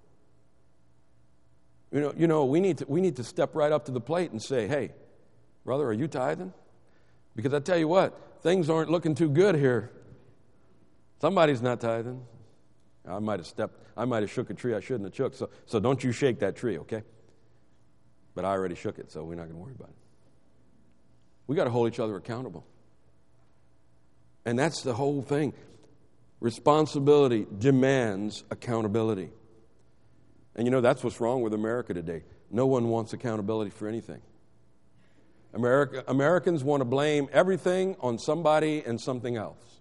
You 1.93 2.01
know, 2.01 2.15
you 2.17 2.27
know 2.27 2.45
we, 2.45 2.61
need 2.61 2.79
to, 2.79 2.87
we 2.89 3.01
need 3.01 3.17
to 3.17 3.25
step 3.25 3.55
right 3.55 3.73
up 3.73 3.87
to 3.87 3.93
the 3.93 4.01
plate 4.01 4.31
and 4.31 4.41
say, 4.41 4.69
hey, 4.69 4.91
brother, 5.65 5.85
are 5.87 5.93
you 5.93 6.09
tithing? 6.09 6.53
Because 7.35 7.53
I 7.53 7.61
tell 7.61 7.79
you 7.79 7.89
what, 7.89 8.43
things 8.43 8.71
aren't 8.71 8.91
looking 8.91 9.15
too 9.15 9.29
good 9.29 9.55
here. 9.55 9.91
Somebody's 11.21 11.63
not 11.63 11.81
tithing. 11.81 12.25
I 13.09 13.19
might 13.19 13.41
have 13.41 13.47
stepped, 13.47 13.75
I 13.97 14.05
might 14.05 14.23
have 14.23 14.31
shook 14.31 14.51
a 14.51 14.55
tree 14.55 14.75
I 14.75 14.81
shouldn't 14.81 15.05
have 15.05 15.15
shook. 15.15 15.35
So, 15.35 15.51
so 15.67 15.81
don't 15.81 16.03
you 16.03 16.13
shake 16.13 16.41
that 16.41 16.57
tree, 16.57 16.79
okay? 16.79 17.03
But 18.35 18.45
I 18.45 18.51
already 18.51 18.75
shook 18.75 18.99
it, 18.99 19.11
so 19.11 19.25
we're 19.25 19.35
not 19.35 19.43
going 19.43 19.55
to 19.55 19.59
worry 19.59 19.75
about 19.75 19.89
it. 19.89 19.97
We 21.47 21.57
got 21.57 21.65
to 21.65 21.71
hold 21.71 21.93
each 21.93 21.99
other 21.99 22.17
accountable. 22.17 22.65
And 24.45 24.59
that's 24.59 24.83
the 24.83 24.95
whole 24.95 25.23
thing. 25.23 25.53
Responsibility 26.41 27.47
demands 27.59 28.45
accountability. 28.51 29.31
And 30.55 30.67
you 30.67 30.71
know, 30.71 30.81
that's 30.81 31.03
what's 31.05 31.21
wrong 31.21 31.43
with 31.43 31.55
America 31.55 31.95
today. 31.95 32.23
No 32.51 32.67
one 32.67 32.89
wants 32.89 33.13
accountability 33.13 33.71
for 33.71 33.87
anything. 33.87 34.21
America, 35.53 36.05
Americans 36.07 36.63
want 36.63 36.81
to 36.81 36.85
blame 36.85 37.29
everything 37.33 37.97
on 38.01 38.19
somebody 38.19 38.83
and 38.85 39.01
something 39.01 39.37
else. 39.37 39.81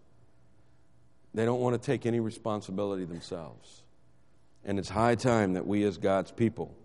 They 1.34 1.46
don't 1.46 1.60
want 1.60 1.80
to 1.80 1.86
take 1.86 2.06
any 2.06 2.20
responsibility 2.20 3.06
themselves. 3.06 3.84
And 4.66 4.80
it's 4.80 4.90
high 4.90 5.16
time 5.16 5.54
that 5.54 5.66
we, 5.66 5.84
as 5.84 5.98
God's 5.98 6.32
people, 6.32 6.76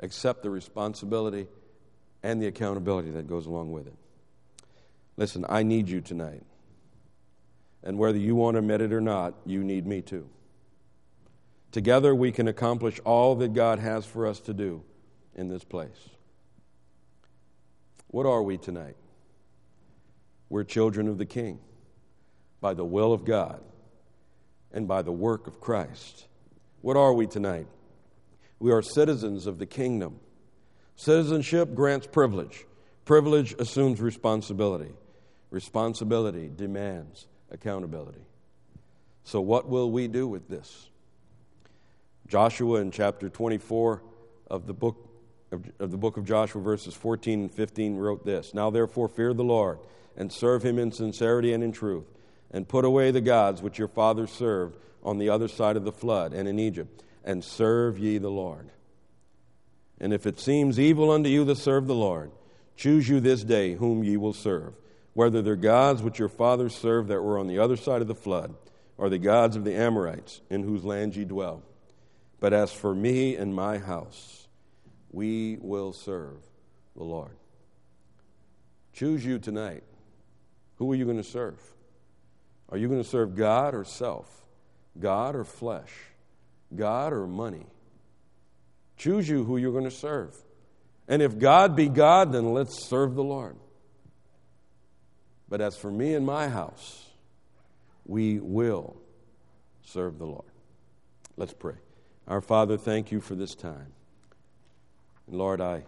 accept 0.00 0.42
the 0.42 0.50
responsibility 0.50 1.46
and 2.22 2.40
the 2.40 2.46
accountability 2.46 3.10
that 3.12 3.28
goes 3.28 3.46
along 3.46 3.72
with 3.72 3.86
it. 3.86 3.94
Listen, 5.16 5.44
I 5.48 5.62
need 5.62 5.88
you 5.88 6.00
tonight. 6.00 6.42
And 7.82 7.98
whether 7.98 8.18
you 8.18 8.34
want 8.34 8.54
to 8.54 8.58
admit 8.58 8.80
it 8.80 8.92
or 8.92 9.00
not, 9.00 9.34
you 9.44 9.62
need 9.62 9.86
me 9.86 10.02
too. 10.02 10.28
Together, 11.76 12.14
we 12.14 12.32
can 12.32 12.48
accomplish 12.48 12.98
all 13.00 13.34
that 13.34 13.52
God 13.52 13.80
has 13.80 14.06
for 14.06 14.26
us 14.26 14.40
to 14.40 14.54
do 14.54 14.82
in 15.34 15.48
this 15.48 15.62
place. 15.62 16.08
What 18.06 18.24
are 18.24 18.42
we 18.42 18.56
tonight? 18.56 18.96
We're 20.48 20.64
children 20.64 21.06
of 21.06 21.18
the 21.18 21.26
King 21.26 21.58
by 22.62 22.72
the 22.72 22.86
will 22.86 23.12
of 23.12 23.26
God 23.26 23.60
and 24.72 24.88
by 24.88 25.02
the 25.02 25.12
work 25.12 25.46
of 25.46 25.60
Christ. 25.60 26.24
What 26.80 26.96
are 26.96 27.12
we 27.12 27.26
tonight? 27.26 27.66
We 28.58 28.72
are 28.72 28.80
citizens 28.80 29.46
of 29.46 29.58
the 29.58 29.66
kingdom. 29.66 30.18
Citizenship 30.94 31.74
grants 31.74 32.06
privilege, 32.06 32.64
privilege 33.04 33.54
assumes 33.58 34.00
responsibility, 34.00 34.94
responsibility 35.50 36.50
demands 36.56 37.26
accountability. 37.50 38.24
So, 39.24 39.42
what 39.42 39.68
will 39.68 39.90
we 39.90 40.08
do 40.08 40.26
with 40.26 40.48
this? 40.48 40.88
Joshua 42.28 42.80
in 42.80 42.90
chapter 42.90 43.28
24 43.28 44.02
of 44.48 44.66
the 44.66 44.74
book 44.74 45.02
of, 45.52 45.64
the 45.78 45.96
book 45.96 46.16
of 46.16 46.24
Joshua, 46.24 46.60
verses 46.60 46.94
14 46.94 47.40
and 47.40 47.50
15, 47.50 47.96
wrote 47.96 48.24
this 48.24 48.52
Now 48.52 48.70
therefore 48.70 49.08
fear 49.08 49.32
the 49.32 49.44
Lord, 49.44 49.78
and 50.16 50.32
serve 50.32 50.62
him 50.62 50.78
in 50.78 50.92
sincerity 50.92 51.52
and 51.52 51.62
in 51.62 51.72
truth, 51.72 52.06
and 52.50 52.68
put 52.68 52.84
away 52.84 53.10
the 53.10 53.20
gods 53.20 53.62
which 53.62 53.78
your 53.78 53.88
fathers 53.88 54.30
served 54.30 54.76
on 55.04 55.18
the 55.18 55.28
other 55.28 55.48
side 55.48 55.76
of 55.76 55.84
the 55.84 55.92
flood 55.92 56.32
and 56.32 56.48
in 56.48 56.58
Egypt, 56.58 57.02
and 57.24 57.44
serve 57.44 57.98
ye 57.98 58.18
the 58.18 58.30
Lord. 58.30 58.70
And 60.00 60.12
if 60.12 60.26
it 60.26 60.40
seems 60.40 60.80
evil 60.80 61.10
unto 61.10 61.30
you 61.30 61.44
to 61.44 61.54
serve 61.54 61.86
the 61.86 61.94
Lord, 61.94 62.32
choose 62.76 63.08
you 63.08 63.20
this 63.20 63.44
day 63.44 63.74
whom 63.74 64.02
ye 64.04 64.16
will 64.16 64.32
serve 64.32 64.74
whether 65.16 65.40
they're 65.40 65.56
gods 65.56 66.02
which 66.02 66.18
your 66.18 66.28
fathers 66.28 66.74
served 66.74 67.08
that 67.08 67.22
were 67.22 67.38
on 67.38 67.46
the 67.46 67.58
other 67.58 67.74
side 67.74 68.02
of 68.02 68.06
the 68.06 68.14
flood, 68.14 68.54
or 68.98 69.08
the 69.08 69.16
gods 69.16 69.56
of 69.56 69.64
the 69.64 69.74
Amorites 69.74 70.42
in 70.50 70.62
whose 70.62 70.84
land 70.84 71.16
ye 71.16 71.24
dwell. 71.24 71.62
But 72.40 72.52
as 72.52 72.72
for 72.72 72.94
me 72.94 73.36
and 73.36 73.54
my 73.54 73.78
house, 73.78 74.46
we 75.10 75.58
will 75.60 75.92
serve 75.92 76.38
the 76.94 77.04
Lord. 77.04 77.36
Choose 78.92 79.24
you 79.24 79.38
tonight. 79.38 79.84
Who 80.76 80.92
are 80.92 80.94
you 80.94 81.04
going 81.04 81.16
to 81.16 81.24
serve? 81.24 81.60
Are 82.68 82.76
you 82.76 82.88
going 82.88 83.02
to 83.02 83.08
serve 83.08 83.34
God 83.34 83.74
or 83.74 83.84
self? 83.84 84.28
God 84.98 85.36
or 85.36 85.44
flesh? 85.44 85.90
God 86.74 87.12
or 87.12 87.26
money? 87.26 87.66
Choose 88.96 89.28
you 89.28 89.44
who 89.44 89.56
you're 89.56 89.72
going 89.72 89.84
to 89.84 89.90
serve. 89.90 90.34
And 91.08 91.22
if 91.22 91.38
God 91.38 91.76
be 91.76 91.88
God, 91.88 92.32
then 92.32 92.52
let's 92.52 92.88
serve 92.88 93.14
the 93.14 93.24
Lord. 93.24 93.56
But 95.48 95.60
as 95.60 95.76
for 95.76 95.90
me 95.90 96.14
and 96.14 96.26
my 96.26 96.48
house, 96.48 97.06
we 98.04 98.40
will 98.40 98.96
serve 99.84 100.18
the 100.18 100.26
Lord. 100.26 100.50
Let's 101.36 101.52
pray. 101.52 101.74
Our 102.28 102.40
Father, 102.40 102.76
thank 102.76 103.12
you 103.12 103.20
for 103.20 103.34
this 103.34 103.54
time. 103.54 103.92
And 105.26 105.36
Lord, 105.36 105.60
I, 105.60 105.84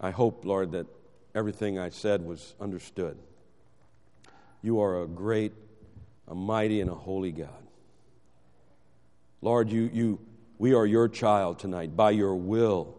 I 0.00 0.10
hope, 0.10 0.44
Lord, 0.44 0.72
that 0.72 0.86
everything 1.34 1.78
I 1.78 1.90
said 1.90 2.24
was 2.24 2.54
understood. 2.60 3.18
You 4.62 4.80
are 4.80 5.02
a 5.02 5.06
great, 5.06 5.52
a 6.26 6.34
mighty, 6.34 6.80
and 6.80 6.90
a 6.90 6.94
holy 6.94 7.32
God. 7.32 7.48
Lord, 9.42 9.70
you, 9.70 9.90
you, 9.92 10.20
we 10.58 10.72
are 10.72 10.86
your 10.86 11.08
child 11.08 11.58
tonight. 11.58 11.94
By 11.94 12.12
your 12.12 12.34
will, 12.34 12.98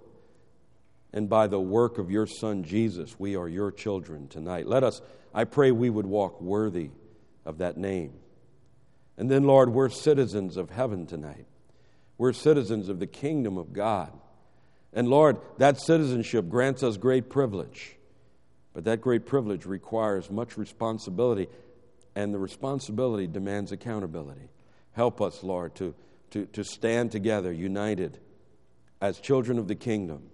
and 1.12 1.28
by 1.28 1.48
the 1.48 1.60
work 1.60 1.98
of 1.98 2.12
your 2.12 2.28
Son 2.28 2.64
Jesus, 2.64 3.18
we 3.18 3.36
are 3.36 3.48
your 3.48 3.72
children 3.72 4.28
tonight. 4.28 4.68
Let 4.68 4.84
us, 4.84 5.02
I 5.34 5.46
pray, 5.46 5.72
we 5.72 5.90
would 5.90 6.06
walk 6.06 6.40
worthy 6.40 6.92
of 7.46 7.58
that 7.60 7.78
name. 7.78 8.14
And 9.18 9.32
then, 9.32 9.46
Lord, 9.46 9.70
we're 9.70 9.90
citizens 9.90 10.58
of 10.58 10.70
heaven 10.70 11.08
tonight. 11.08 11.48
We're 12.18 12.34
citizens 12.34 12.90
of 12.90 13.00
the 13.00 13.08
kingdom 13.08 13.58
of 13.58 13.74
God. 13.74 14.12
And 14.94 15.08
Lord, 15.08 15.38
that 15.58 15.80
citizenship 15.80 16.48
grants 16.50 16.84
us 16.84 16.98
great 16.98 17.30
privilege. 17.30 17.98
But 18.74 18.86
that 18.86 19.02
great 19.02 19.26
privilege 19.26 19.66
requires 19.66 20.30
much 20.30 20.58
responsibility, 20.58 21.48
and 22.16 22.34
the 22.34 22.40
responsibility 22.40 23.28
demands 23.28 23.72
accountability. 23.72 24.50
Help 24.94 25.22
us, 25.22 25.44
Lord, 25.44 25.76
to, 25.76 25.94
to, 26.32 26.46
to 26.48 26.64
stand 26.64 27.12
together, 27.12 27.52
united, 27.52 28.20
as 29.02 29.20
children 29.20 29.60
of 29.60 29.68
the 29.68 29.76
kingdom 29.76 30.30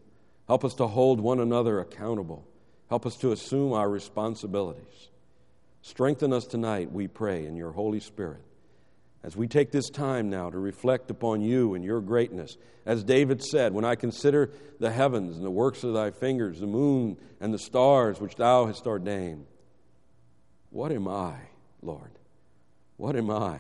Help 0.52 0.66
us 0.66 0.74
to 0.74 0.88
hold 0.88 1.22
one 1.22 1.40
another 1.40 1.80
accountable. 1.80 2.46
Help 2.90 3.06
us 3.06 3.16
to 3.16 3.32
assume 3.32 3.72
our 3.72 3.90
responsibilities. 3.90 5.08
Strengthen 5.82 6.34
us 6.34 6.46
tonight, 6.46 6.92
we 6.92 7.08
pray, 7.08 7.46
in 7.46 7.56
your 7.56 7.72
Holy 7.72 8.02
Spirit. 8.02 8.42
As 9.24 9.36
we 9.36 9.48
take 9.48 9.72
this 9.72 9.90
time 9.90 10.30
now 10.30 10.50
to 10.50 10.58
reflect 10.58 11.12
upon 11.12 11.42
you 11.42 11.76
and 11.76 11.84
your 11.84 12.02
greatness, 12.02 12.58
as 12.86 13.04
David 13.04 13.44
said, 13.44 13.74
when 13.74 13.86
I 13.86 13.96
consider 13.96 14.52
the 14.80 14.92
heavens 14.92 15.38
and 15.38 15.46
the 15.46 15.52
works 15.52 15.84
of 15.84 15.94
thy 15.94 16.10
fingers, 16.10 16.60
the 16.60 16.68
moon 16.68 17.18
and 17.40 17.54
the 17.54 17.60
stars 17.60 18.20
which 18.20 18.36
thou 18.36 18.66
hast 18.66 18.88
ordained, 18.88 19.46
what 20.72 20.92
am 20.92 21.08
I, 21.08 21.36
Lord? 21.84 22.12
What 22.98 23.16
am 23.16 23.30
I 23.30 23.60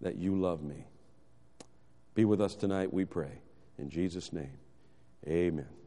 that 0.00 0.16
you 0.16 0.34
love 0.34 0.62
me? 0.62 0.86
Be 2.14 2.24
with 2.24 2.40
us 2.40 2.56
tonight, 2.56 2.92
we 2.92 3.04
pray. 3.04 3.40
In 3.78 3.88
Jesus' 3.88 4.32
name, 4.32 4.58
amen. 5.28 5.79